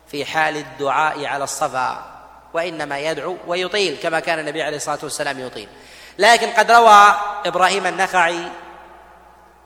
في 0.08 0.26
حال 0.26 0.58
الدعاء 0.58 1.26
على 1.26 1.44
الصفا 1.44 2.06
وإنما 2.54 3.00
يدعو 3.00 3.38
ويطيل 3.48 3.98
كما 4.04 4.20
كان 4.20 4.40
النبي 4.40 4.64
عليه 4.64 4.78
الصلاة 4.78 5.00
والسلام 5.04 5.40
يطيل. 5.40 5.70
لكن 6.18 6.50
قد 6.50 6.72
روى 6.72 7.16
إبراهيم 7.46 7.88
النخعي 7.88 8.48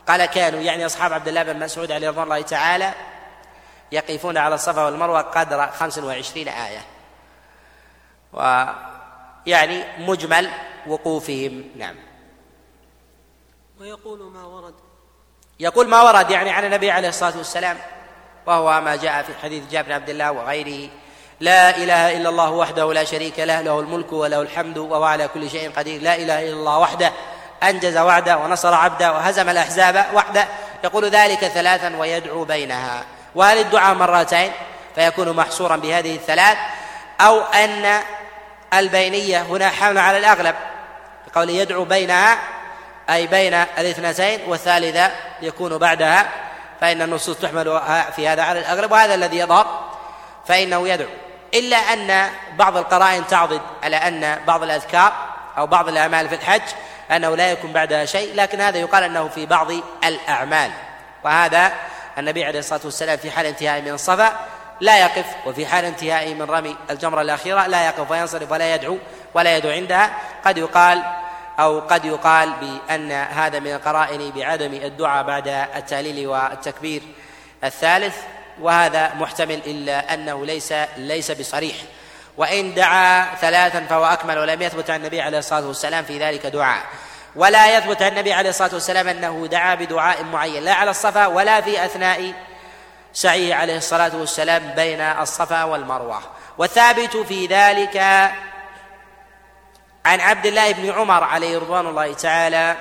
قال 0.08 0.26
كانوا 0.26 0.60
يعني 0.60 0.86
أصحاب 0.86 1.14
عبد 1.14 1.28
الله 1.28 1.44
بن 1.44 1.60
مسعود 1.60 1.92
عليه 1.92 2.10
رضوان 2.10 2.24
الله 2.24 2.42
تعالى 2.42 2.94
يقفون 3.92 4.38
على 4.38 4.56
الصفا 4.56 4.86
والمروة 4.86 5.22
قدر 5.22 5.68
خمس 5.68 5.98
وعشرين 5.98 6.48
آية. 6.48 6.82
ويعني 9.48 9.84
مجمل 10.00 10.50
وقوفهم. 10.88 11.64
نعم. 11.76 11.96
ويقول 13.80 14.20
ما 14.20 14.44
ورد. 14.46 14.74
يقول 15.60 15.88
ما 15.88 16.02
ورد 16.02 16.30
يعني 16.30 16.50
عن 16.50 16.66
النبي 16.66 16.92
عليه 16.92 17.10
الصلاة 17.10 17.38
والسلام 17.38 17.78
وهو 18.46 18.82
ما 18.82 18.96
جاء 18.96 19.24
في 19.24 19.32
حديث 19.44 19.64
جابر 19.72 19.88
بن 19.88 19.94
عبد 19.94 20.10
الله 20.10 20.32
وغيره 20.32 20.90
لا 21.40 21.78
إله 21.78 22.18
إلا 22.18 22.30
الله 22.30 22.52
وحده 22.52 22.94
لا 22.94 23.04
شريك 23.04 23.40
له 23.40 23.62
له 23.62 23.80
الملك 23.80 24.14
وله 24.14 24.42
الحمد 24.42 24.78
وهو 24.78 25.04
على 25.04 25.28
كل 25.28 25.50
شيء 25.50 25.72
قدير 25.72 26.02
لا 26.02 26.16
إله 26.16 26.40
إلا 26.40 26.54
الله 26.54 26.80
وحده 26.80 27.12
أنجز 27.64 27.98
وعده 27.98 28.38
ونصر 28.38 28.74
عبده 28.74 29.14
وهزم 29.14 29.50
الأحزاب 29.50 30.06
وحده 30.14 30.48
يقول 30.84 31.06
ذلك 31.06 31.40
ثلاثا 31.40 31.98
ويدعو 31.98 32.44
بينها. 32.44 33.06
وهل 33.36 33.58
الدعاء 33.58 33.96
مرتين 33.96 34.52
فيكون 34.96 35.30
محصورا 35.30 35.76
بهذه 35.76 36.16
الثلاث 36.16 36.58
أو 37.22 37.42
أن 37.42 38.02
البينية 38.80 39.42
هنا 39.42 39.70
حمل 39.70 39.98
على 39.98 40.18
الأغلب 40.18 40.56
بقول 41.28 41.50
يدعو 41.50 41.86
بينها 41.86 42.38
أي 43.10 43.28
بين 43.28 43.54
الاثنتين 43.54 44.40
والثالثة 44.48 45.12
يكون 45.42 45.78
بعدها 45.78 46.30
فإن 46.82 47.02
النصوص 47.02 47.38
تحمل 47.38 47.82
في 48.16 48.28
هذا 48.28 48.44
على 48.44 48.60
الأغلب 48.60 48.92
وهذا 48.92 49.16
الذي 49.16 49.38
يظهر 49.38 49.96
فإنه 50.48 50.88
يدعو. 50.88 51.10
إلا 51.54 51.78
أن 51.78 52.30
بعض 52.58 52.78
القرائن 52.78 53.28
تعضد 53.28 53.62
على 53.84 53.96
أن 53.96 54.40
بعض 54.48 54.64
الأذكار 54.64 55.14
أو 55.58 55.68
بعض 55.68 55.88
الأعمال 55.88 56.30
في 56.30 56.36
الحج 56.36 56.62
أنه 57.12 57.36
لا 57.36 57.52
يكون 57.52 57.74
بعدها 57.74 58.06
شيء 58.06 58.36
لكن 58.36 58.62
هذا 58.62 58.78
يقال 58.78 59.04
أنه 59.04 59.28
في 59.28 59.46
بعض 59.46 59.72
الأعمال. 60.04 60.72
وهذا 61.24 61.72
النبي 62.18 62.46
عليه 62.46 62.60
الصلاة 62.60 62.82
والسلام 62.84 63.18
في 63.18 63.32
حال 63.32 63.46
انتهائه 63.46 63.82
من 63.82 63.92
الصفا 63.92 64.40
لا 64.80 65.00
يقف. 65.00 65.26
وفي 65.46 65.66
حال 65.66 65.86
انتهائه 65.86 66.34
من 66.34 66.42
رمي 66.42 66.76
الجمرة 66.90 67.22
الأخيرة 67.22 67.68
لا 67.68 67.86
يقف 67.86 68.12
وينصرف 68.12 68.52
ولا 68.52 68.76
يدعو 68.76 68.98
ولا 69.34 69.58
يدعو 69.58 69.72
عندها. 69.72 70.14
قد 70.46 70.58
يقال 70.58 71.04
أو 71.60 71.80
قد 71.80 72.06
يقال 72.06 72.54
بأن 72.62 73.12
هذا 73.12 73.60
من 73.60 73.74
القرائن 73.74 74.32
بعدم 74.32 74.74
الدعاء 74.74 75.24
بعد 75.24 75.48
التهليل 75.48 76.28
والتكبير 76.28 77.02
الثالث 77.64 78.16
وهذا 78.62 79.14
محتمل 79.14 79.62
إلا 79.66 80.14
أنه 80.14 80.46
ليس 80.46 80.74
ليس 80.98 81.32
بصريح. 81.32 81.76
وإن 82.38 82.74
دعا 82.74 83.36
ثلاثا 83.36 83.86
فهو 83.90 84.06
أكمل 84.06 84.38
ولم 84.38 84.62
يثبت 84.62 84.90
عن 84.90 85.00
النبي 85.00 85.22
عليه 85.22 85.38
الصلاة 85.38 85.68
والسلام 85.68 86.04
في 86.04 86.20
ذلك 86.20 86.46
دعاء. 86.46 86.84
ولا 87.36 87.78
يثبت 87.78 88.02
عن 88.02 88.12
النبي 88.12 88.34
عليه 88.34 88.50
الصلاة 88.50 88.74
والسلام 88.74 89.08
أنه 89.08 89.48
دعا 89.52 89.76
بدعاء 89.76 90.24
معين 90.24 90.64
لا 90.64 90.74
على 90.74 90.92
الصفا 90.92 91.26
ولا 91.28 91.62
في 91.62 91.86
أثناء 91.86 92.34
سعيه 93.16 93.56
عليه 93.56 93.78
الصلاة 93.78 94.16
والسلام 94.16 94.74
بين 94.76 95.02
الصفا 95.02 95.64
والمروة. 95.64 96.22
والثابت 96.58 97.18
في 97.18 97.46
ذلك 97.46 97.98
عن 100.06 100.20
عبد 100.20 100.46
الله 100.46 100.72
بن 100.72 100.90
عمر 100.90 101.24
عليه 101.24 101.58
رضوان 101.58 101.88
الله 101.88 102.14
تعالى 102.14 102.78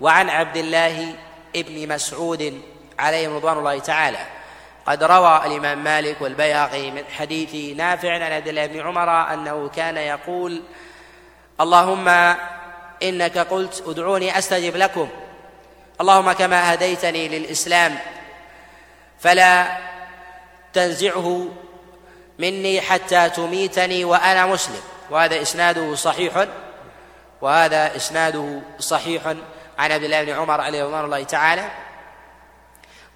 وعن 0.00 0.30
عبد 0.30 0.56
الله 0.56 1.14
بن 1.54 1.94
مسعود 1.94 2.62
عليه 2.98 3.28
رضوان 3.28 3.58
الله 3.58 3.78
تعالى. 3.78 4.18
قد 4.86 5.02
روى 5.02 5.42
الإمام 5.46 5.84
مالك 5.84 6.20
والبيهقي 6.20 6.90
من 6.90 7.04
حديث 7.18 7.76
نافع 7.76 8.14
عن 8.14 8.32
عبد 8.32 8.48
الله 8.48 8.66
بن 8.66 8.80
عمر 8.80 9.32
أنه 9.32 9.68
كان 9.68 9.96
يقول 9.96 10.62
اللهم 11.60 12.08
إنك 13.02 13.38
قلت 13.38 13.84
ادعوني 13.86 14.38
أستجب 14.38 14.76
لكم. 14.76 15.08
اللهم 16.00 16.32
كما 16.32 16.74
هديتني 16.74 17.28
للإسلام 17.28 17.98
فلا 19.20 19.78
تنزعه 20.72 21.46
مني 22.38 22.80
حتى 22.80 23.30
تميتني 23.30 24.04
وأنا 24.04 24.46
مسلم. 24.46 24.80
وهذا 25.10 25.42
إسناده 25.42 25.94
صحيح 25.94 26.46
وهذا 27.40 27.96
إسناده 27.96 28.60
صحيح 28.78 29.26
عن 29.78 29.92
عبد 29.92 30.04
الله 30.04 30.24
بن 30.24 30.32
عمر 30.32 30.60
عليه 30.60 30.84
رضوان 30.84 31.04
الله 31.04 31.24
تعالى. 31.24 31.70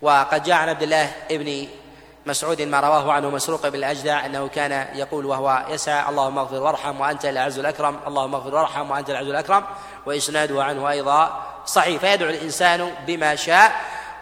وقد 0.03 0.43
جاء 0.43 0.57
عن 0.57 0.69
عبد 0.69 0.83
الله 0.83 1.13
بن 1.31 1.69
مسعود 2.27 2.63
ما 2.63 2.81
رواه 2.81 3.13
عنه 3.13 3.31
مسروق 3.31 3.69
بن 3.69 3.75
الأجدع 3.75 4.27
أنه 4.27 4.49
كان 4.49 4.89
يقول 4.95 5.27
وهو 5.27 5.67
يسعى 5.69 6.09
اللهم 6.09 6.39
اغفر 6.39 6.63
وارحم 6.63 7.01
وأنت 7.01 7.25
الأعز 7.25 7.59
الأكرم 7.59 8.01
اللهم 8.07 8.35
اغفر 8.35 8.55
وارحم 8.55 8.91
وأنت 8.91 9.11
الأعز 9.11 9.27
الأكرم. 9.27 9.65
وإسناده 10.07 10.65
عنه 10.65 10.91
أيضا 10.91 11.43
صحيح. 11.67 12.01
فيدعو 12.01 12.31
الإنسان 12.31 12.95
بما 13.07 13.37
شاء 13.37 13.73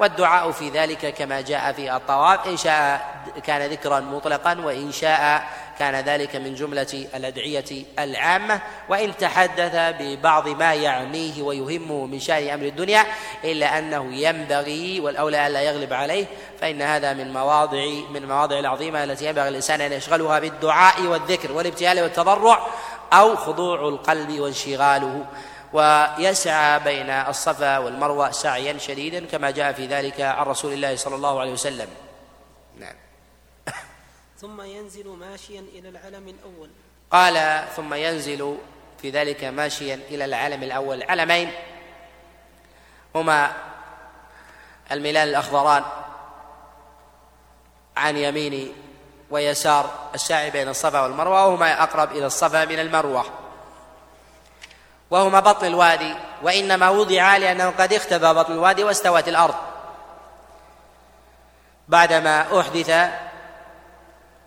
والدعاء 0.00 0.50
في 0.50 0.68
ذلك 0.68 1.14
كما 1.14 1.40
جاء 1.40 1.72
في 1.72 1.96
الطواف. 1.96 2.46
إن 2.46 2.56
شاء 2.56 3.06
كان 3.44 3.70
ذكرا 3.70 4.00
مطلقا 4.00 4.60
وإن 4.60 4.92
شاء 4.92 5.46
كان 5.78 5.94
ذلك 5.94 6.36
من 6.36 6.54
جملة 6.54 7.06
الأدعية 7.14 7.84
العامة. 7.98 8.60
وإن 8.88 9.16
تحدث 9.16 9.94
ببعض 10.00 10.48
ما 10.48 10.74
يعنيه 10.74 11.42
ويهمه 11.42 12.06
من 12.06 12.20
شأن 12.20 12.48
أمر 12.48 12.66
الدنيا 12.66 13.06
إلا 13.44 13.78
أنه 13.78 14.14
ينبغي 14.14 15.00
والأولى 15.00 15.46
ألا 15.46 15.60
يغلب 15.60 15.92
عليه 15.92 16.26
فإن 16.60 16.82
هذا 16.82 17.12
من 17.12 17.32
مواضع 17.32 17.84
من 18.10 18.16
المواضع 18.16 18.58
العظيمة 18.58 19.04
التي 19.04 19.26
ينبغي 19.26 19.48
الإنسان 19.48 19.80
أن 19.80 19.92
يشغلها 19.92 20.38
بالدعاء 20.38 21.02
والذكر 21.02 21.52
والابتهال 21.52 22.00
والتضرع 22.00 22.66
أو 23.12 23.36
خضوع 23.36 23.88
القلب 23.88 24.40
وانشغاله. 24.40 25.24
ويسعى 25.72 26.80
بين 26.80 27.10
الصفا 27.10 27.78
والمروة 27.78 28.30
سعيا 28.30 28.78
شديدا 28.78 29.26
كما 29.26 29.50
جاء 29.50 29.72
في 29.72 29.86
ذلك 29.86 30.20
عن 30.20 30.46
رسول 30.46 30.72
الله 30.72 30.96
صلى 30.96 31.14
الله 31.14 31.40
عليه 31.40 31.52
وسلم. 31.52 31.88
نعم. 32.78 32.94
ثم 34.40 34.60
ينزل 34.60 35.08
ماشيا 35.08 35.60
إلى 35.60 35.88
العلم 35.88 36.28
الأول. 36.28 36.70
قال 37.10 37.64
ثم 37.76 37.94
ينزل 37.94 38.58
في 39.02 39.10
ذلك 39.10 39.44
ماشيا 39.44 39.94
إلى 39.94 40.24
العلم 40.24 40.62
الأول. 40.62 41.02
علمين 41.02 41.52
هما 43.14 43.52
الملال 44.92 45.28
الأخضران 45.28 45.82
عن 47.96 48.16
يمين 48.16 48.72
ويسار 49.30 50.10
الساعي 50.14 50.50
بين 50.50 50.68
الصفا 50.68 51.00
والمروة 51.00 51.46
وهما 51.46 51.82
أقرب 51.82 52.12
إلى 52.12 52.26
الصفا 52.26 52.64
من 52.64 52.78
المروة. 52.78 53.39
وهما 55.10 55.40
بطن 55.40 55.66
الوادي 55.66 56.14
وإنما 56.42 56.88
وضعا 56.88 57.38
لأنه 57.38 57.70
قد 57.70 57.92
اختفى 57.92 58.34
بطن 58.34 58.52
الوادي 58.52 58.84
واستوت 58.84 59.28
الأرض. 59.28 59.54
بعدما 61.88 62.60
أحدث 62.60 63.10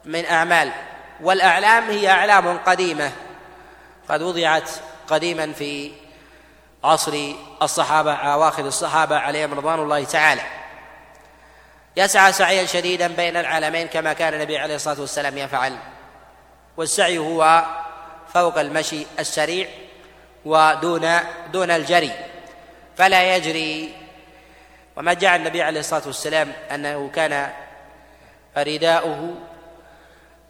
من 0.05 0.25
أعمال 0.25 0.71
والأعلام 1.21 1.89
هي 1.89 2.09
أعلام 2.09 2.57
قديمة. 2.57 3.11
قد 4.09 4.21
وضعت 4.21 4.69
قديما 5.07 5.53
في 5.53 5.91
عصر 6.83 7.33
الصحابة 7.61 8.13
أواخر 8.13 8.65
الصحابة 8.67 9.17
عليهم 9.17 9.53
رضوان 9.53 9.79
الله 9.79 10.03
تعالى. 10.03 10.41
يسعى 11.97 12.33
سعيا 12.33 12.65
شديدا 12.65 13.07
بين 13.07 13.37
العالمين 13.37 13.87
كما 13.87 14.13
كان 14.13 14.33
النبي 14.33 14.57
عليه 14.57 14.75
الصلاة 14.75 15.01
والسلام 15.01 15.37
يفعل. 15.37 15.77
والسعي 16.77 17.17
هو 17.17 17.65
فوق 18.33 18.59
المشي 18.59 19.05
السريع 19.19 19.67
ودون 20.45 21.19
دون 21.53 21.71
الجري. 21.71 22.11
فلا 22.97 23.35
يجري. 23.35 23.93
وما 24.95 25.13
جاء 25.13 25.35
النبي 25.35 25.61
عليه 25.61 25.79
الصلاة 25.79 26.03
والسلام 26.05 26.51
أنه 26.71 27.09
كان 27.15 27.49
رداؤه 28.57 29.35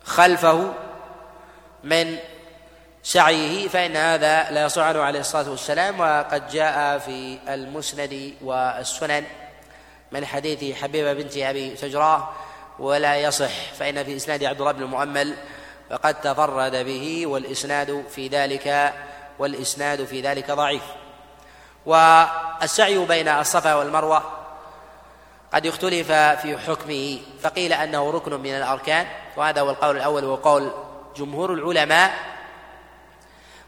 خلفه 0.03 0.73
من 1.83 2.17
سعيه 3.03 3.67
فإن 3.67 3.95
هذا 3.95 4.51
لا 4.51 4.65
يصح 4.65 4.81
عليه 4.81 5.19
الصلاة 5.19 5.49
والسلام. 5.49 5.99
وقد 5.99 6.49
جاء 6.49 6.97
في 6.97 7.39
المسند 7.47 8.33
والسنن 8.41 9.23
من 10.13 10.25
حديث 10.25 10.77
حبيبة 10.77 11.13
بنت 11.13 11.37
أبي 11.37 11.69
تجراه 11.69 12.29
ولا 12.79 13.15
يصح 13.15 13.73
فإن 13.79 14.03
في 14.03 14.15
إسناد 14.15 14.43
عبد 14.43 14.59
الله 14.59 14.71
بن 14.71 14.83
المؤمل 14.83 15.35
وقد 15.91 16.21
تفرد 16.21 16.75
به 16.75 17.27
والإسناد 17.27 18.03
في 18.09 18.27
ذلك 18.27 18.93
والإسناد 19.39 20.05
في 20.05 20.21
ذلك 20.21 20.51
ضعيف. 20.51 20.83
والسعي 21.85 22.97
بين 23.05 23.27
الصفا 23.27 23.75
والمروة 23.75 24.23
قد 25.53 25.65
اختلف 25.65 26.11
في 26.11 26.57
حكمه 26.67 27.19
فقيل 27.41 27.73
أنه 27.73 28.11
ركن 28.11 28.33
من 28.33 28.55
الأركان 28.55 29.07
وهذا 29.37 29.61
هو 29.61 29.69
القول 29.69 29.97
الأول 29.97 30.25
وقول 30.25 30.71
جمهور 31.15 31.53
العلماء. 31.53 32.13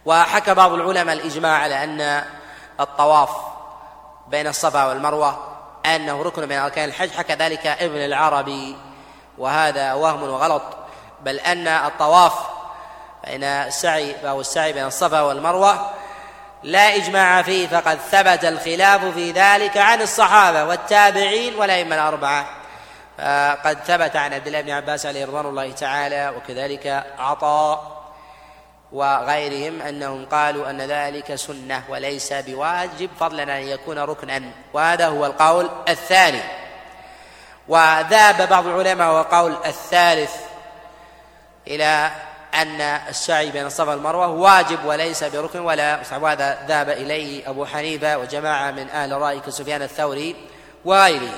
وحكى 0.06 0.54
بعض 0.54 0.74
العلماء 0.74 1.16
الإجماع 1.16 1.58
على 1.58 1.84
أن 1.84 2.24
الطواف 2.80 3.30
بين 4.28 4.48
الصفا 4.48 4.86
والمروة 4.86 5.56
أنه 5.86 6.22
ركن 6.22 6.50
من 6.50 6.56
أركان 6.56 6.90
الحج 6.90 7.12
حكى 7.12 7.34
ذلك 7.34 7.68
ابن 7.68 7.98
العربي 7.98 8.76
وهذا 9.38 9.94
وهم 9.94 10.24
وغلط 10.24 10.64
بل 11.22 11.40
أن 11.40 11.68
الطواف 11.68 12.34
فإن 13.26 13.44
السعي 13.44 14.14
فهو 14.14 14.42
السعي 14.42 14.74
بين 14.74 14.86
الصفا 14.86 15.22
والمروة 15.22 15.92
لا 16.64 16.96
إجماع 16.96 17.42
فيه 17.42 17.68
فقد 17.68 17.98
ثبت 18.12 18.46
الخلاف 18.46 19.06
في 19.06 19.32
ذلك 19.32 19.78
عن 19.78 20.02
الصحابة 20.02 20.64
والتابعين 20.64 21.56
والأئمة 21.56 21.96
الأربعة. 21.96 22.46
قد 23.66 23.78
ثبت 23.88 24.16
عن 24.16 24.34
عبد 24.34 24.48
الله 24.48 24.62
بن 24.62 24.70
عباس 24.70 25.06
عليه 25.06 25.26
رضوان 25.26 25.46
الله 25.46 25.72
تعالى 25.72 26.34
وكذلك 26.38 27.06
عطاء 27.20 28.02
وغيرهم 28.92 29.82
أنهم 29.82 30.26
قالوا 30.26 30.70
أن 30.70 30.82
ذلك 30.82 31.36
سنة 31.36 31.84
وليس 31.90 32.34
بواجب 32.34 33.10
فضلا 33.20 33.44
أن 33.44 33.64
يكون 33.64 34.00
ركنا. 34.00 34.42
وهذا 34.74 35.08
هو 35.08 35.26
القول 35.26 35.70
الثاني. 35.90 36.42
وذهب 37.68 38.50
بعض 38.50 38.68
العلماء 38.68 39.14
وقول 39.14 39.56
الثالث 39.66 40.36
إلى 41.68 42.12
أن 42.56 42.82
السعي 42.82 43.52
بين 43.52 43.66
الصفا 43.66 43.92
والمروة 43.92 44.28
واجب 44.28 44.86
وليس 44.86 45.24
بركن 45.24 45.60
ولا 45.60 46.02
وهذا 46.22 46.66
ذهب 46.68 46.90
إليه 46.90 47.50
أبو 47.50 47.66
حنيفة 47.66 48.18
وجماعة 48.18 48.72
من 48.72 48.90
أهل 48.90 49.14
الرأي 49.14 49.40
كسفيان 49.40 49.82
الثوري 49.82 50.36
وغيره. 50.86 51.34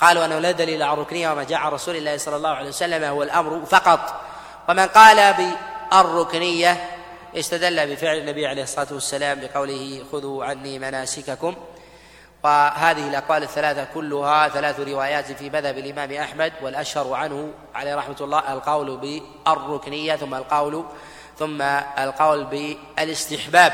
قالوا 0.00 0.24
أنه 0.24 0.38
لا 0.38 0.50
دليل 0.50 0.82
على 0.82 0.92
الركنية 0.92 1.32
وما 1.32 1.44
جاء 1.44 1.58
عن 1.58 1.72
رسول 1.72 1.96
الله 1.96 2.16
صلى 2.16 2.36
الله 2.36 2.48
عليه 2.48 2.68
وسلم 2.68 3.04
هو 3.04 3.22
الأمر 3.22 3.66
فقط. 3.66 4.20
ومن 4.68 4.86
قال 4.86 5.34
بالركنية 5.92 6.90
استدل 7.36 7.94
بفعل 7.94 8.16
النبي 8.16 8.46
عليه 8.46 8.62
الصلاة 8.62 8.88
والسلام 8.90 9.40
بقوله 9.40 10.04
خذوا 10.12 10.44
عني 10.44 10.78
مناسككم. 10.78 11.54
وهذه 12.48 13.08
الأقوال 13.08 13.42
الثلاثة 13.42 13.84
كلها 13.94 14.48
ثلاث 14.48 14.80
روايات 14.80 15.32
في 15.32 15.50
مذهب 15.50 15.78
الإمام 15.78 16.12
أحمد 16.12 16.52
والأشهر 16.62 17.14
عنه 17.14 17.50
عليه 17.74 17.94
رحمة 17.94 18.16
الله 18.20 18.52
القول 18.52 18.96
بالركنية 18.96 20.16
ثم 20.16 20.34
القول 20.34 20.84
ثم 21.38 21.62
القول 21.98 22.44
بالاستحباب. 22.44 23.72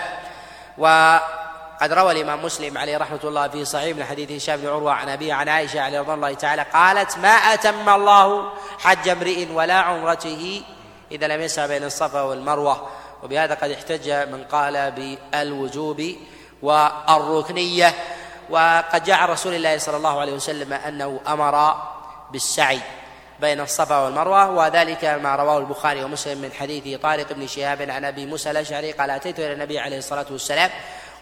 وقد 0.78 1.92
روى 1.92 2.12
الإمام 2.12 2.44
مسلم 2.44 2.78
عليه 2.78 2.98
رحمة 2.98 3.20
الله 3.24 3.48
في 3.48 3.64
صحيح 3.64 3.96
من 3.96 4.04
حديث 4.04 4.32
هشام 4.32 4.60
بن 4.60 4.68
عروة 4.68 4.92
عن 4.92 5.08
أبيه 5.08 5.34
عن 5.34 5.48
عائشة 5.48 5.80
عليه 5.80 6.00
رضي 6.00 6.14
الله 6.14 6.34
تعالى 6.34 6.62
قالت 6.62 7.18
ما 7.18 7.28
أتم 7.28 7.88
الله 7.88 8.52
حج 8.78 9.08
امرئ 9.08 9.52
ولا 9.52 9.74
عمرته 9.74 10.62
إذا 11.12 11.26
لم 11.26 11.40
يسعى 11.40 11.68
بين 11.68 11.84
الصفا 11.84 12.22
والمروة. 12.22 12.88
وبهذا 13.22 13.54
قد 13.54 13.70
احتج 13.70 14.10
من 14.10 14.44
قال 14.44 14.90
بالوجوب 14.90 16.02
والركنية. 16.62 17.94
وقد 18.50 19.04
جاء 19.04 19.30
رسول 19.30 19.54
الله 19.54 19.78
صلى 19.78 19.96
الله 19.96 20.20
عليه 20.20 20.32
وسلم 20.32 20.72
أنه 20.72 21.20
أمر 21.28 21.76
بالسعي 22.32 22.80
بين 23.40 23.60
الصفا 23.60 23.98
والمروة 23.98 24.50
وذلك 24.50 25.04
ما 25.04 25.36
رواه 25.36 25.58
البخاري 25.58 26.04
ومسلم 26.04 26.38
من 26.38 26.52
حديث 26.52 27.00
طارق 27.00 27.32
بن 27.32 27.46
شهاب 27.46 27.82
عن 27.82 28.04
أبي 28.04 28.26
موسى 28.26 28.50
الأشعري 28.50 28.92
قال 28.92 29.10
أتيت 29.10 29.38
إلى 29.38 29.52
النبي 29.52 29.78
عليه 29.78 29.98
الصلاة 29.98 30.26
والسلام 30.30 30.70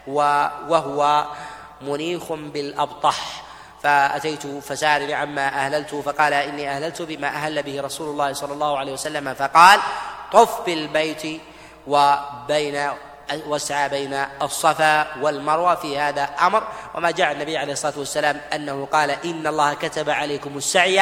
وهو 0.06 1.24
منيخ 1.82 2.32
بالأبطح 2.32 3.42
فأتيت 3.82 4.46
فسالني 4.46 5.14
عما 5.14 5.48
أهللت 5.48 5.94
فقال 5.94 6.32
إني 6.32 6.70
أهللت 6.70 7.02
بما 7.02 7.28
أهل 7.28 7.62
به 7.62 7.80
رسول 7.80 8.08
الله 8.08 8.32
صلى 8.32 8.52
الله 8.52 8.78
عليه 8.78 8.92
وسلم 8.92 9.34
فقال 9.34 9.80
طف 10.32 10.66
بالبيت 10.66 11.40
وبين 11.86 12.88
وسعى 13.46 13.88
بين 13.88 14.24
الصفا 14.42 15.22
والمروة 15.22 15.74
في 15.74 15.98
هذا 15.98 16.22
أمر 16.22 16.62
وما 16.94 17.10
جاء 17.10 17.32
النبي 17.32 17.56
عليه 17.56 17.72
الصلاة 17.72 17.98
والسلام 17.98 18.40
أنه 18.54 18.88
قال 18.92 19.10
إن 19.10 19.46
الله 19.46 19.74
كتب 19.74 20.10
عليكم 20.10 20.56
السعي 20.56 21.00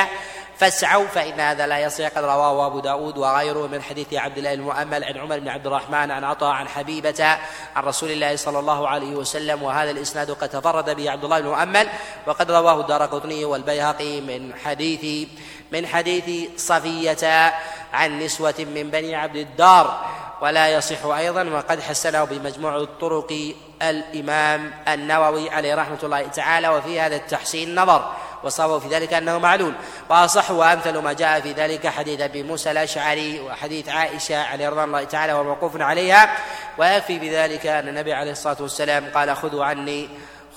فاسعوا 0.61 1.07
فإن 1.07 1.41
هذا 1.41 1.67
لا 1.67 1.79
يصح 1.79 2.09
قد 2.09 2.25
رواه 2.25 2.67
أبو 2.67 2.81
داود 2.81 3.19
وغيره 3.19 3.67
من 3.67 3.83
حديث 3.83 4.15
عبد 4.15 4.39
الله 4.39 4.53
المؤمل 4.53 5.05
عن 5.05 5.17
عمر 5.17 5.39
بن 5.39 5.49
عبد 5.49 5.67
الرحمن 5.67 6.11
عن 6.11 6.25
عطاء 6.25 6.51
عن 6.51 6.69
حبيبة 6.69 7.39
عن 7.77 7.85
رسول 7.85 8.11
الله 8.11 8.37
صلى 8.37 8.59
الله 8.59 8.89
عليه 8.89 9.15
وسلم 9.15 9.63
وهذا 9.63 9.91
الإسناد 9.91 10.31
قد 10.31 10.49
تفرد 10.49 10.97
به 10.97 11.11
عبد 11.11 11.25
الله 11.25 11.39
المؤمل 11.39 11.89
وقد 12.27 12.51
رواه 12.51 12.81
الدار 12.81 13.21
والبيهقي 13.45 14.21
من 14.21 14.55
حديث 14.65 15.29
من 15.73 15.87
حديث 15.87 16.51
صفية 16.57 17.53
عن 17.93 18.19
نسوة 18.19 18.55
من 18.59 18.91
بني 18.91 19.15
عبد 19.15 19.37
الدار 19.37 20.07
ولا 20.41 20.69
يصح 20.69 21.05
أيضا 21.05 21.45
وقد 21.45 21.81
حسنه 21.81 22.25
بمجموع 22.25 22.77
الطرق 22.77 23.55
الإمام 23.83 24.73
النووي 24.89 25.51
عليه 25.51 25.75
رحمة 25.75 25.99
الله 26.03 26.23
تعالى 26.23 26.69
وفي 26.69 27.01
هذا 27.01 27.17
التحسين 27.17 27.75
نظر 27.75 28.13
وصابوا 28.43 28.79
في 28.79 28.89
ذلك 28.89 29.13
أنه 29.13 29.39
معلول. 29.39 29.73
وأصح 30.11 30.51
وأمثل 30.51 30.99
ما 30.99 31.13
جاء 31.13 31.41
في 31.41 31.53
ذلك 31.53 31.87
حديث 31.87 32.21
أبي 32.21 32.43
موسى 32.43 32.71
الأشعري 32.71 33.41
وحديث 33.41 33.89
عائشة 33.89 34.43
عليه 34.43 34.69
رضوان 34.69 34.85
الله 34.85 35.05
تعالى 35.05 35.33
وموقوف 35.33 35.81
عليها. 35.81 36.37
ويكفي 36.79 37.19
بذلك 37.19 37.67
أن 37.67 37.89
النبي 37.89 38.13
عليه 38.13 38.33
الصلاة 38.33 38.57
والسلام 38.61 39.05
قال 39.15 39.37
خذوا 39.37 39.65
عني 39.65 40.09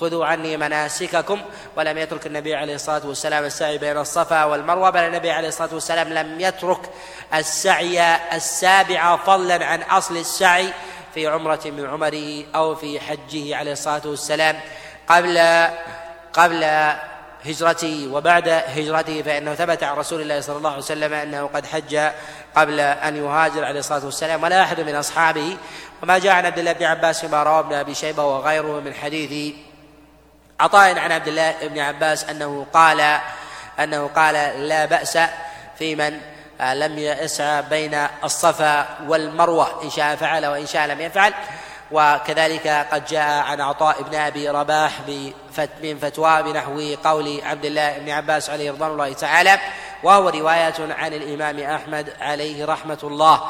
خذوا 0.02 0.26
عني 0.26 0.58
مناسككم. 0.58 1.42
ولم 1.78 1.98
يترك 1.98 2.28
النبي 2.28 2.56
عليه 2.56 2.76
الصلاة 2.76 3.02
والسلام 3.06 3.46
السعي 3.46 3.78
بين 3.78 3.98
الصفا 3.98 4.44
والمروة 4.44 4.90
بل 4.90 5.00
النبي 5.00 5.32
عليه 5.32 5.48
الصلاة 5.48 5.74
والسلام 5.74 6.10
لم 6.10 6.42
يترك 6.42 6.80
السعي 7.34 8.16
السابع 8.36 9.18
فضلا 9.18 9.66
عن 9.66 9.82
أصل 9.82 10.18
السعي 10.18 10.70
في 11.14 11.28
عمرة 11.28 11.62
من 11.66 11.86
عمره 11.86 12.44
أو 12.56 12.76
في 12.76 13.00
حجه 13.00 13.56
عليه 13.56 13.72
الصلاة 13.72 14.02
والسلام. 14.06 14.60
قبل 15.08 15.68
قبل 16.34 16.94
هجرته 17.46 18.10
وبعد 18.12 18.50
هجرته 18.50 19.22
فإنه 19.22 19.56
ثبت 19.56 19.84
عن 19.84 19.98
رسول 19.98 20.22
الله 20.22 20.42
صلى 20.42 20.58
الله 20.58 20.70
عليه 20.70 20.80
وسلم 20.80 21.14
أنه 21.14 21.50
قد 21.54 21.66
حج 21.66 22.00
قبل 22.56 22.80
أن 22.80 23.16
يهاجر 23.16 23.66
عليه 23.66 23.80
الصلاة 23.80 24.06
والسلام. 24.06 24.44
ولا 24.44 24.62
أحد 24.64 24.80
من 24.82 24.96
أصحابه. 24.96 25.58
وما 26.04 26.18
جاء 26.18 26.34
عن 26.34 26.46
عبد 26.46 26.60
الله 26.60 26.74
بن 26.74 26.86
عباس 26.86 27.22
فيما 27.22 27.44
رواه 27.44 27.60
ابن 27.60 27.74
أبي 27.74 27.96
شيبة 27.96 28.26
وغيره 28.26 28.80
من 28.80 28.94
حديث 28.94 29.56
عطاء 30.60 31.00
عن 31.00 31.12
عبد 31.12 31.28
الله 31.28 31.54
بن 31.62 31.80
عباس 31.80 32.24
أنه 32.24 32.66
قال 32.74 33.20
أنه 33.80 34.10
قال 34.16 34.34
لا 34.68 34.86
بأس 34.86 35.18
في 35.80 35.96
من 35.96 36.20
لم 36.74 37.00
يسعى 37.00 37.62
بين 37.62 38.08
الصفا 38.24 38.88
والمروة 39.08 39.84
إن 39.84 39.90
شاء 39.90 40.16
فعل 40.16 40.46
وإن 40.46 40.66
شاء 40.66 40.88
لم 40.88 41.02
يفعل. 41.02 41.34
وكذلك 41.92 42.88
قد 42.92 43.06
جاء 43.06 43.44
عن 43.44 43.62
عطاء 43.62 44.02
بن 44.02 44.16
أبي 44.16 44.50
رباح 44.50 44.92
من 45.84 45.98
فتوى 46.02 46.44
بنحو 46.44 46.96
قول 47.04 47.42
عبد 47.44 47.66
الله 47.66 47.98
بن 47.98 48.10
عباس 48.10 48.50
عليه 48.50 48.72
رضوان 48.72 48.92
الله 48.92 49.14
تعالى 49.14 49.60
وهو 50.04 50.30
رواية 50.30 50.74
عن 50.80 51.14
الإمام 51.14 51.60
أحمد 51.60 52.14
عليه 52.22 52.66
رحمة 52.66 52.98
الله. 53.04 53.42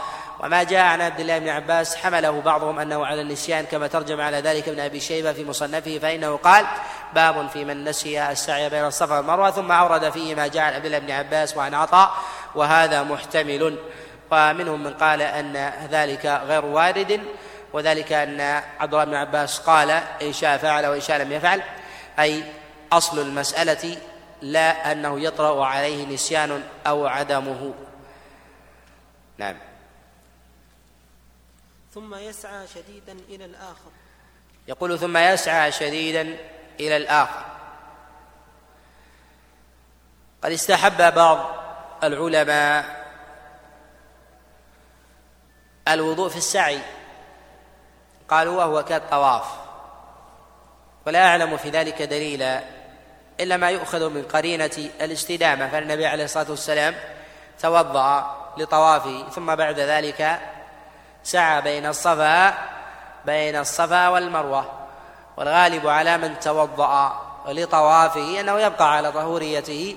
وما 0.44 0.64
جاء 0.64 0.82
عن 0.82 1.02
عبد 1.02 1.20
الله 1.20 1.40
بن 1.40 1.50
عباس 1.50 1.96
حمله 1.96 2.42
بعضهم 2.42 2.80
أنه 2.80 3.06
على 3.06 3.22
النسيان 3.22 3.66
كما 3.66 3.88
ترجم 3.88 4.22
على 4.22 4.38
ذلك 4.38 4.70
ابن 4.70 4.80
أبي 4.80 5.00
شيبة 5.00 5.34
في 5.34 5.46
مصنفه 5.46 6.00
فإنه 6.00 6.38
قال 6.38 6.66
باب 7.14 7.50
في 7.50 7.66
من 7.66 7.84
نسي 7.84 8.32
السعي 8.32 8.70
بين 8.70 8.86
الصفا 8.86 9.18
والمروة 9.18 9.52
ثم 9.52 9.72
أورد 9.72 10.10
فيه 10.10 10.36
ما 10.36 10.48
جاء 10.48 10.64
عن 10.64 10.74
عبد 10.74 10.86
الله 10.86 11.00
بن 11.00 11.12
عباس 11.12 11.58
وعن 11.58 11.74
عطاء 11.74 12.12
وهذا 12.56 13.04
محتمل. 13.04 13.78
ومنهم 14.32 14.84
من 14.84 14.94
قال 14.94 15.22
أن 15.22 15.72
ذلك 15.92 16.26
غير 16.26 16.66
وارد 16.66 17.22
وذلك 17.74 18.14
أن 18.14 18.42
عبد 18.80 18.94
الله 18.94 19.06
بن 19.06 19.16
عباس 19.16 19.60
قال 19.60 19.90
إن 20.22 20.34
شاء 20.34 20.58
فعل 20.58 20.86
وإن 20.86 21.02
شاء 21.02 21.22
لم 21.22 21.32
يفعل. 21.32 21.62
أي 22.20 22.44
أصل 22.92 23.20
المسألة 23.20 23.98
لا 24.42 24.92
أنه 24.92 25.20
يطرأ 25.20 25.66
عليه 25.66 26.06
نسيان 26.14 26.64
أو 26.88 27.08
عدمه. 27.08 27.74
نعم. 29.38 29.73
ثم 31.94 32.16
يسعى 32.16 32.68
شديدا 32.68 33.12
إلى 33.30 33.46
الآخر. 33.46 33.92
يقول 34.68 35.00
ثم 35.00 35.18
يسعى 35.18 35.72
شديدا 35.72 36.38
إلى 36.80 36.98
الآخر. 36.98 37.46
قد 40.44 40.52
استحب 40.52 41.14
بعض 41.14 41.56
العلماء 42.04 43.04
الوضوء 45.88 46.30
في 46.30 46.38
السعي. 46.38 46.80
قالوا 48.30 48.58
وهو 48.58 48.84
كالطواف. 48.84 49.46
ولا 51.06 51.28
أعلم 51.28 51.58
في 51.58 51.70
ذلك 51.70 52.02
دليلا 52.02 52.64
إلا 53.40 53.58
ما 53.58 53.70
يؤخذ 53.70 54.10
من 54.10 54.24
قرينة 54.24 54.90
الاستدامة. 55.02 55.70
فالنبي 55.70 56.06
عليه 56.06 56.24
الصلاة 56.24 56.50
والسلام 56.50 56.96
توضأ 57.60 58.44
لطوافه 58.58 59.30
ثم 59.30 59.56
بعد 59.56 59.80
ذلك 59.80 60.40
سعى 61.24 61.62
بين 61.62 61.86
الصفا 61.86 62.54
بين 63.26 63.56
الصفا 63.56 64.08
والمروة 64.08 64.66
والغالب 65.38 65.88
على 65.88 66.18
من 66.18 66.40
توضأ 66.40 67.20
لطوافه 67.48 68.40
أنه 68.40 68.60
يبقى 68.60 68.96
على 68.96 69.12
طهوريته 69.12 69.96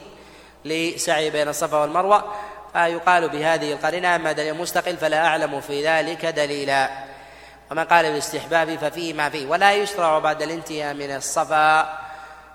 لسعي 0.64 1.30
بين 1.30 1.48
الصفا 1.48 1.76
والمروة. 1.78 2.24
فيقال 2.72 3.28
بهذه 3.28 3.72
القرينة 3.72 4.16
أما 4.16 4.32
دليل 4.32 4.54
مستقل 4.54 4.96
فلا 4.96 5.26
أعلم 5.26 5.60
في 5.60 5.86
ذلك 5.86 6.26
دليلا. 6.26 6.90
ومن 7.70 7.84
قال 7.84 8.04
بالاستحباب 8.04 8.76
ففيه 8.78 9.14
ما 9.14 9.28
فيه. 9.28 9.46
ولا 9.46 9.72
يشرع 9.72 10.18
بعد 10.18 10.42
الانتهاء 10.42 10.94
من 10.94 11.16
الصفا 11.16 11.98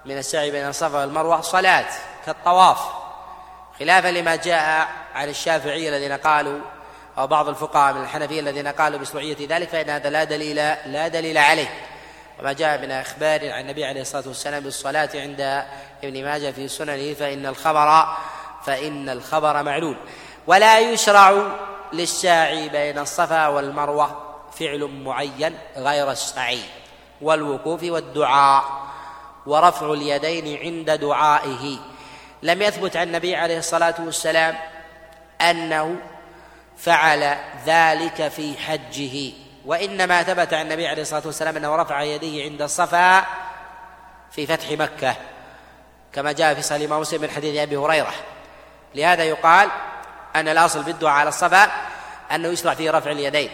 من 0.06 0.18
السعي 0.18 0.52
بين 0.52 0.68
الصفا 0.68 1.00
والمروة 1.00 1.42
صلاة 1.42 1.86
كالطواف 2.26 2.80
خلافا 3.80 4.08
لما 4.08 4.36
جاء 4.36 4.88
عن 5.16 5.30
الشافعية 5.30 5.90
الذين 5.90 6.18
قالوا 6.18 6.60
أو 7.18 7.28
بعض 7.28 7.48
الفقهاء 7.48 7.94
من 7.94 8.02
الحنفية 8.02 8.40
الذين 8.40 8.68
قالوا 8.68 8.98
بمشروعية 8.98 9.38
ذلك 9.50 9.70
فإن 9.70 9.90
هذا 9.90 10.10
لا 10.10 10.24
دليل 10.24 10.56
لا 10.86 11.08
دليل 11.08 11.38
عليه. 11.38 11.70
وما 12.40 12.54
جاء 12.54 12.82
من 12.82 12.92
أخبار 12.92 13.52
عن 13.52 13.62
النبي 13.62 13.86
عليه 13.86 14.02
الصلاة 14.02 14.28
والسلام 14.28 14.64
بالصلاة 14.64 15.10
عند 15.16 15.66
ابن 16.04 16.24
ماجه 16.24 16.52
في 16.52 16.68
سننه 16.68 17.14
فإن 17.14 17.46
الخبر 17.46 18.16
فإن 18.66 19.10
الخبر 19.10 19.64
معلول. 19.64 19.98
ولا 20.48 20.80
يشرع 20.80 21.58
للساعي 21.94 22.70
بين 22.70 22.98
الصفا 22.98 23.48
والمروة 23.48 24.36
فعل 24.60 24.84
معين 25.04 25.58
غير 25.78 26.12
السعي 26.12 26.60
والوقوف 27.22 27.84
والدعاء 27.84 28.64
ورفع 29.46 29.94
اليدين 29.94 30.60
عند 30.60 31.00
دعائه. 31.00 31.78
لم 32.44 32.62
يثبت 32.62 32.98
عن 32.98 33.08
النبي 33.08 33.36
عليه 33.36 33.58
الصلاة 33.58 33.96
والسلام 34.00 34.58
أنه 35.42 35.96
فعل 36.78 37.38
ذلك 37.66 38.28
في 38.28 38.58
حجه. 38.58 39.34
وإنما 39.66 40.24
ثبت 40.24 40.54
عن 40.54 40.62
النبي 40.62 40.88
عليه 40.88 41.02
الصلاة 41.02 41.22
والسلام 41.26 41.58
أنه 41.58 41.76
رفع 41.76 42.02
يديه 42.02 42.44
عند 42.44 42.62
الصفا 42.62 43.26
في 44.32 44.48
فتح 44.48 44.72
مكة 44.72 45.16
كما 46.14 46.32
جاء 46.32 46.54
في 46.54 46.62
صحيح 46.62 46.92
مسلم 46.92 47.22
من 47.22 47.30
حديث 47.30 47.60
أبي 47.60 47.78
هريرة. 47.78 48.14
لهذا 48.96 49.24
يقال 49.24 49.70
أن 50.36 50.48
الأصل 50.48 50.84
في 50.84 50.92
الدعاء 50.92 51.20
على 51.20 51.30
الصفا 51.30 51.72
أنه 52.32 52.48
يشرع 52.48 52.74
فيه 52.74 52.92
رفع 52.92 53.12
اليدين. 53.12 53.50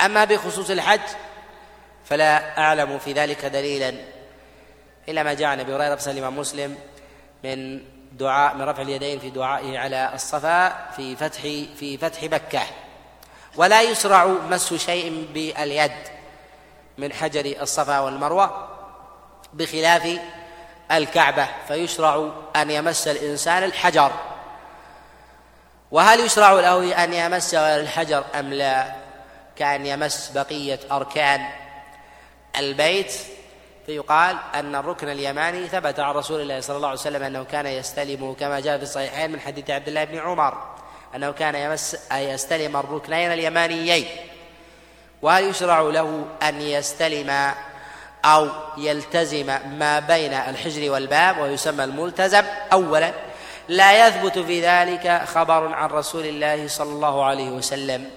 أما 0.00 0.24
بخصوص 0.24 0.70
الحج 0.70 1.00
فلا 2.04 2.58
أعلم 2.58 2.98
في 2.98 3.12
ذلك 3.12 3.44
دليلا. 3.44 3.94
إلا 5.08 5.22
ما 5.22 5.34
جاء 5.34 5.48
عن 5.48 5.60
أبي 5.60 5.74
هريرة 5.74 5.94
في 5.94 6.10
الإمام 6.10 6.38
مسلم 6.38 6.78
من 7.44 7.80
دعاء 8.12 8.54
من 8.54 8.62
رفع 8.62 8.82
اليدين 8.82 9.18
في 9.18 9.30
دعائه 9.30 9.78
على 9.78 10.10
الصفا 10.14 10.90
في 10.90 11.16
فتح 11.16 11.40
في 11.76 11.98
فتح 11.98 12.22
مكة. 12.22 12.62
ولا 13.56 13.82
يشرع 13.82 14.26
مس 14.26 14.74
شيء 14.74 15.26
باليد 15.34 15.92
من 16.98 17.12
حجر 17.12 17.62
الصفا 17.62 18.00
والمروة 18.00 18.68
بخلاف 19.52 20.20
الكعبة 20.92 21.48
فيشرع 21.68 22.30
أن 22.56 22.70
يمس 22.70 23.08
الإنسان 23.08 23.64
الحجر. 23.64 24.12
وهل 25.90 26.20
يشرع 26.20 26.52
له 26.52 27.04
أن 27.04 27.14
يمس 27.14 27.54
الحجر 27.54 28.24
أم 28.34 28.52
لا؟ 28.52 28.94
كأن 29.56 29.86
يمس 29.86 30.30
بقية 30.34 30.80
أركان 30.92 31.48
البيت. 32.58 33.12
فيقال 33.86 34.36
أن 34.54 34.74
الركن 34.74 35.08
اليماني 35.08 35.68
ثبت 35.68 36.00
عن 36.00 36.14
رسول 36.14 36.40
الله 36.40 36.60
صلى 36.60 36.76
الله 36.76 36.88
عليه 36.88 37.00
وسلم 37.00 37.22
أنه 37.22 37.44
كان 37.44 37.66
يستلم 37.66 38.36
كما 38.40 38.60
جاء 38.60 38.76
في 38.76 38.82
الصحيحين 38.82 39.32
من 39.32 39.40
حديث 39.40 39.70
عبد 39.70 39.88
الله 39.88 40.04
بن 40.04 40.18
عمر 40.18 40.54
أنه 41.14 41.30
كان 41.30 41.54
يمس 41.54 41.96
يستلم 42.12 42.76
الركنين 42.76 43.32
اليمانيين. 43.32 44.06
وهل 45.22 45.44
يشرع 45.44 45.80
له 45.80 46.24
أن 46.42 46.60
يستلم 46.60 47.54
أو 48.24 48.48
يلتزم 48.76 49.46
ما 49.78 50.00
بين 50.00 50.32
الحجر 50.32 50.90
والباب 50.90 51.38
ويسمى 51.38 51.84
الملتزم؟ 51.84 52.42
أولا 52.72 53.12
لا 53.68 54.06
يثبت 54.06 54.38
في 54.38 54.66
ذلك 54.66 55.22
خبر 55.26 55.74
عن 55.74 55.88
رسول 55.88 56.26
الله 56.26 56.68
صلى 56.68 56.90
الله 56.90 57.24
عليه 57.24 57.50
وسلم 57.50 58.10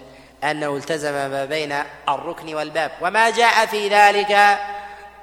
أنه 0.43 0.75
التزم 0.75 1.13
ما 1.13 1.45
بين 1.45 1.75
الركن 2.09 2.55
والباب. 2.55 2.91
وما 3.01 3.29
جاء 3.29 3.65
في 3.65 3.87
ذلك 3.87 4.59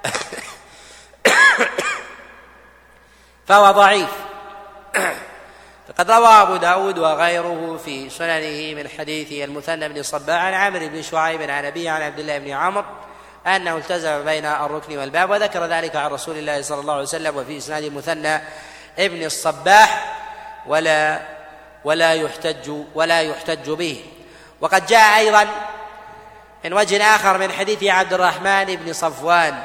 فهو 3.47 3.71
ضعيف. 3.71 4.09
فقد 5.87 6.11
روى 6.11 6.27
أبو 6.27 6.55
داود 6.55 6.99
وغيره 6.99 7.79
في 7.85 8.09
سننه 8.09 8.81
من 8.81 8.89
حديث 8.89 9.49
المثنى 9.49 9.89
بن 9.89 10.03
صباح 10.03 10.43
عن 10.43 10.53
عامر 10.53 10.87
بن 10.87 11.01
شعيب 11.01 11.41
عن 11.41 11.65
أبيه 11.65 11.91
عن 11.91 12.01
عبد 12.01 12.19
الله 12.19 12.37
بن 12.37 12.49
عمرو 12.49 12.85
أنه 13.47 13.77
التزم 13.77 14.25
بين 14.25 14.45
الركن 14.45 14.97
والباب 14.97 15.29
وذكر 15.29 15.65
ذلك 15.65 15.95
عن 15.95 16.11
رسول 16.11 16.37
الله 16.37 16.61
صلى 16.61 16.79
الله 16.79 16.93
عليه 16.93 17.03
وسلم 17.03 17.37
وفي 17.37 17.57
إسناد 17.57 17.83
المثنى 17.83 18.41
ابن 18.99 19.23
الصباح 19.23 20.17
ولا 20.67 21.21
ولا 21.83 22.13
يحتج 22.13 22.71
ولا 22.95 23.21
يحتج 23.21 23.69
به. 23.69 24.05
وقد 24.61 24.85
جاء 24.85 25.17
أيضا 25.17 25.47
من 26.65 26.73
وجه 26.73 27.15
آخر 27.15 27.37
من 27.37 27.51
حديث 27.51 27.83
عبد 27.83 28.13
الرحمن 28.13 28.65
بن 28.65 28.93
صفوان 28.93 29.63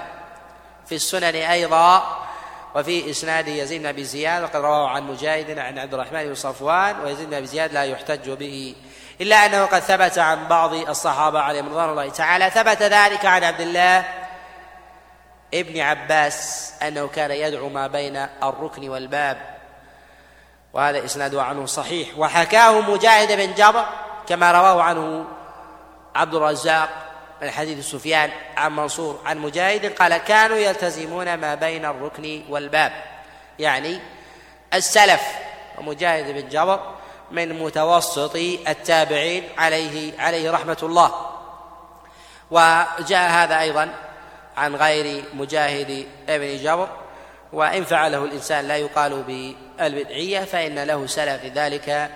في 0.89 0.95
السنن 0.95 1.34
أيضا 1.34 2.26
وفي 2.74 3.11
إسناد 3.11 3.49
يزيد 3.49 3.80
بن 3.80 3.87
أبي 3.87 4.05
زياد 4.05 4.43
وقد 4.43 4.57
رواه 4.57 4.89
عن 4.89 5.03
مجاهد 5.03 5.59
عن 5.59 5.78
عبد 5.78 5.95
الرحمن 5.95 6.24
بن 6.24 6.34
صفوان 6.34 7.01
ويزيد 7.01 7.28
بن 7.28 7.34
أبي 7.34 7.47
زياد 7.47 7.72
لا 7.72 7.84
يحتج 7.84 8.30
به 8.30 8.74
إلا 9.20 9.37
أنه 9.37 9.64
قد 9.64 9.78
ثبت 9.78 10.18
عن 10.18 10.49
بعض 10.49 10.74
الصحابة 10.74 11.41
عليهم 11.41 11.68
رضوان 11.68 11.91
الله 11.91 12.09
تعالى. 12.09 12.51
ثبت 12.51 12.82
ذلك 12.82 13.26
عن 13.26 13.45
عبد 13.45 13.61
الله 13.61 14.05
ابن 15.55 15.80
عباس 15.80 16.72
أنه 16.82 17.09
كان 17.09 17.30
يدعو 17.30 17.68
ما 17.68 17.87
بين 17.87 18.26
الركن 18.43 18.89
والباب 18.89 19.57
وهذا 20.72 21.05
إسناده 21.05 21.43
عنه 21.43 21.66
صحيح. 21.66 22.09
وحكاه 22.18 22.80
مجاهد 22.80 23.32
بن 23.32 23.55
جبر 23.55 23.87
كما 24.28 24.53
رواه 24.53 24.82
عنه 24.82 25.24
عبد 26.14 26.34
الرزاق 26.34 27.05
من 27.43 27.51
حديث 27.51 27.91
سفيان 27.91 28.30
عن 28.57 28.76
منصور 28.76 29.20
عن 29.24 29.39
مجاهد 29.39 29.93
قال 29.93 30.16
كانوا 30.16 30.57
يلتزمون 30.57 31.34
ما 31.34 31.55
بين 31.55 31.84
الركن 31.84 32.43
والباب. 32.49 32.93
يعني 33.59 34.01
السلف 34.74 35.22
ومجاهد 35.78 36.30
بن 36.30 36.49
جبر 36.49 36.95
من 37.30 37.59
متوسط 37.62 38.37
التابعين 38.68 39.49
عليه 39.59 40.20
عليه 40.20 40.51
رحمة 40.51 40.78
الله. 40.82 41.30
وجاء 42.51 43.30
هذا 43.30 43.61
أيضا 43.61 43.95
عن 44.57 44.76
غير 44.76 45.24
مجاهد 45.34 46.07
ابن 46.28 46.57
جبر. 46.57 46.89
وإن 47.53 47.84
فعله 47.84 48.24
الإنسان 48.24 48.68
لا 48.68 48.76
يقال 48.76 49.22
بالبدعية 49.22 50.41
فإن 50.41 50.78
له 50.78 51.07
سلف 51.07 51.45
ذلك 51.45 52.11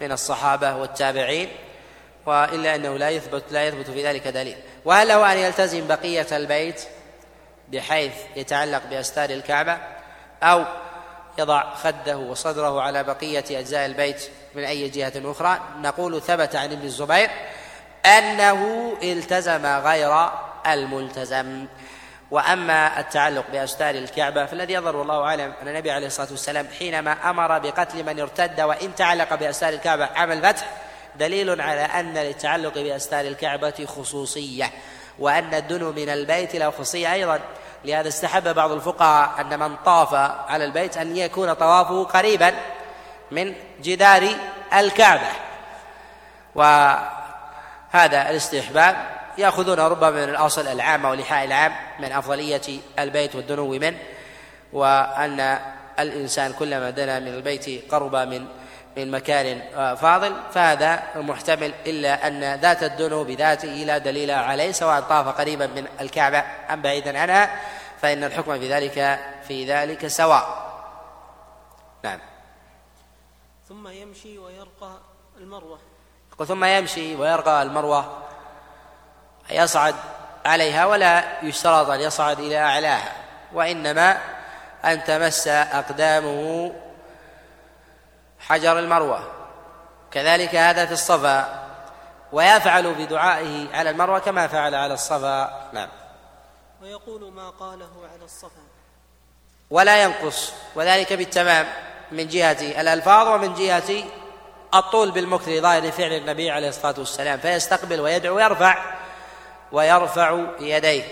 من 0.00 0.12
الصحابة 0.12 0.76
والتابعين. 0.76 1.48
والا 2.30 2.74
أنه 2.74 2.96
لا 2.96 3.10
يثبت 3.10 3.44
لا 3.50 3.66
يثبت 3.66 3.90
في 3.90 4.06
ذلك 4.06 4.28
دليل. 4.28 4.56
وهل 4.84 5.08
له 5.08 5.32
ان 5.32 5.38
يلتزم 5.38 5.86
بقية 5.86 6.26
البيت 6.32 6.82
بحيث 7.68 8.12
يتعلق 8.36 8.82
بأستار 8.90 9.30
الكعبة 9.30 9.78
أو 10.42 10.64
يضع 11.38 11.74
خده 11.74 12.18
وصدره 12.18 12.82
على 12.82 13.04
بقية 13.04 13.44
أجزاء 13.50 13.86
البيت 13.86 14.22
من 14.54 14.64
أي 14.64 14.88
جهة 14.88 15.12
أخرى. 15.24 15.60
نقول 15.82 16.22
ثبت 16.22 16.56
عن 16.56 16.72
ابن 16.72 16.84
الزبير 16.84 17.30
أنه 18.06 18.92
التزم 19.02 19.66
غير 19.66 20.30
الملتزم. 20.66 21.66
وأما 22.30 23.00
التعلق 23.00 23.44
بأستار 23.52 23.94
الكعبة 23.94 24.46
فالذي 24.46 24.72
يظهر 24.72 24.96
والله 24.96 25.22
أعلم 25.24 25.52
أن 25.62 25.68
النبي 25.68 25.90
عليه 25.90 26.06
الصلاة 26.06 26.30
والسلام 26.30 26.68
حينما 26.78 27.30
أمر 27.30 27.58
بقتل 27.58 28.04
من 28.04 28.20
ارتد 28.20 28.60
وإن 28.60 28.94
تعلق 28.94 29.34
بأستار 29.34 29.72
الكعبة 29.72 30.04
عام 30.04 30.32
الفتح 30.32 30.70
دليل 31.20 31.60
على 31.60 31.80
أن 31.80 32.14
للتعلق 32.14 32.74
بأستار 32.74 33.20
الكعبة 33.20 33.86
خصوصية 33.86 34.70
وأن 35.18 35.54
الدنو 35.54 35.92
من 35.92 36.08
البيت 36.08 36.56
له 36.56 36.70
خصوصيه 36.70 37.12
أيضا. 37.12 37.40
لهذا 37.84 38.08
استحب 38.08 38.54
بعض 38.54 38.70
الفقهاء 38.72 39.40
أن 39.40 39.58
من 39.58 39.76
طاف 39.76 40.14
على 40.48 40.64
البيت 40.64 40.96
أن 40.96 41.16
يكون 41.16 41.52
طوافه 41.52 42.04
قريبا 42.04 42.54
من 43.30 43.54
جدار 43.82 44.28
الكعبة. 44.74 45.28
وهذا 46.54 48.30
الاستحباب 48.30 48.96
يأخذون 49.38 49.80
ربما 49.80 50.10
من 50.10 50.28
الأصل 50.28 50.66
العام 50.66 51.04
والإيحاء 51.04 51.44
العام 51.44 51.72
من 51.98 52.12
أفضلية 52.12 52.80
البيت 52.98 53.36
والدنو 53.36 53.68
منه 53.68 53.98
وأن 54.72 55.58
الإنسان 55.98 56.52
كلما 56.52 56.90
دنا 56.90 57.18
من 57.18 57.28
البيت 57.28 57.92
قرب 57.92 58.16
من 58.16 58.46
من 58.96 59.10
مكان 59.10 59.60
فاضل 59.96 60.36
فهذا 60.52 61.02
محتمل 61.16 61.74
إلا 61.86 62.26
أن 62.26 62.54
ذات 62.60 62.82
الدنو 62.82 63.24
بذاته 63.24 63.68
لا 63.68 63.98
دليل 63.98 64.30
عليه 64.30 64.72
سواء 64.72 65.00
طاف 65.00 65.28
قريبا 65.28 65.66
من 65.66 65.86
الكعبة 66.00 66.44
أم 66.70 66.82
بعيدا 66.82 67.18
عنها 67.18 67.60
فإن 68.02 68.24
الحكم 68.24 68.58
في 68.58 68.72
ذلك 68.72 69.20
في 69.48 69.66
ذلك 69.72 70.06
سواء. 70.06 70.70
نعم. 72.04 72.18
ثم 73.68 73.88
يمشي 73.88 74.38
ويرقى 74.38 74.98
المروة. 75.38 75.78
ثم 76.48 76.64
يمشي 76.64 77.16
ويرقى 77.16 77.62
المروة. 77.62 78.18
يصعد 79.50 79.94
عليها 80.46 80.86
ولا 80.86 81.42
يشترط 81.42 81.90
أن 81.90 82.00
يصعد 82.00 82.38
إلى 82.38 82.58
أعلاها 82.58 83.12
وإنما 83.52 84.18
أن 84.84 85.04
تمس 85.04 85.48
أقدامه 85.48 86.72
حجر 88.50 88.78
المروة. 88.78 89.22
كذلك 90.10 90.54
هذا 90.54 90.86
في 90.86 90.92
الصفا. 90.92 91.66
ويفعل 92.32 92.94
بدعائه 92.94 93.76
على 93.76 93.90
المروة 93.90 94.18
كما 94.18 94.46
فعل 94.46 94.74
على 94.74 94.94
الصفا. 94.94 95.68
نعم. 95.72 95.88
ويقول 96.82 97.32
ما 97.32 97.50
قاله 97.50 97.90
على 98.14 98.24
الصفا. 98.24 98.62
ولا 99.70 100.02
ينقص. 100.02 100.52
وذلك 100.74 101.12
بالتمام 101.12 101.66
من 102.12 102.28
جهة 102.28 102.80
الألفاظ 102.80 103.28
ومن 103.28 103.54
جهة 103.54 104.04
الطول 104.74 105.10
بالمكث 105.10 105.48
ظاهر 105.48 105.90
فعل 105.90 106.12
النبي 106.12 106.50
عليه 106.50 106.68
الصلاة 106.68 106.94
والسلام. 106.98 107.38
فيستقبل 107.38 108.00
ويدعو 108.00 108.36
ويرفع 108.36 108.78
ويرفع 109.72 110.46
يديه. 110.60 111.04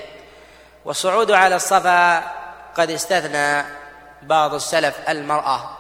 والصعود 0.84 1.30
على 1.30 1.56
الصفا 1.56 2.18
قد 2.74 2.90
استثنى 2.90 3.64
بعض 4.22 4.54
السلف 4.54 5.08
المرأة. 5.08 5.77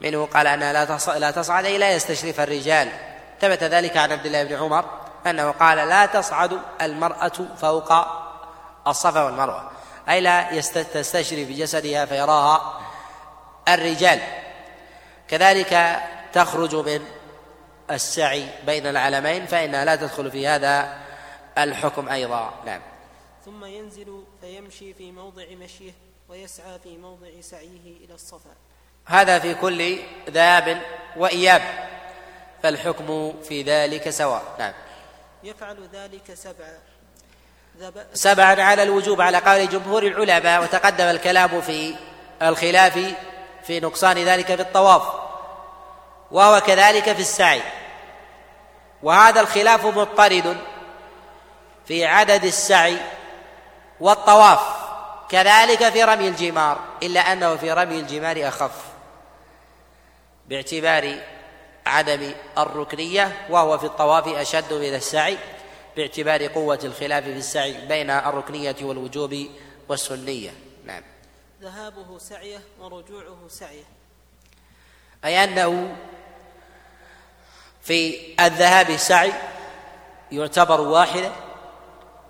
منه 0.00 0.26
قال 0.26 0.46
انها 0.46 0.72
لا 0.72 0.98
لا 1.18 1.30
تصعد 1.30 1.64
أي 1.64 1.78
لا 1.78 1.92
يستشرف 1.92 2.40
الرجال. 2.40 2.92
ثبت 3.40 3.62
ذلك 3.62 3.96
عن 3.96 4.12
عبد 4.12 4.26
الله 4.26 4.44
بن 4.44 4.54
عمر 4.54 4.84
أنه 5.26 5.50
قال 5.50 5.88
لا 5.88 6.06
تصعد 6.06 6.58
المرأة 6.82 7.32
فوق 7.60 7.92
الصفا 8.86 9.24
والمروة 9.24 9.70
أي 10.08 10.20
لا 10.20 10.60
تستشرف 10.60 11.48
بجسدها 11.48 12.06
فيراها 12.06 12.80
الرجال. 13.68 14.20
كذلك 15.28 16.00
تخرج 16.32 16.74
من 16.74 17.04
السعي 17.90 18.48
بين 18.66 18.86
العلمين 18.86 19.46
فانها 19.46 19.84
لا 19.84 19.96
تدخل 19.96 20.30
في 20.30 20.46
هذا 20.46 20.98
الحكم 21.58 22.08
أيضا. 22.08 22.54
نعم. 22.66 22.80
ثم 23.44 23.64
ينزل 23.64 24.24
فيمشي 24.40 24.94
في 24.94 25.12
موضع 25.12 25.44
مشيه 25.50 25.92
ويسعى 26.28 26.78
في 26.78 26.96
موضع 26.96 27.28
سعيه 27.40 28.04
إلى 28.04 28.14
الصفا. 28.14 28.50
هذا 29.08 29.38
في 29.38 29.54
كل 29.54 29.98
ذهاب 30.30 30.82
وإياب 31.16 31.62
فالحكم 32.62 33.34
في 33.48 33.62
ذلك 33.62 34.10
سواء. 34.10 34.42
نعم. 34.58 34.72
يفعل 35.44 35.88
ذلك 35.92 36.34
سبعا 36.34 36.78
سبعا 38.14 38.62
على 38.62 38.82
الوجوب 38.82 39.20
على 39.20 39.38
قول 39.38 39.68
جمهور 39.68 40.02
العلماء 40.02 40.62
وتقدم 40.62 41.04
الكلام 41.04 41.60
في 41.60 41.94
الخلاف 42.42 43.14
في 43.66 43.80
نقصان 43.80 44.18
ذلك 44.18 44.46
في 44.46 44.62
الطواف 44.62 45.02
وهو 46.30 46.60
كذلك 46.60 47.12
في 47.12 47.20
السعي. 47.20 47.62
وهذا 49.02 49.40
الخلاف 49.40 49.86
مضطرد 49.86 50.56
في 51.86 52.06
عدد 52.06 52.44
السعي 52.44 52.96
والطواف 54.00 54.60
كذلك 55.28 55.88
في 55.88 56.04
رمي 56.04 56.28
الجمار 56.28 56.78
إلا 57.02 57.32
أنه 57.32 57.56
في 57.56 57.72
رمي 57.72 58.00
الجمار 58.00 58.48
أخف. 58.48 58.87
باعتبار 60.48 61.14
عدم 61.86 62.32
الركنية 62.58 63.46
وهو 63.50 63.78
في 63.78 63.84
الطواف 63.84 64.28
أشد 64.28 64.72
من 64.72 64.94
السعي 64.94 65.38
باعتبار 65.96 66.46
قوة 66.46 66.78
الخلاف 66.84 67.24
في 67.24 67.32
السعي 67.32 67.86
بين 67.86 68.10
الركنية 68.10 68.76
والوجوب 68.82 69.46
والسنية. 69.88 70.50
نعم. 70.84 71.02
ذهابه 71.62 72.18
سعيه 72.18 72.60
ورجوعه 72.80 73.48
سعيه. 73.48 73.84
أي 75.24 75.44
أنه 75.44 75.96
في 77.82 78.18
الذهاب 78.40 78.96
سعي 78.96 79.32
يعتبر 80.32 80.80
واحدا 80.80 81.32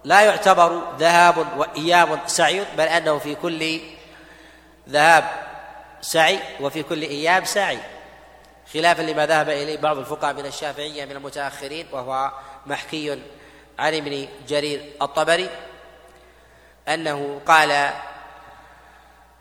لا 0.04 0.20
يعتبر 0.20 0.96
ذهاب 0.96 1.58
وإياب 1.58 2.20
سعي 2.26 2.64
بل 2.78 2.84
أنه 2.84 3.18
في 3.18 3.34
كل 3.34 3.80
ذهاب 4.88 5.24
سعي 6.00 6.38
وفي 6.60 6.82
كل 6.82 7.02
إياب 7.02 7.44
سعي. 7.44 7.78
خلافا 8.74 9.02
لما 9.02 9.26
ذهب 9.26 9.48
إليه 9.48 9.78
بعض 9.78 9.98
الفقهاء 9.98 10.34
من 10.34 10.46
الشافعية 10.46 11.04
من 11.04 11.12
المتأخرين 11.12 11.86
وهو 11.92 12.32
محكي 12.66 13.18
عن 13.78 13.94
ابن 13.94 14.28
جرير 14.48 14.92
الطبري 15.02 15.50
أنه 16.88 17.40
قال 17.46 17.90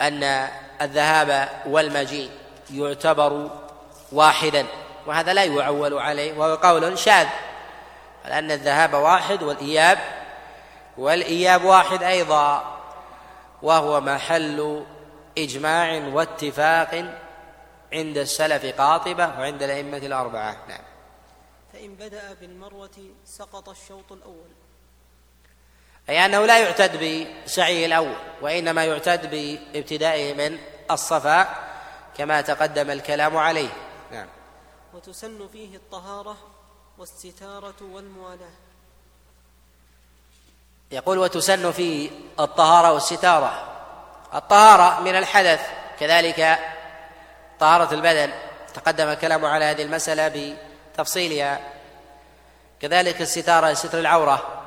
أن 0.01 0.47
الذهاب 0.82 1.49
والمجيء 1.65 2.32
يعتبر 2.73 3.49
واحدا 4.11 4.65
وهذا 5.05 5.34
لا 5.34 5.43
يعول 5.43 5.93
عليه 5.93 6.38
وهو 6.38 6.55
قول 6.55 6.97
شاذ 6.97 7.28
لأن 8.25 8.51
الذهاب 8.51 8.93
واحد 8.93 9.43
والإياب 9.43 9.97
والإياب 10.97 11.63
واحد 11.63 12.03
أيضا 12.03 12.78
وهو 13.61 14.01
محل 14.01 14.86
إجماع 15.38 16.01
واتفاق 16.13 17.05
عند 17.93 18.17
السلف 18.17 18.65
قاطبة 18.65 19.39
وعند 19.39 19.63
الأئمة 19.63 19.97
الأربعة. 19.97 20.57
نعم. 20.69 20.83
فإن 21.73 21.95
بدأ 21.95 22.33
بالمروة 22.33 23.09
سقط 23.25 23.69
الشوط 23.69 24.11
الأول. 24.11 24.49
أي 26.09 26.25
أنه 26.25 26.45
لا 26.45 26.59
يعتد 26.59 26.97
بسعيه 27.45 27.85
الأول 27.85 28.15
وإنما 28.41 28.85
يعتد 28.85 29.29
بابتدائه 29.31 30.33
من 30.33 30.59
الصفا 30.91 31.47
كما 32.17 32.41
تقدم 32.41 32.89
الكلام 32.89 33.38
عليه. 33.38 33.69
نعم. 34.11 34.27
وتسن 34.93 35.47
فيه 35.47 35.75
الطهارة 35.75 36.38
والستارة 36.97 37.75
والموالاة. 37.81 38.55
يقول 40.91 41.17
وتسن 41.17 41.71
فيه 41.71 42.09
الطهارة 42.39 42.93
والستارة. 42.93 43.73
الطهارة 44.33 45.01
من 45.01 45.15
الحدث 45.15 45.61
كذلك 45.99 46.59
طهارة 47.60 47.93
البدن. 47.93 48.32
تقدم 48.74 49.10
الكلام 49.10 49.45
على 49.45 49.66
هذه 49.66 49.82
المسألة 49.82 50.55
بتفصيلها. 50.93 51.60
كذلك 52.82 53.22
الستارة 53.22 53.74
ستر 53.74 53.99
العورة. 53.99 54.64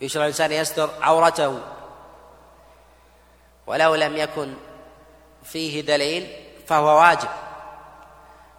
يشرع 0.00 0.22
الإنسان 0.22 0.52
يستر 0.52 0.90
عورته. 1.00 1.60
ولو 3.66 3.94
لم 3.94 4.16
يكن 4.16 4.54
فيه 5.44 5.80
دليل 5.80 6.36
فهو 6.66 7.00
واجب. 7.00 7.28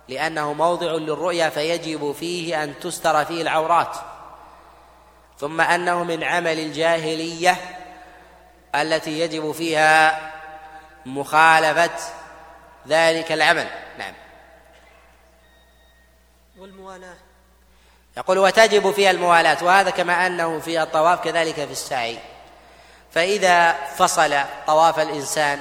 لأنه 0.08 0.54
موضع 0.54 0.92
للرؤيا 0.92 1.50
فيجب 1.50 2.12
فيه 2.12 2.64
أن 2.64 2.80
تستر 2.80 3.26
فيه 3.26 3.42
العورات. 3.42 3.98
ثم 5.40 5.62
أنه 5.62 6.04
من 6.04 6.24
عمل 6.24 6.60
الجاهلية 6.60 7.58
التي 8.76 9.20
يجب 9.20 9.52
فيها 9.52 10.32
مخالفة 11.06 12.23
ذلك 12.88 13.32
العمل. 13.32 13.68
نعم. 13.98 14.14
والموالاة. 16.58 17.16
يقول 18.18 18.38
وتجب 18.38 18.92
فيها 18.92 19.12
الموالاة 19.12 19.64
وهذا 19.64 19.90
كما 19.90 20.28
أنه 20.28 20.60
في 20.60 20.82
الطواف 20.82 21.24
كذلك 21.24 21.56
في 21.56 21.72
السعي. 21.72 22.20
فإذا 23.12 23.72
فصل 23.72 24.36
طواف 24.68 25.00
الإنسان 25.00 25.60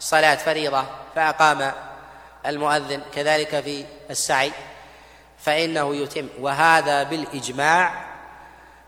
صلاة 0.00 0.34
فريضة 0.34 0.84
فأقام 1.14 1.72
المؤذن 2.46 3.02
كذلك 3.14 3.60
في 3.60 3.84
السعي 4.10 4.52
فإنه 5.38 5.96
يتم. 5.96 6.28
وهذا 6.40 7.02
بالإجماع 7.02 8.08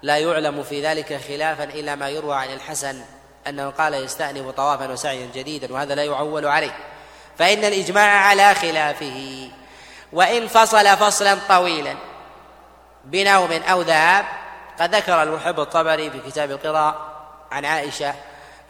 لا 0.03 0.19
يعلم 0.19 0.63
في 0.63 0.87
ذلك 0.87 1.21
خلافا 1.29 1.65
إلا 1.65 1.95
ما 1.95 2.09
يروى 2.09 2.37
عن 2.37 2.53
الحسن 2.53 3.05
أنه 3.47 3.71
قال 3.71 3.95
يستأنف 3.95 4.51
طوافا 4.51 4.93
وسعيا 4.93 5.31
جديدا 5.35 5.73
وهذا 5.73 5.95
لا 5.95 6.05
يعول 6.05 6.47
عليه. 6.47 6.77
فإن 7.41 7.65
الإجماع 7.65 8.27
على 8.27 8.55
خلافه 8.55 9.49
وإن 10.13 10.47
فصل 10.47 10.97
فصلا 10.97 11.39
طويلا 11.49 11.95
بنوم 13.05 13.53
أو 13.53 13.83
ذهاب 13.83 14.25
قد 14.81 14.95
ذكر 14.95 15.23
المحب 15.23 15.61
الطبري 15.61 16.11
في 16.11 16.19
كتاب 16.19 16.51
القراء 16.51 16.97
عن 17.51 17.65
عائشة 17.65 18.15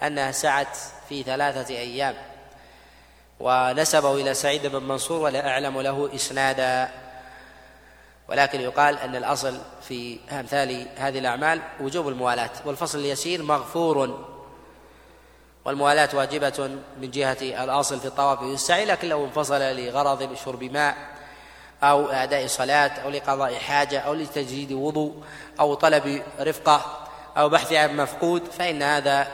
أنها 0.02 0.32
سعت 0.32 0.76
في 1.08 1.22
ثلاثة 1.22 1.74
أيام 1.74 2.14
ونسبه 3.40 4.14
إلى 4.14 4.34
سعيد 4.34 4.66
بن 4.66 4.82
منصور 4.82 5.20
ولا 5.20 5.48
أعلم 5.48 5.80
له 5.80 6.10
إسنادا. 6.14 6.90
ولكن 8.28 8.60
يقال 8.60 8.98
أن 8.98 9.16
الأصل 9.16 9.58
في 9.88 10.18
أمثال 10.32 10.86
هذه 10.96 11.18
الأعمال 11.18 11.60
وجوب 11.80 12.08
الموالاة 12.08 12.50
والفصل 12.64 12.98
اليسير 12.98 13.42
مغفور. 13.42 14.26
والموالاة 15.64 16.08
واجبة 16.14 16.70
من 17.00 17.11
جهة 17.11 17.64
الأصل 17.64 18.00
في 18.00 18.06
الطواف 18.06 18.42
والسعي 18.42 18.84
لكن 18.84 19.08
لو 19.08 19.24
انفصل 19.24 19.61
لغرض 19.61 20.34
شرب 20.34 20.64
ماء 20.64 20.96
أو 21.82 22.06
أداء 22.06 22.46
صلاة 22.46 22.88
أو 22.88 23.11
لقضاء 23.11 23.54
حاجة 23.54 23.98
أو 23.98 24.14
لتجديد 24.14 24.72
وضوء 24.72 25.24
أو 25.61 25.74
طلب 25.74 26.22
رفقة 26.40 27.06
أو 27.36 27.48
بحث 27.48 27.72
عن 27.72 27.96
مفقود 27.96 28.44
فإن 28.44 28.82
هذا 28.82 29.28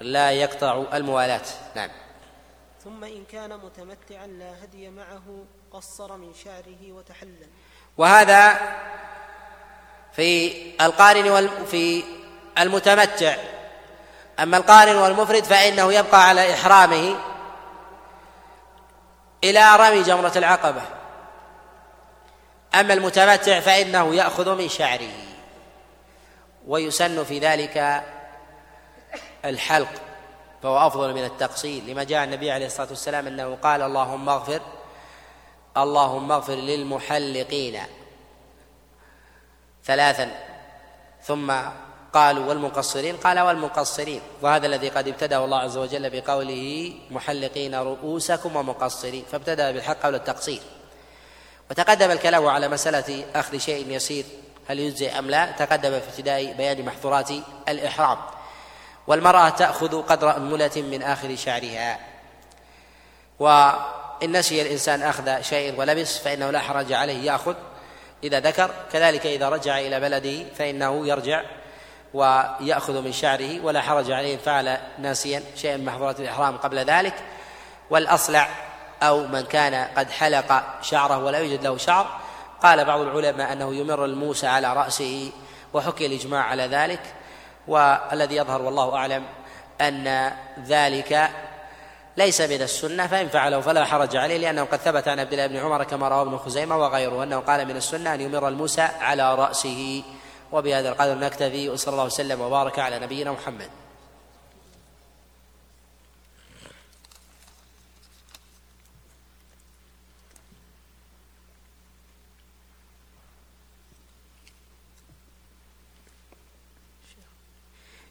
لا 0.00 0.32
يقطع 0.32 0.84
الموالاة. 0.92 1.40
نعم. 1.76 1.90
ثم 2.84 3.04
إن 3.04 3.24
كان 3.24 3.56
متمتعا 3.56 4.26
لا 4.26 4.64
هدي 4.64 4.90
معه 4.90 5.44
قصر 5.72 6.16
من 6.16 6.34
شعره 6.44 6.92
وتحلل. 6.92 7.48
وهذا 7.98 8.58
في 10.12 10.52
القارن 10.80 11.48
في 11.66 12.04
المتمتع. 12.58 13.36
أما 14.40 14.56
القارن 14.56 14.96
والمفرد 14.96 15.44
فإنه 15.44 15.92
يبقى 15.92 16.28
على 16.28 16.54
إحرامه 16.54 17.16
إلى 19.44 19.76
رمي 19.76 20.02
جمرة 20.02 20.32
العقبة. 20.36 20.82
أما 22.74 22.94
المتمتع 22.94 23.60
فإنه 23.60 24.14
يأخذ 24.14 24.54
من 24.54 24.68
شعره 24.68 25.12
ويسن 26.66 27.24
في 27.24 27.38
ذلك 27.38 28.02
الحلق 29.44 29.88
فهو 30.62 30.86
أفضل 30.86 31.14
من 31.14 31.24
التقصير 31.24 31.82
لما 31.82 32.04
جاء 32.04 32.24
النبي 32.24 32.50
عليه 32.50 32.66
الصلاة 32.66 32.88
والسلام 32.88 33.26
أنه 33.26 33.58
قال 33.62 33.82
اللهم 33.82 34.28
اغفر 34.28 34.60
اللهم 35.76 36.32
اغفر 36.32 36.54
للمحلقين 36.54 37.80
ثلاثا 39.84 40.30
ثم 41.22 41.52
قالوا 42.12 42.46
والمقصرين 42.46 43.16
قال 43.16 43.40
والمقصرين. 43.40 44.20
وهذا 44.42 44.66
الذي 44.66 44.88
قد 44.88 45.08
ابتدأ 45.08 45.44
الله 45.44 45.58
عز 45.58 45.76
وجل 45.76 46.10
بقوله 46.10 46.92
محلقين 47.10 47.74
رؤوسكم 47.74 48.56
ومقصرين. 48.56 49.24
فابتدأ 49.32 49.70
بالحق 49.70 50.00
قبل 50.02 50.14
التقصير. 50.14 50.60
وتقدم 51.70 52.10
الكلام 52.10 52.46
على 52.46 52.68
مسألة 52.68 53.24
أخذ 53.34 53.58
شيء 53.58 53.90
يسير 53.90 54.24
هل 54.68 54.78
يجزي 54.78 55.08
أم 55.08 55.30
لا؟ 55.30 55.50
تقدم 55.50 55.90
في 55.90 56.08
ابتداء 56.08 56.52
بيان 56.52 56.84
محظورات 56.84 57.30
الإحرام. 57.68 58.18
والمرأة 59.06 59.48
تأخذ 59.48 60.02
قدر 60.02 60.36
أنملة 60.36 60.76
من 60.76 61.02
آخر 61.02 61.36
شعرها. 61.36 61.98
وإن 63.38 64.36
نسي 64.36 64.62
الإنسان 64.62 65.02
أخذ 65.02 65.40
شيء 65.40 65.80
ولبس 65.80 66.18
فإنه 66.18 66.50
لا 66.50 66.58
حرج 66.58 66.92
عليه 66.92 67.32
يأخذ. 67.32 67.54
إذا 68.24 68.40
ذكر 68.40 68.70
كذلك 68.92 69.26
إذا 69.26 69.48
رجع 69.48 69.78
إلى 69.78 70.00
بلده 70.00 70.44
فإنه 70.54 71.06
يرجع 71.06 71.42
ويأخذ 72.14 73.02
من 73.02 73.12
شعره 73.12 73.60
ولا 73.64 73.80
حرج 73.80 74.10
عليه 74.10 74.34
إن 74.34 74.38
فعل 74.38 74.78
ناسيا 74.98 75.42
شيئا 75.56 75.76
من 75.76 75.84
محظورات 75.84 76.20
الإحرام 76.20 76.56
قبل 76.56 76.78
ذلك. 76.78 77.14
والأصلع 77.90 78.48
أو 79.02 79.26
من 79.26 79.40
كان 79.40 79.88
قد 79.96 80.10
حلق 80.10 80.62
شعره 80.82 81.18
ولا 81.24 81.38
يوجد 81.38 81.64
له 81.64 81.76
شعر. 81.76 82.06
قال 82.62 82.84
بعض 82.84 83.00
العلماء 83.00 83.52
أنه 83.52 83.74
يمر 83.74 84.04
الموسى 84.04 84.46
على 84.46 84.72
رأسه 84.72 85.30
وحكي 85.72 86.06
الإجماع 86.06 86.42
على 86.42 86.66
ذلك. 86.66 87.00
والذي 87.68 88.36
يظهر 88.36 88.62
والله 88.62 88.94
أعلم 88.94 89.24
أن 89.80 90.32
ذلك 90.66 91.30
ليس 92.16 92.40
من 92.40 92.62
السنة 92.62 93.06
فإن 93.06 93.28
فعله 93.28 93.60
فلا 93.60 93.84
حرج 93.84 94.16
عليه 94.16 94.36
لأنه 94.36 94.64
قد 94.64 94.78
ثبت 94.78 95.08
عن 95.08 95.20
عبد 95.20 95.32
الله 95.32 95.46
بن 95.46 95.56
عمر 95.56 95.84
كما 95.84 96.08
رواه 96.08 96.22
ابن 96.22 96.38
خزيمة 96.38 96.76
وغيره 96.76 97.22
أنه 97.22 97.38
قال 97.38 97.68
من 97.68 97.76
السنة 97.76 98.14
أن 98.14 98.20
يمر 98.20 98.48
الموسى 98.48 98.82
على 98.82 99.34
رأسه. 99.34 100.02
وبهذا 100.52 100.88
القدر 100.88 101.14
نكتفي 101.14 101.68
وصلى 101.68 101.92
الله 101.92 102.04
وسلم 102.04 102.40
وبارك 102.40 102.78
على 102.78 102.98
نبينا 102.98 103.32
محمد 103.32 103.70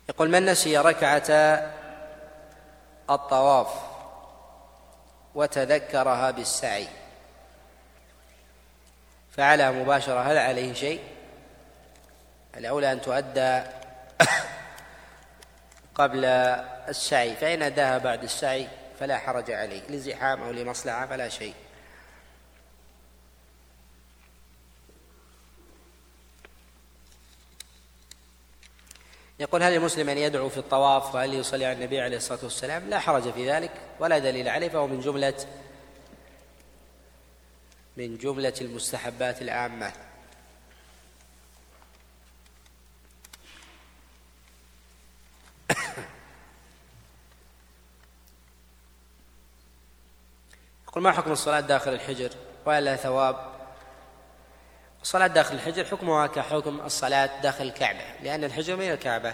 يقول 0.10 0.30
من 0.30 0.46
نسي 0.46 0.78
ركعة 0.78 1.32
الطواف 3.10 3.68
وتذكرها 5.36 6.32
بالسعي 6.32 6.88
فعلها 9.38 9.72
مباشرة 9.72 10.20
هل 10.20 10.38
عليه 10.38 10.74
شيء؟ 10.74 11.21
الأولى 12.58 12.91
أن 12.91 13.02
تؤدى 13.02 13.62
قبل 15.99 16.26
السعي 16.26 17.36
فإن 17.36 17.62
أداها 17.62 17.97
بعد 17.97 18.24
السعي 18.24 18.68
فلا 18.99 19.18
حرج 19.18 19.52
عليه 19.52 19.82
لزحام 19.89 20.41
أو 20.41 20.52
لمصلحة 20.52 21.08
فلا 21.08 21.30
شيء. 21.30 21.54
يقول 29.39 29.64
هل 29.64 29.74
المسلم 29.74 30.10
أن 30.10 30.18
يدعو 30.18 30.49
في 30.49 30.58
الطواف 30.58 31.16
وهل 31.16 31.34
يصلي 31.34 31.66
على 31.66 31.78
النبي 31.78 32.02
عليه 32.02 32.18
الصلاة 32.18 32.39
والسلام؟ 32.43 32.89
لا 32.89 32.99
حرج 32.99 33.32
في 33.32 33.52
ذلك 33.52 33.72
ولا 33.99 34.20
دليل 34.20 34.47
عليه 34.47 34.70
فهو 34.70 34.88
من 34.88 34.99
جملة 34.99 35.34
من 37.97 38.18
جملة 38.18 38.54
المستحبات 38.62 39.41
العامة. 39.41 39.91
يقول 50.92 51.04
ما 51.04 51.12
حكم 51.12 51.32
الصلاة 51.32 51.60
داخل 51.60 51.94
الحجر 51.94 52.30
ولا 52.66 52.96
ثواب؟ 52.96 53.36
الصلاة 55.02 55.28
داخل 55.28 55.56
الحجر 55.56 55.86
حكمها 55.86 56.28
كحكم 56.28 56.82
الصلاة 56.86 57.42
داخل 57.42 57.64
الكعبة 57.64 58.00
لأن 58.24 58.44
الحجر 58.44 58.76
من 58.76 58.92
الكعبة. 58.92 59.34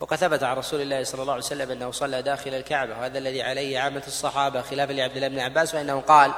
وقد 0.00 0.16
ثبت 0.16 0.42
عن 0.42 0.56
رسول 0.56 0.80
الله 0.80 1.04
صلى 1.04 1.22
الله 1.22 1.32
عليه 1.32 1.44
وسلم 1.44 1.70
أنه 1.70 1.90
صلى 1.90 2.22
داخل 2.22 2.54
الكعبة 2.54 2.98
وهذا 2.98 3.18
الذي 3.18 3.42
عليه 3.42 3.78
عامة 3.78 4.02
الصحابة 4.06 4.62
خلافا 4.62 4.92
لعبد 4.92 5.16
الله 5.16 5.28
بن 5.28 5.38
عباس 5.38 5.72
فإنه 5.72 6.00
قال 6.00 6.32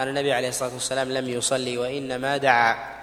أن 0.00 0.08
النبي 0.08 0.32
عليه 0.32 0.48
الصلاة 0.48 0.72
والسلام 0.74 1.12
لم 1.12 1.28
يصلي 1.28 1.78
وإنما 1.78 2.36
دعا 2.36 2.96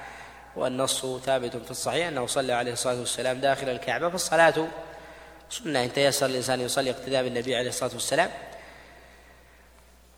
والنص 0.56 1.06
ثابت 1.06 1.58
في 1.58 1.72
الصحيح 1.72 2.08
أنه 2.08 2.28
صلى 2.28 2.54
عليه 2.54 2.74
الصلاة 2.74 3.00
والسلام 3.00 3.40
داخل 3.40 3.70
الكعبة 3.70 4.10
فالصلاة 4.10 4.68
سنة. 5.50 5.84
إن 5.84 5.94
تيسر 5.94 6.26
الإنسان 6.26 6.62
يصلي 6.62 6.92
اقتداء 6.92 7.24
بالنبي 7.24 7.56
عليه 7.56 7.70
الصلاة 7.70 7.94
والسلام 7.94 8.30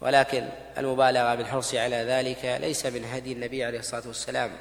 ولكن 0.02 0.50
المبالغة 0.78 1.36
بالحرص 1.36 1.76
على 1.76 1.96
ذلك 1.96 2.46
ليس 2.62 2.86
من 2.86 3.06
هدي 3.06 3.34
النبي 3.34 3.64
عليه 3.64 3.80
الصلاة 3.80 4.08
والسلام 4.08 4.52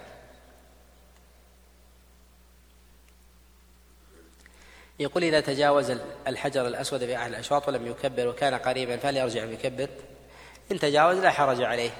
يقول 4.98 5.24
إذا 5.24 5.40
تجاوز 5.40 5.96
الحجر 6.26 6.66
الأسود 6.66 7.04
في 7.04 7.16
أحد 7.16 7.30
الأشواط 7.30 7.68
ولم 7.68 7.86
يكبر 7.86 8.28
وكان 8.28 8.54
قريبا 8.54 8.96
فهل 8.96 9.16
يرجع 9.16 9.44
ويكبر؟ 9.44 9.88
إن 10.72 10.78
تجاوز 10.78 11.18
لا 11.18 11.30
حرج 11.30 11.62
عليه 11.62 11.90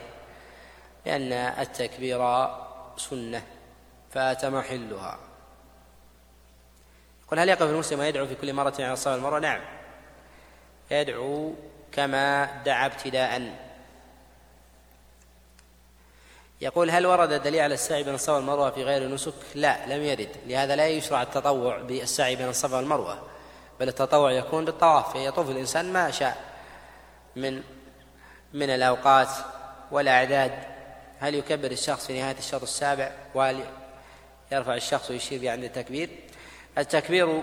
لأن 1.06 1.32
التكبير 1.32 2.48
سنة 2.96 3.42
فات 4.10 4.44
محلها 4.44 5.18
يقول 7.26 7.38
هل 7.38 7.48
يقف 7.48 7.62
المسلم 7.62 7.98
ويدعو 7.98 8.26
في 8.26 8.34
كل 8.34 8.52
مرة 8.52 8.74
على 8.78 8.92
الصلاة 8.92 9.14
والمروة؟ 9.14 9.38
نعم 9.38 9.60
يدعو 10.90 11.54
كما 11.94 12.48
دعا 12.64 12.86
ابتداء 12.86 13.52
يقول 16.60 16.90
هل 16.90 17.06
ورد 17.06 17.42
دليل 17.42 17.60
على 17.60 17.74
السعي 17.74 18.02
بين 18.02 18.14
الصفا 18.14 18.32
والمروة 18.32 18.70
في 18.70 18.84
غير 18.84 19.02
النسك؟ 19.02 19.34
لا 19.54 19.86
لم 19.86 20.02
يرد، 20.02 20.28
لهذا 20.46 20.76
لا 20.76 20.88
يشرع 20.88 21.22
التطوع 21.22 21.78
بالسعي 21.78 22.36
بين 22.36 22.48
الصفا 22.48 22.76
والمروة، 22.76 23.22
بل 23.80 23.88
التطوع 23.88 24.32
يكون 24.32 24.64
بالطواف 24.64 25.12
فيطوف 25.12 25.50
الإنسان 25.50 25.92
ما 25.92 26.10
شاء 26.10 26.36
من 27.36 27.62
من 28.52 28.70
الأوقات 28.70 29.28
والأعداد 29.90 30.52
هل 31.20 31.34
يكبر 31.34 31.70
الشخص 31.70 32.06
في 32.06 32.20
نهاية 32.20 32.38
الشوط 32.38 32.62
السابع 32.62 33.12
وهل 33.34 33.64
يرفع 34.52 34.74
الشخص 34.74 35.10
ويشير 35.10 35.40
به 35.40 35.50
عند 35.50 35.64
التكبير؟ 35.64 36.10
التكبير 36.78 37.42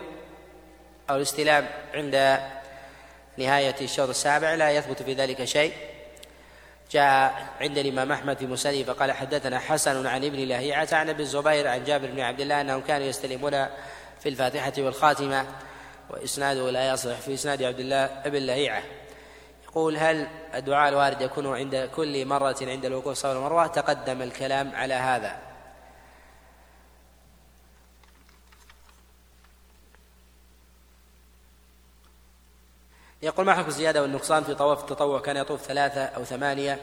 أو 1.10 1.16
الاستلام 1.16 1.70
عند 1.94 2.40
نهاية 3.38 3.76
الشوط 3.82 4.10
السابع 4.10 4.56
لا 4.56 4.72
يثبت 4.72 5.04
في 5.04 5.14
ذلك 5.14 5.44
شيء. 5.44 5.74
جاء 6.92 7.48
عند 7.62 7.78
الإمام 7.78 8.12
أحمد 8.12 8.38
في 8.38 8.46
مسنده 8.46 8.84
فقال 8.84 9.12
حدثنا 9.12 9.60
حسن 9.60 10.08
عن 10.08 10.26
ابن 10.26 10.40
لهيعة 10.40 10.88
عن 10.92 11.10
ابن 11.10 11.20
الزبير 11.20 11.68
عن 11.68 11.84
جابر 11.84 12.08
بن 12.08 12.20
عبد 12.20 12.40
الله 12.40 12.62
أنهم 12.62 12.82
كانوا 12.82 13.08
يستلمون 13.08 13.52
في 14.20 14.30
الفاتحة 14.30 14.74
والخاتمة 14.78 15.46
وإسناده 16.10 16.72
لا 16.72 16.94
يصح 16.94 17.20
في 17.20 17.34
إسناد 17.34 17.64
عبد 17.64 17.80
الله 17.80 18.06
ابن 18.06 18.38
لهيعة 18.38 18.84
يقول 19.64 19.98
هل 19.98 20.28
الدعاء 20.56 20.90
الوارد 20.90 21.22
يكون 21.22 21.56
عند 21.56 21.90
كل 21.96 22.26
مرة 22.26 22.58
عند 22.62 22.86
الوقوف 22.86 23.18
صلى 23.18 23.32
المروة؟ 23.32 23.68
تقدم 23.68 24.22
الكلام 24.22 24.72
على 24.76 24.94
هذا. 24.94 25.51
يقول 33.22 33.46
ما 33.46 33.54
حكم 33.54 33.68
الزيادة 33.68 34.02
والنقصان 34.02 34.44
في 34.44 34.56
طواف 34.56 34.80
التطوع؟ 34.80 35.20
كان 35.20 35.38
يطوف 35.38 35.62
ثلاثة 35.62 36.06
أو 36.06 36.24
ثمانية. 36.24 36.80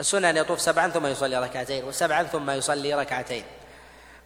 السنة 0.00 0.30
أن 0.30 0.36
يطوف 0.36 0.60
سبعا 0.60 0.88
ثم 0.88 1.06
يصلي 1.06 1.38
ركعتين 1.38 1.84
وسبعا 1.84 2.22
ثم 2.22 2.50
يصلي 2.50 2.94
ركعتين. 2.94 3.44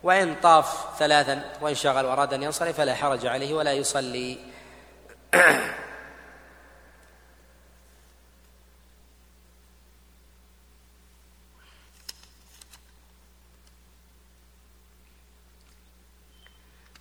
وإن 0.02 0.36
طاف 0.42 0.98
ثلاثا 0.98 1.44
وانشغل 1.60 2.06
وأراد 2.06 2.34
أن 2.34 2.42
ينصرف 2.42 2.76
فلا 2.76 2.94
حرج 2.94 3.26
عليه 3.26 3.54
ولا 3.54 3.72
يصلي. 3.72 4.38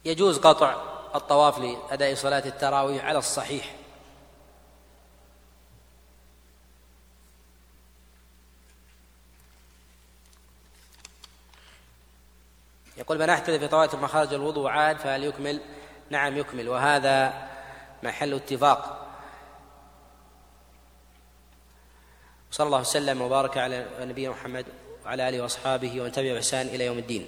يجوز 0.05 0.39
قطع 0.39 0.75
الطواف 1.15 1.59
لأداء 1.59 2.15
صلاة 2.15 2.45
التراويح 2.45 3.05
على 3.05 3.19
الصحيح. 3.19 3.78
يقول 13.09 13.21
من 13.21 13.29
أحدث 13.29 13.49
في 13.49 13.67
طوائف 13.67 13.95
مخارج 13.95 14.33
الوضوء 14.33 14.69
عاد 14.69 14.97
فهل 14.97 15.23
يكمل؟ 15.23 15.61
نعم 16.09 16.37
يكمل. 16.37 16.69
وهذا 16.69 17.33
محل 18.03 18.33
اتفاق. 18.33 19.07
صلى 22.51 22.65
الله 22.65 22.79
وسلم 22.79 23.21
وبارك 23.21 23.57
على 23.57 23.85
نبينا 23.99 24.31
محمد 24.31 24.65
وعلى 25.05 25.29
آله 25.29 25.41
وأصحابه 25.41 26.01
ومن 26.01 26.11
تبع 26.11 26.33
باحسان 26.33 26.67
إلى 26.67 26.85
يوم 26.85 26.97
الدين. 26.97 27.27